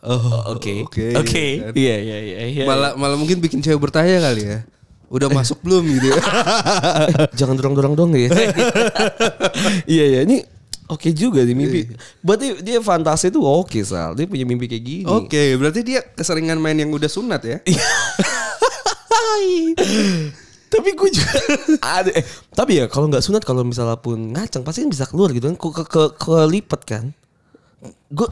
Oh, 0.04 0.20
oh, 0.20 0.60
oke. 0.60 0.84
oke, 0.84 1.06
Oke. 1.16 1.63
kan. 1.63 1.72
Iya, 1.72 1.96
iya, 2.04 2.18
iya, 2.20 2.39
iya. 2.52 2.63
Malah 2.68 3.00
malah 3.00 3.16
mungkin 3.16 3.39
bikin 3.39 3.63
cewek 3.63 3.80
bertanya 3.80 4.20
kali 4.20 4.44
ya. 4.44 4.60
Udah 5.08 5.32
masuk 5.38 5.63
belum 5.63 5.80
gitu 5.80 6.12
ya. 6.12 6.20
Jangan 7.39 7.56
dorong-dorong 7.56 7.96
dong 7.96 8.12
ya. 8.12 8.28
Iya 9.88 10.06
ya, 10.12 10.20
ini 10.28 10.44
oke 10.92 11.08
juga 11.16 11.48
nih 11.48 11.56
mimpi. 11.56 11.82
Berarti 12.20 12.60
dia 12.60 12.84
fantasi 12.84 13.32
tuh 13.32 13.48
oke 13.48 13.80
Sal. 13.88 14.12
Dia 14.20 14.28
punya 14.28 14.44
mimpi 14.44 14.68
kayak 14.68 14.84
gini. 14.84 15.08
Oke, 15.08 15.56
berarti 15.56 15.80
dia 15.88 16.04
keseringan 16.04 16.60
main 16.60 16.76
yang 16.76 16.92
udah 16.92 17.08
sunat 17.08 17.39
ya. 17.48 17.63
tapi 20.74 20.89
gue 20.98 21.10
juga 21.13 21.38
ada 21.86 22.10
eh, 22.18 22.26
tapi 22.50 22.82
ya 22.82 22.89
kalau 22.89 23.06
nggak 23.06 23.22
sunat 23.22 23.46
kalau 23.46 23.62
misalnya 23.62 23.94
pun 23.94 24.34
ngaceng 24.34 24.66
pasti 24.66 24.82
kan 24.82 24.89
bisa 24.89 25.06
keluar 25.06 25.30
gitu 25.30 25.54
kan 25.54 25.58
ke 25.58 25.68
ke, 25.70 25.84
ke, 25.86 26.04
kelipet 26.18 26.82
kan 26.82 27.04
gue 28.10 28.30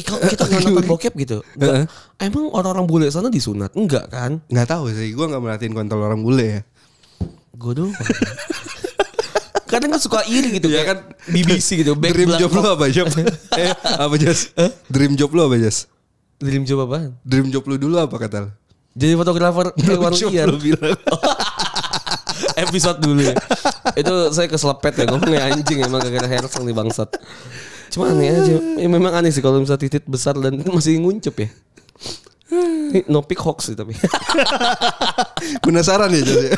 kalau 0.00 0.22
kita 0.22 0.42
nggak 0.44 0.60
nonton 0.64 0.86
bokep 0.92 1.12
gitu 1.16 1.38
nggak- 1.52 1.90
emang 2.18 2.46
orang-orang 2.48 2.86
bule 2.86 3.06
sana 3.06 3.26
disunat 3.26 3.74
enggak 3.74 4.06
kan 4.06 4.38
Nggak 4.46 4.68
tahu 4.68 4.88
sih, 4.88 5.10
gue 5.10 5.24
nggak 5.24 5.40
merhatiin 5.40 5.72
kontol 5.72 6.00
orang 6.00 6.20
bule 6.20 6.46
ya. 6.46 6.60
gue 7.52 7.72
doang 7.74 7.92
kadang 9.66 9.90
kan 9.90 10.00
suka 10.00 10.22
iri 10.24 10.50
gitu 10.52 10.66
kayak 10.66 10.86
kan 10.88 10.98
BBC 11.26 11.78
gitu 11.78 11.94
back 11.94 12.10
Dream 12.10 12.34
job 12.34 12.50
lo 12.50 12.74
apa 12.74 12.86
job? 12.88 13.06
eh, 13.54 13.70
apa 13.74 14.14
Jas? 14.16 14.50
Dream 14.86 15.14
job 15.14 15.30
lo 15.30 15.46
apa 15.46 15.56
Jas? 15.56 15.86
dream 16.36 16.64
job 16.64 16.82
apaan 16.82 17.14
Dream 17.20 17.50
job 17.50 17.62
lu 17.64 17.76
dulu 17.76 17.96
apa 17.96 18.16
kata 18.16 18.50
jadi 18.90 19.14
fotografer 19.14 19.70
hewan 19.84 20.10
liar 20.10 20.50
bilang. 20.52 20.98
episode 22.56 22.98
dulu 22.98 23.22
ya. 23.22 23.38
Itu 23.94 24.12
saya 24.30 24.46
keselepet 24.46 24.92
ya 24.96 25.04
ngomongnya 25.06 25.46
anjing 25.46 25.78
emang 25.80 26.00
gara-gara 26.00 26.26
Herseng 26.26 26.64
nih 26.64 26.74
bangsat. 26.74 27.06
Cuma 27.90 28.14
aneh 28.14 28.30
aja. 28.30 28.54
Ya, 28.78 28.88
memang 28.88 29.12
aneh 29.12 29.34
sih 29.34 29.42
kalau 29.42 29.58
misalnya 29.58 29.82
titit 29.82 30.06
besar 30.06 30.38
dan 30.38 30.62
masih 30.62 30.96
nguncup 31.02 31.34
ya. 31.42 31.48
Ini 32.50 33.06
no 33.06 33.22
pic 33.22 33.38
hoax 33.38 33.70
sih 33.70 33.76
tapi. 33.78 33.94
Penasaran 35.64 36.10
ya 36.10 36.22
ya? 36.22 36.50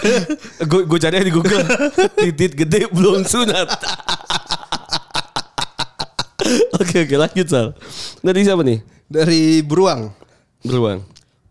Gue 0.65 0.89
gue 0.89 0.99
cari 1.01 1.21
di 1.21 1.33
Google. 1.33 1.65
Titit 2.17 2.57
gede 2.57 2.89
belum 2.89 3.25
sunat. 3.29 3.69
Oke 6.83 7.07
oke 7.07 7.17
lanjut 7.17 7.47
Sal. 7.49 7.69
Dari 8.21 8.43
siapa 8.43 8.67
nih? 8.67 8.83
Dari 9.07 9.63
Beruang. 9.63 10.11
Beruang. 10.67 11.01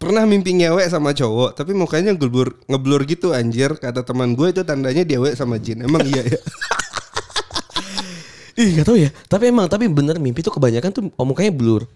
Pernah 0.01 0.25
mimpi 0.25 0.57
ngewek 0.57 0.89
sama 0.89 1.13
cowok, 1.13 1.53
tapi 1.53 1.77
mukanya 1.77 2.17
ngeblur, 2.17 2.57
ngeblur 2.65 3.05
gitu 3.05 3.37
anjir. 3.37 3.77
Kata 3.77 4.01
teman 4.01 4.33
gue 4.33 4.49
itu 4.49 4.61
tandanya 4.65 5.05
dia 5.05 5.21
wek 5.21 5.37
sama 5.37 5.61
jin. 5.61 5.85
Emang 5.85 6.01
iya 6.05 6.25
ya? 6.25 6.39
Ih 8.59 8.75
gak 8.75 8.85
tahu 8.87 8.97
ya. 8.99 9.09
Tapi 9.31 9.51
emang 9.51 9.67
tapi 9.71 9.87
bener 9.87 10.19
mimpi 10.19 10.43
tuh 10.43 10.51
kebanyakan 10.51 10.89
tuh 10.91 11.03
oh, 11.15 11.25
mukanya 11.27 11.51
blur. 11.55 11.87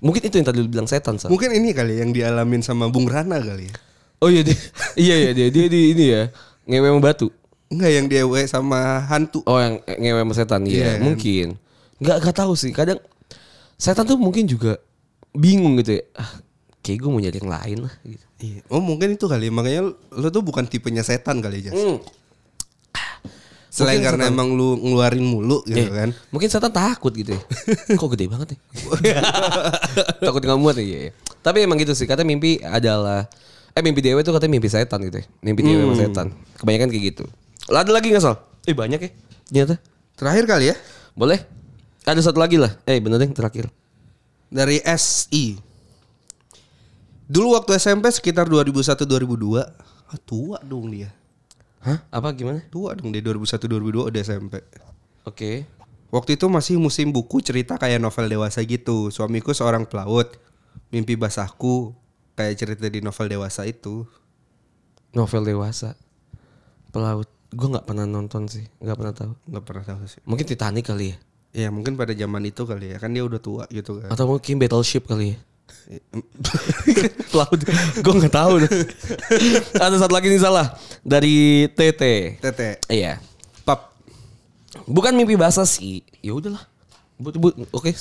Mungkin 0.00 0.20
itu 0.24 0.34
yang 0.40 0.46
tadi 0.48 0.58
lu 0.64 0.68
bilang 0.68 0.88
setan 0.88 1.20
Sal. 1.20 1.28
Mungkin 1.28 1.52
ini 1.52 1.76
kali 1.76 2.00
yang 2.00 2.10
dialamin 2.10 2.64
sama 2.64 2.88
Bung 2.88 3.06
Rana 3.06 3.36
kali 3.36 3.68
ya. 3.68 3.74
Oh 4.20 4.28
iya 4.28 4.44
dia, 4.44 4.56
iya 5.00 5.16
iya 5.16 5.30
dia 5.32 5.48
dia 5.48 5.66
di 5.68 5.96
ini 5.96 6.04
ya 6.12 6.22
ngewe 6.68 6.88
sama 6.92 7.00
batu. 7.00 7.28
Enggak 7.70 7.90
yang 7.92 8.06
dia 8.10 8.24
sama 8.48 8.80
hantu. 9.08 9.40
Oh 9.44 9.60
yang 9.60 9.80
ngewe 9.84 10.20
sama 10.24 10.34
setan 10.34 10.60
Iya 10.64 10.72
iya 10.72 10.90
kan? 10.96 11.00
mungkin. 11.04 11.46
Nggak 12.00 12.16
nggak 12.24 12.36
tahu 12.36 12.52
sih 12.56 12.72
kadang 12.72 13.00
setan 13.76 14.04
tuh 14.08 14.16
mungkin 14.16 14.48
juga 14.48 14.80
bingung 15.36 15.76
gitu 15.80 16.00
ya. 16.00 16.04
Ah, 16.16 16.32
kayak 16.80 16.98
gue 17.00 17.10
mau 17.12 17.20
nyari 17.20 17.38
yang 17.40 17.52
lain 17.52 17.78
lah 17.84 17.94
gitu. 18.04 18.24
Iya. 18.40 18.60
Oh 18.72 18.80
mungkin 18.80 19.16
itu 19.16 19.24
kali. 19.28 19.52
Makanya 19.52 19.92
lu 19.92 20.28
tuh 20.32 20.40
bukan 20.40 20.64
tipenya 20.64 21.04
setan 21.04 21.44
kali 21.44 21.60
Jas. 21.64 21.76
Hmm. 21.76 22.00
Selain 23.70 24.02
Mungkin 24.02 24.06
karena 24.10 24.24
setan. 24.26 24.34
emang 24.34 24.48
lu 24.52 24.68
ngeluarin 24.76 25.22
mulu 25.22 25.62
gitu 25.62 25.78
Eh, 25.78 25.86
kan. 25.88 26.10
Mungkin 26.28 26.48
setan 26.50 26.74
takut 26.74 27.14
gitu 27.14 27.32
ya. 27.32 27.40
Kok 28.00 28.10
gede 28.12 28.26
banget 28.26 28.48
ya? 28.52 28.58
takut 30.26 30.42
nggak 30.42 30.58
muat 30.58 30.74
ya. 30.74 30.82
Iya, 30.82 30.98
iya. 31.06 31.12
Tapi 31.38 31.62
emang 31.62 31.78
gitu 31.78 31.94
sih. 31.94 32.04
Kata 32.04 32.26
mimpi 32.26 32.58
adalah 32.58 33.30
eh 33.70 33.78
mimpi 33.78 34.02
dewa 34.02 34.18
itu 34.18 34.28
katanya 34.28 34.52
mimpi 34.52 34.66
setan 34.66 34.98
gitu 35.06 35.22
ya. 35.22 35.26
Mimpi 35.40 35.62
dewa 35.62 35.78
Hmm. 35.78 35.86
sama 35.86 35.94
setan. 35.96 36.26
Kebanyakan 36.58 36.88
kayak 36.90 37.04
gitu. 37.14 37.24
Lah, 37.70 37.80
Ada 37.80 37.92
lagi 37.92 38.10
nggak 38.10 38.20
Sal? 38.20 38.36
Eh 38.66 38.74
banyak 38.74 39.00
ya. 39.00 39.10
Ternyata. 39.46 39.74
Terakhir 40.18 40.44
kali 40.44 40.64
ya. 40.68 40.76
Boleh? 41.14 41.38
Ada 42.02 42.20
satu 42.20 42.42
lagi 42.42 42.58
lah. 42.58 42.74
Eh 42.84 42.98
bener 42.98 43.16
deh 43.16 43.30
terakhir. 43.30 43.70
Dari 44.50 44.82
SI. 44.82 45.62
Dulu 47.24 47.54
waktu 47.54 47.78
SMP 47.78 48.10
sekitar 48.10 48.50
2001-2002. 48.50 49.62
Ah, 50.10 50.18
tua 50.18 50.58
dong 50.60 50.90
dia. 50.90 51.14
Hah? 51.80 52.04
Apa 52.12 52.36
gimana? 52.36 52.60
Tua 52.68 52.92
dong 52.92 53.08
dia 53.12 53.24
2001-2002 53.24 54.12
udah 54.12 54.20
SMP. 54.20 54.60
Oke. 55.24 55.64
Waktu 56.10 56.36
itu 56.36 56.46
masih 56.50 56.76
musim 56.76 57.08
buku 57.14 57.40
cerita 57.40 57.78
kayak 57.80 58.02
novel 58.02 58.28
dewasa 58.28 58.60
gitu. 58.66 59.08
Suamiku 59.08 59.56
seorang 59.56 59.88
pelaut. 59.88 60.36
Mimpi 60.92 61.16
basahku 61.16 61.94
kayak 62.36 62.54
cerita 62.58 62.86
di 62.90 63.00
novel 63.00 63.30
dewasa 63.30 63.64
itu. 63.64 64.04
Novel 65.16 65.42
dewasa. 65.46 65.96
Pelaut. 66.92 67.30
Gue 67.50 67.66
nggak 67.66 67.86
pernah 67.86 68.06
nonton 68.06 68.46
sih. 68.46 68.66
nggak 68.78 68.96
pernah 68.98 69.14
tahu. 69.14 69.32
Nggak 69.48 69.64
pernah 69.64 69.84
tahu 69.86 70.02
sih. 70.06 70.20
Mungkin 70.28 70.44
Titanic 70.46 70.84
kali 70.86 71.14
ya. 71.14 71.16
Ya 71.50 71.68
mungkin 71.74 71.98
pada 71.98 72.14
zaman 72.14 72.42
itu 72.46 72.62
kali 72.62 72.94
ya. 72.94 72.96
Kan 73.00 73.14
dia 73.16 73.24
udah 73.24 73.40
tua 73.42 73.64
gitu 73.70 74.02
kan. 74.02 74.10
Atau 74.12 74.28
mungkin 74.28 74.60
Battleship 74.60 75.06
kali 75.08 75.34
ya. 75.34 75.38
Pelaut. 77.30 77.60
Gue 78.00 78.14
nggak 78.20 78.34
tahu. 78.34 78.52
deh. 78.62 78.70
Ada 79.76 79.96
satu 80.06 80.12
lagi 80.14 80.30
nih 80.30 80.40
salah. 80.42 80.74
Dari 81.02 81.66
TT. 81.72 82.02
Tete. 82.38 82.78
Iya. 82.86 83.18
Pap. 83.66 83.94
Bukan 84.86 85.14
mimpi 85.14 85.34
basah 85.34 85.66
sih. 85.66 86.02
Ya 86.20 86.34
udahlah. 86.34 86.62
Bu, 87.20 87.36
bu, 87.36 87.48
Oke. 87.76 87.92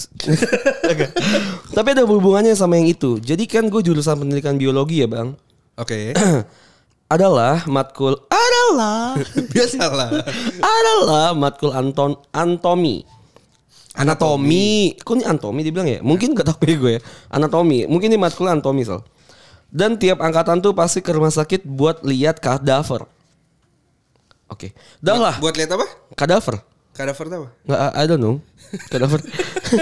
Tapi 1.76 1.88
ada 1.92 2.08
hubungannya 2.08 2.56
sama 2.56 2.80
yang 2.80 2.88
itu. 2.88 3.20
Jadi 3.20 3.44
kan 3.52 3.68
gue 3.68 3.82
jurusan 3.84 4.16
pendidikan 4.16 4.56
biologi 4.56 5.04
ya 5.04 5.08
bang. 5.12 5.36
Oke. 5.76 6.16
adalah 7.10 7.66
matkul 7.66 8.14
adalah 8.30 9.18
Biasalah. 9.54 10.14
adalah 10.62 11.34
matkul 11.34 11.74
anton 11.74 12.22
anatomi. 13.96 14.94
Anatomi. 14.94 15.02
Kok 15.02 15.14
ini 15.18 15.26
anatomi 15.26 15.62
dibilang 15.66 15.90
ya? 15.90 16.00
Mungkin 16.06 16.38
gak 16.38 16.48
tahu 16.54 16.62
ya 16.68 16.76
gue 16.78 16.92
ya. 16.98 17.02
Anatomi. 17.34 17.90
Mungkin 17.90 18.14
ini 18.14 18.20
matkul 18.22 18.46
anatomi 18.46 18.86
Sal. 18.86 19.02
Dan 19.70 20.02
tiap 20.02 20.22
angkatan 20.22 20.62
tuh 20.66 20.74
pasti 20.74 21.02
ke 21.02 21.14
rumah 21.14 21.30
sakit 21.30 21.66
buat 21.66 22.02
lihat 22.02 22.42
kadaver. 22.42 23.06
Oke. 24.50 24.74
Dah 24.98 25.18
lah. 25.18 25.36
Buat 25.38 25.56
lihat 25.62 25.72
apa? 25.78 25.86
Kadaver. 26.18 26.58
Kadaver 26.98 27.26
apa? 27.30 27.50
Nggak, 27.70 27.80
I 27.94 28.06
don't 28.10 28.22
know. 28.22 28.36
Kadaver. 28.90 29.22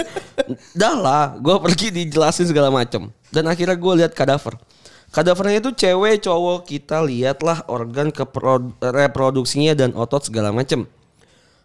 Dah 0.80 0.94
lah. 0.94 1.24
Gue 1.40 1.56
pergi 1.64 1.88
dijelasin 1.88 2.46
segala 2.52 2.68
macam. 2.68 3.08
Dan 3.32 3.48
akhirnya 3.48 3.76
gue 3.76 3.92
lihat 4.04 4.12
kadaver. 4.12 4.60
Kadavernya 5.08 5.64
itu 5.64 5.72
cewek 5.72 6.28
cowok 6.28 6.68
kita 6.68 7.00
lihatlah 7.00 7.64
organ 7.72 8.12
reproduksinya 8.76 9.72
dan 9.72 9.96
otot 9.96 10.28
segala 10.28 10.52
macam. 10.52 10.84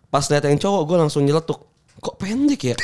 Pas 0.08 0.24
lihat 0.32 0.48
yang 0.48 0.56
cowok 0.56 0.82
gue 0.88 0.98
langsung 1.04 1.28
nyeletuk. 1.28 1.60
Kok 2.04 2.20
pendek 2.20 2.62
ya? 2.68 2.76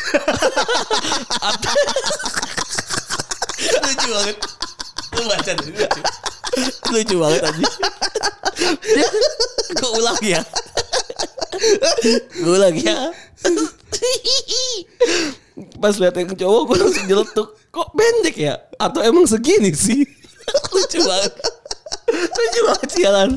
lucu 3.83 4.07
banget. 4.15 4.37
Lu 5.11 5.21
baca 5.27 5.51
dulu 5.59 5.75
lucu. 6.95 7.15
Banget 7.19 7.41
aja. 7.43 7.67
Gue 9.75 9.91
ulang 9.99 10.21
ya. 10.23 10.41
Gue 12.39 12.53
ulang 12.55 12.75
ya. 12.79 13.11
Pas 15.83 15.95
lihat 15.99 16.15
yang 16.15 16.31
cowok 16.31 16.61
gue 16.71 16.77
langsung 16.79 17.05
nyeletuk. 17.11 17.47
Kok 17.75 17.91
pendek 17.91 18.35
ya? 18.39 18.55
Atau 18.79 19.03
emang 19.03 19.27
segini 19.27 19.75
sih? 19.75 20.07
Lucu 20.71 20.99
banget. 21.03 21.33
Lucu 22.09 22.59
banget 22.71 22.89
sialan. 22.95 23.31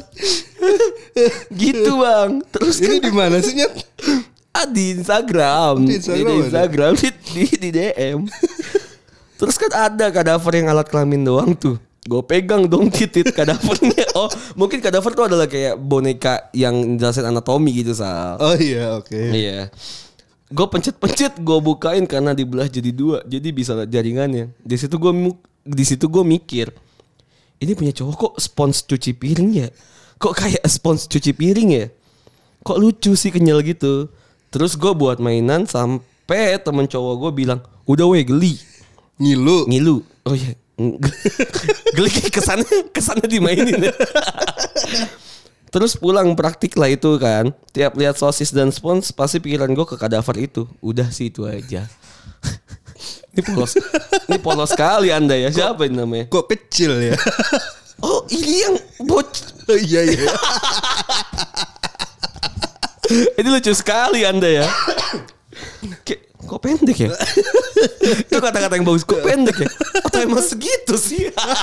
gitu 1.58 1.90
bang. 1.98 2.30
Terus 2.54 2.78
Ini 2.78 3.02
kan 3.02 3.02
di 3.02 3.12
mana 3.12 3.36
sih 3.42 3.58
nyet? 3.58 3.72
Ah, 4.52 4.68
di 4.68 5.00
Instagram. 5.00 5.88
Di 5.88 5.96
Instagram 5.96 6.28
di, 6.28 6.36
ada? 6.36 6.44
Instagram 6.46 6.92
di, 7.00 7.08
di, 7.08 7.44
di 7.56 7.68
DM. 7.72 8.18
Terus 9.40 9.56
kan 9.58 9.72
ada 9.74 10.06
kadaver 10.12 10.52
yang 10.54 10.68
alat 10.70 10.86
kelamin 10.86 11.24
doang 11.24 11.50
tuh. 11.56 11.80
Gue 12.02 12.22
pegang 12.22 12.68
dong 12.68 12.92
titit 12.92 13.32
kadavernya. 13.32 14.04
Oh, 14.12 14.28
mungkin 14.60 14.84
kadaver 14.84 15.16
tuh 15.16 15.24
adalah 15.24 15.48
kayak 15.48 15.80
boneka 15.80 16.52
yang 16.52 17.00
jelasin 17.00 17.24
anatomi 17.24 17.72
gitu, 17.80 17.96
Sal. 17.96 18.36
Oh 18.36 18.52
iya 18.60 19.00
oke. 19.00 19.16
Iya. 19.16 19.72
Gue 20.52 20.66
pencet-pencet, 20.68 21.40
gue 21.40 21.58
bukain 21.64 22.04
karena 22.04 22.36
dibelah 22.36 22.68
jadi 22.68 22.92
dua, 22.92 23.24
jadi 23.24 23.48
bisa 23.56 23.72
jaringannya. 23.88 24.52
Di 24.60 24.76
situ 24.76 25.00
gue 25.00 25.32
di 25.64 25.84
situ 25.88 26.12
gue 26.12 26.20
mikir, 26.20 26.68
ini 27.56 27.72
punya 27.72 27.96
cowok 27.96 28.14
kok 28.20 28.34
spons 28.36 28.84
cuci 28.84 29.16
piring 29.16 29.50
ya? 29.64 29.68
Kok 30.20 30.34
kayak 30.36 30.62
spons 30.68 31.08
cuci 31.08 31.32
piring 31.32 31.68
ya? 31.72 31.86
Kok 32.68 32.76
lucu 32.76 33.16
sih 33.16 33.32
kenyal 33.32 33.64
gitu. 33.64 34.12
Terus 34.52 34.76
gue 34.76 34.92
buat 34.92 35.16
mainan 35.16 35.64
sampai 35.64 36.60
temen 36.60 36.84
cowok 36.84 37.14
gue 37.16 37.30
bilang, 37.44 37.64
udah 37.88 38.04
weh 38.12 38.20
geli, 38.20 38.60
Ngilu. 39.16 39.64
ngilu. 39.64 39.96
Oh 40.28 40.36
iya, 40.36 40.52
geli 41.96 42.10
kesannya 42.28 42.92
kesannya 42.92 43.26
dimainin. 43.26 43.88
ya. 43.88 43.92
Terus 45.72 45.96
pulang 45.96 46.36
praktik 46.36 46.76
lah 46.76 46.92
itu 46.92 47.16
kan. 47.16 47.48
Tiap 47.72 47.96
lihat 47.96 48.20
sosis 48.20 48.52
dan 48.52 48.68
spons 48.68 49.08
pasti 49.08 49.40
pikiran 49.40 49.72
gue 49.72 49.88
ke 49.88 49.96
kadaver 49.96 50.36
itu. 50.36 50.68
Udah 50.84 51.08
sih 51.08 51.32
itu 51.32 51.48
aja. 51.48 51.88
ini 53.32 53.40
polos, 53.40 53.80
ini 54.28 54.36
polos 54.36 54.68
sekali 54.76 55.08
anda 55.08 55.32
ya. 55.32 55.48
Siapa 55.48 55.88
ini 55.88 55.96
namanya? 55.96 56.28
Kok 56.28 56.44
kecil 56.44 56.92
ya? 57.00 57.16
Oh 58.04 58.20
ini 58.28 58.68
yang 58.68 58.76
boc. 59.08 59.32
iya 59.72 60.04
iya. 60.04 60.28
Ini 63.34 63.48
lucu 63.48 63.72
sekali 63.72 64.22
anda 64.22 64.48
ya. 64.48 64.66
Kok 66.42 66.58
pendek 66.58 66.98
ya? 66.98 67.08
itu 68.26 68.36
kata-kata 68.36 68.74
yang 68.74 68.84
bagus. 68.84 69.02
Kok 69.02 69.22
pendek 69.22 69.56
ya? 69.56 69.68
Atau 70.02 70.18
emang 70.20 70.42
segitu 70.42 70.94
sih? 70.98 71.30
Wah, 71.32 71.54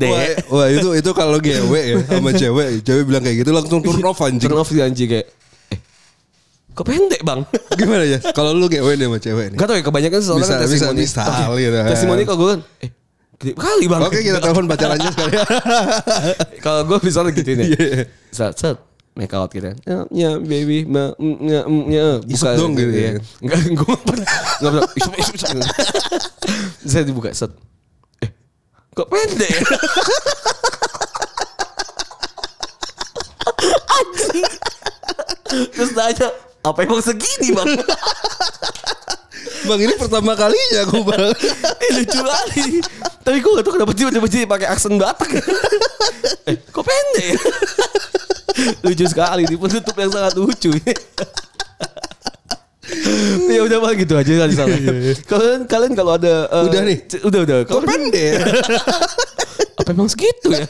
Dek. 0.00 0.48
wah 0.48 0.66
itu 0.66 0.88
itu 0.96 1.10
kalau 1.12 1.36
gewe 1.36 1.78
ya 1.78 1.96
sama 2.08 2.32
cewek, 2.32 2.80
cewek 2.80 3.02
bilang 3.04 3.20
kayak 3.20 3.44
gitu 3.44 3.50
langsung 3.52 3.80
turn 3.82 4.02
off 4.02 4.20
anjing. 4.20 4.48
Turn 4.48 4.56
off 4.56 4.72
anjing 4.72 5.08
kayak 5.08 5.26
eh 5.68 5.78
kok 6.72 6.88
pendek 6.88 7.20
bang 7.20 7.44
Gimana 7.76 8.04
ya? 8.08 8.18
Kalau 8.32 8.56
lu 8.56 8.64
gewe 8.66 8.96
nih 8.96 9.06
sama 9.06 9.18
cewek 9.20 9.46
nih. 9.52 9.56
Gak 9.60 9.66
tau 9.68 9.76
ya 9.76 9.82
kebanyakan 9.84 10.20
soalnya 10.24 10.42
Bisa- 10.42 10.48
kan 10.48 10.58
bisa 10.64 10.72
testimoni 10.72 11.02
misal 11.04 11.26
Oke, 11.52 11.60
gitu. 11.60 11.76
Testimoni 11.84 12.22
kalau 12.24 12.38
gue 12.38 12.48
kan 12.48 12.60
Eh 12.80 12.90
gede 13.36 13.52
kali 13.52 13.84
bang 13.84 14.00
Oke 14.00 14.18
kita 14.22 14.38
telepon 14.38 14.64
pacarannya 14.64 15.10
sekali. 15.12 15.32
Kalau 16.64 16.80
gue 16.86 16.98
misalnya 17.02 17.30
gitu 17.34 17.50
nih 17.52 17.66
Iya. 17.68 18.06
Set 18.32 18.54
set 18.56 18.76
Make 19.12 19.32
out 19.32 19.48
gitu 19.48 19.68
kan 19.68 19.76
Ya, 19.84 19.98
ya 20.08 20.30
baby 20.36 20.84
ma, 20.84 21.12
mm, 21.12 21.36
ya, 21.42 21.60
mm, 21.62 21.84
ya. 21.86 22.06
Isep 22.24 22.56
dong 22.56 22.72
gitu 22.72 22.88
ya. 22.90 23.10
Enggak 23.38 23.60
gue 23.76 23.84
gak 23.84 24.02
pernah 24.02 24.28
Gak 24.56 24.70
pernah 24.70 24.88
isep 24.90 25.12
isep 25.18 25.48
Saya 26.82 27.04
dibuka 27.04 27.28
set 27.30 27.52
Eh 28.18 28.30
Kok 28.90 29.06
pendek 29.06 29.50
ya 29.50 29.60
Anjing 33.92 34.48
Terus 35.68 35.90
nanya 35.92 36.28
Apa 36.62 36.78
emang 36.82 37.00
segini 37.00 37.52
bang 37.52 37.68
Bang 39.62 39.78
ini 39.78 39.94
pertama 39.94 40.34
kalinya 40.34 40.82
aku 40.82 41.06
bang. 41.06 41.22
Eh 41.82 41.90
lucu 41.94 42.18
kali. 42.18 42.82
Tapi 43.22 43.38
gue 43.38 43.50
gak 43.52 43.62
tau 43.62 43.72
kenapa 43.72 43.94
tiba-tiba 43.94 44.26
jadi 44.26 44.42
pakai 44.44 44.66
aksen 44.66 44.98
Batak. 44.98 45.38
eh, 46.50 46.58
kok 46.66 46.82
pendek 46.82 47.26
ya? 47.30 47.38
Lucu 48.82 49.04
sekali. 49.08 49.42
Di 49.46 49.56
penutup 49.56 49.94
yang 49.96 50.10
sangat 50.12 50.34
lucu. 50.36 50.70
ya 53.52 53.60
udah 53.64 53.78
mah 53.80 53.92
gitu 53.94 54.14
aja 54.18 54.32
kali 54.44 54.54
salah. 54.54 54.78
Kalian 55.24 55.60
kalian 55.70 55.92
kalau 55.96 56.12
ada 56.18 56.50
eh, 56.50 56.66
Udah 56.68 56.80
nih? 56.84 56.98
Udah 57.24 57.40
udah. 57.46 57.56
Kalau 57.64 57.82
pendek? 57.86 58.42
apa 59.82 59.90
emang 59.90 60.08
segitu 60.10 60.54
ya? 60.54 60.66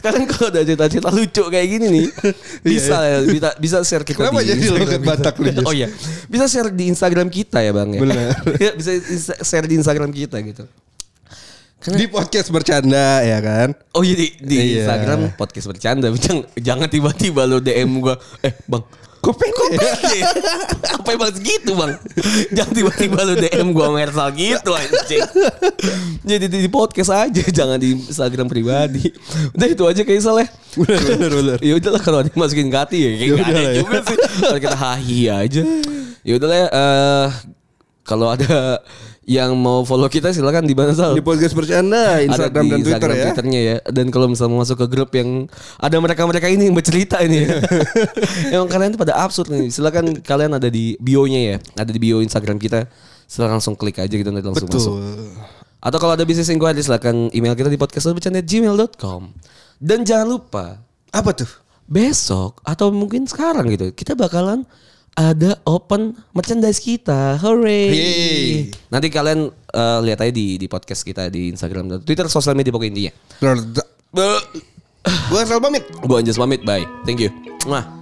Kalian 0.00 0.24
kalau 0.30 0.48
ada 0.48 0.60
cerita-cerita 0.64 1.10
lucu 1.12 1.44
kayak 1.50 1.66
gini 1.66 1.86
nih, 1.90 2.06
bisa 2.72 2.96
ya, 3.04 3.18
bisa 3.26 3.48
bisa 3.58 3.76
share 3.84 4.06
kita 4.06 4.24
Kenapa 4.24 4.40
di 4.40 4.54
jadi 4.54 4.64
lo 4.70 4.78
Instagram 4.78 4.88
ke 4.88 4.96
kita. 4.96 5.08
Batak 5.12 5.34
lu? 5.36 5.48
Oh 5.66 5.74
iya, 5.74 5.88
bisa 6.30 6.44
share 6.48 6.70
di 6.72 6.84
Instagram 6.88 7.28
kita 7.28 7.58
ya 7.60 7.72
bang 7.74 7.88
ya. 7.98 8.00
Benar. 8.00 8.26
Ya, 8.64 8.70
bisa 8.74 9.34
share 9.44 9.66
di 9.66 9.74
Instagram 9.78 10.10
kita 10.14 10.40
gitu. 10.40 10.64
Di 11.78 12.06
podcast 12.06 12.50
bercanda 12.50 13.22
ya 13.22 13.38
kan? 13.38 13.70
Oh 13.94 14.02
iya 14.02 14.14
di, 14.14 14.26
di 14.36 14.56
Iya. 14.74 14.82
Instagram 14.82 15.30
podcast 15.34 15.66
bercanda. 15.66 16.10
Jangan, 16.18 16.44
jangan 16.58 16.88
tiba-tiba 16.88 17.46
lo 17.46 17.58
DM 17.58 18.02
gua. 18.02 18.18
Eh 18.40 18.50
bang, 18.66 18.82
Kok 19.18 19.34
pendek? 19.34 19.66
pede? 19.72 20.18
apa 20.84 21.08
emang 21.08 21.30
segitu 21.30 21.74
bang? 21.74 21.94
Jangan 22.50 22.72
tiba-tiba 22.72 23.18
lo 23.22 23.34
DM 23.34 23.68
gua 23.70 23.90
Mersal 23.90 24.30
gitu 24.32 24.70
anjing. 24.70 25.22
Jadi 26.22 26.44
di, 26.46 26.58
di 26.66 26.68
podcast 26.68 27.10
aja, 27.10 27.42
jangan 27.58 27.78
di 27.78 27.94
Instagram 27.94 28.46
pribadi. 28.46 29.14
Udah 29.54 29.66
itu 29.66 29.84
aja 29.86 30.02
kayak 30.02 30.22
salah. 30.22 30.50
Bener 30.74 30.98
bener 31.00 31.30
bener. 31.30 31.58
Ya 31.62 31.78
udahlah 31.78 32.02
kalau 32.02 32.18
ada 32.20 32.30
masukin 32.34 32.68
ke 32.68 32.78
hati 32.78 32.98
ya 32.98 33.10
kayak 33.12 33.22
Ya 33.22 33.34
nggak 33.34 33.48
ada 33.48 33.60
ya. 33.62 33.72
juga 33.78 33.98
sih. 34.02 34.16
Kalau 34.18 34.58
kita 34.58 34.76
hahi 34.76 35.20
aja. 35.30 35.62
Ya 36.26 36.32
udahlah 36.34 36.58
ya. 36.58 36.68
Kalau 38.08 38.32
ada 38.32 38.80
yang 39.28 39.52
mau 39.60 39.84
follow 39.84 40.08
kita 40.08 40.32
silakan 40.32 40.64
di 40.64 40.72
mana 40.72 40.96
Sal? 40.96 41.12
Di 41.12 41.20
podcast 41.20 41.52
bercanda 41.52 42.24
Instagram 42.24 42.64
ada 42.64 42.64
di 42.64 42.70
dan 42.72 42.80
Twitter 42.80 42.88
Instagram 42.96 43.12
ya. 43.12 43.24
Twitternya 43.28 43.60
ya. 43.60 43.76
Dan 43.92 44.06
kalau 44.08 44.26
misalnya 44.32 44.56
mau 44.56 44.64
masuk 44.64 44.80
ke 44.80 44.86
grup 44.88 45.12
yang 45.12 45.44
ada 45.76 45.96
mereka-mereka 46.00 46.48
ini 46.48 46.72
yang 46.72 46.76
bercerita 46.76 47.20
ini. 47.20 47.44
Emang 48.56 48.72
kalian 48.72 48.96
tuh 48.96 49.00
pada 49.04 49.20
absurd 49.20 49.52
nih. 49.52 49.68
Silakan 49.68 50.24
kalian 50.24 50.56
ada 50.56 50.72
di 50.72 50.96
bio-nya 50.96 51.40
ya. 51.52 51.56
Ada 51.76 51.92
di 51.92 52.00
bio 52.00 52.24
Instagram 52.24 52.56
kita. 52.56 52.88
Silakan 53.28 53.60
langsung 53.60 53.76
klik 53.76 54.00
aja 54.00 54.08
gitu 54.08 54.32
nanti 54.32 54.48
langsung 54.48 54.72
masuk. 54.72 54.96
Betul. 54.96 55.28
Atau 55.84 55.98
kalau 56.00 56.16
ada 56.16 56.24
bisnis 56.24 56.48
inquiry 56.48 56.80
silakan 56.80 57.28
email 57.36 57.52
kita 57.52 57.68
di 57.68 57.76
podcastbercanda@gmail.com. 57.76 59.20
Dan 59.78 60.08
jangan 60.08 60.26
lupa 60.26 60.80
Apa 61.12 61.36
tuh? 61.36 61.68
besok 61.88 62.60
atau 62.68 62.92
mungkin 62.92 63.24
sekarang 63.24 63.72
gitu 63.72 63.96
kita 63.96 64.12
bakalan 64.12 64.68
ada 65.18 65.58
open 65.66 66.14
merchandise 66.30 66.78
kita. 66.78 67.34
Hooray. 67.42 67.90
Yeay. 67.90 68.70
Nanti 68.86 69.10
kalian 69.10 69.50
eh, 69.50 69.98
lihat 70.06 70.22
aja 70.22 70.30
di 70.30 70.54
di 70.54 70.66
podcast 70.70 71.02
kita 71.02 71.26
di 71.26 71.50
Instagram 71.50 71.90
dan 71.90 71.98
Twitter 72.06 72.30
sosial 72.30 72.54
media 72.54 72.70
pokoknya 72.70 72.90
intinya. 72.94 73.12
Gue 75.28 75.38
asal 75.42 75.58
pamit. 75.58 75.82
Gue 76.06 76.16
Anjas 76.22 76.38
pamit. 76.38 76.62
Bye. 76.62 76.86
Thank 77.02 77.26
you. 77.26 77.34
Mwah. 77.66 77.97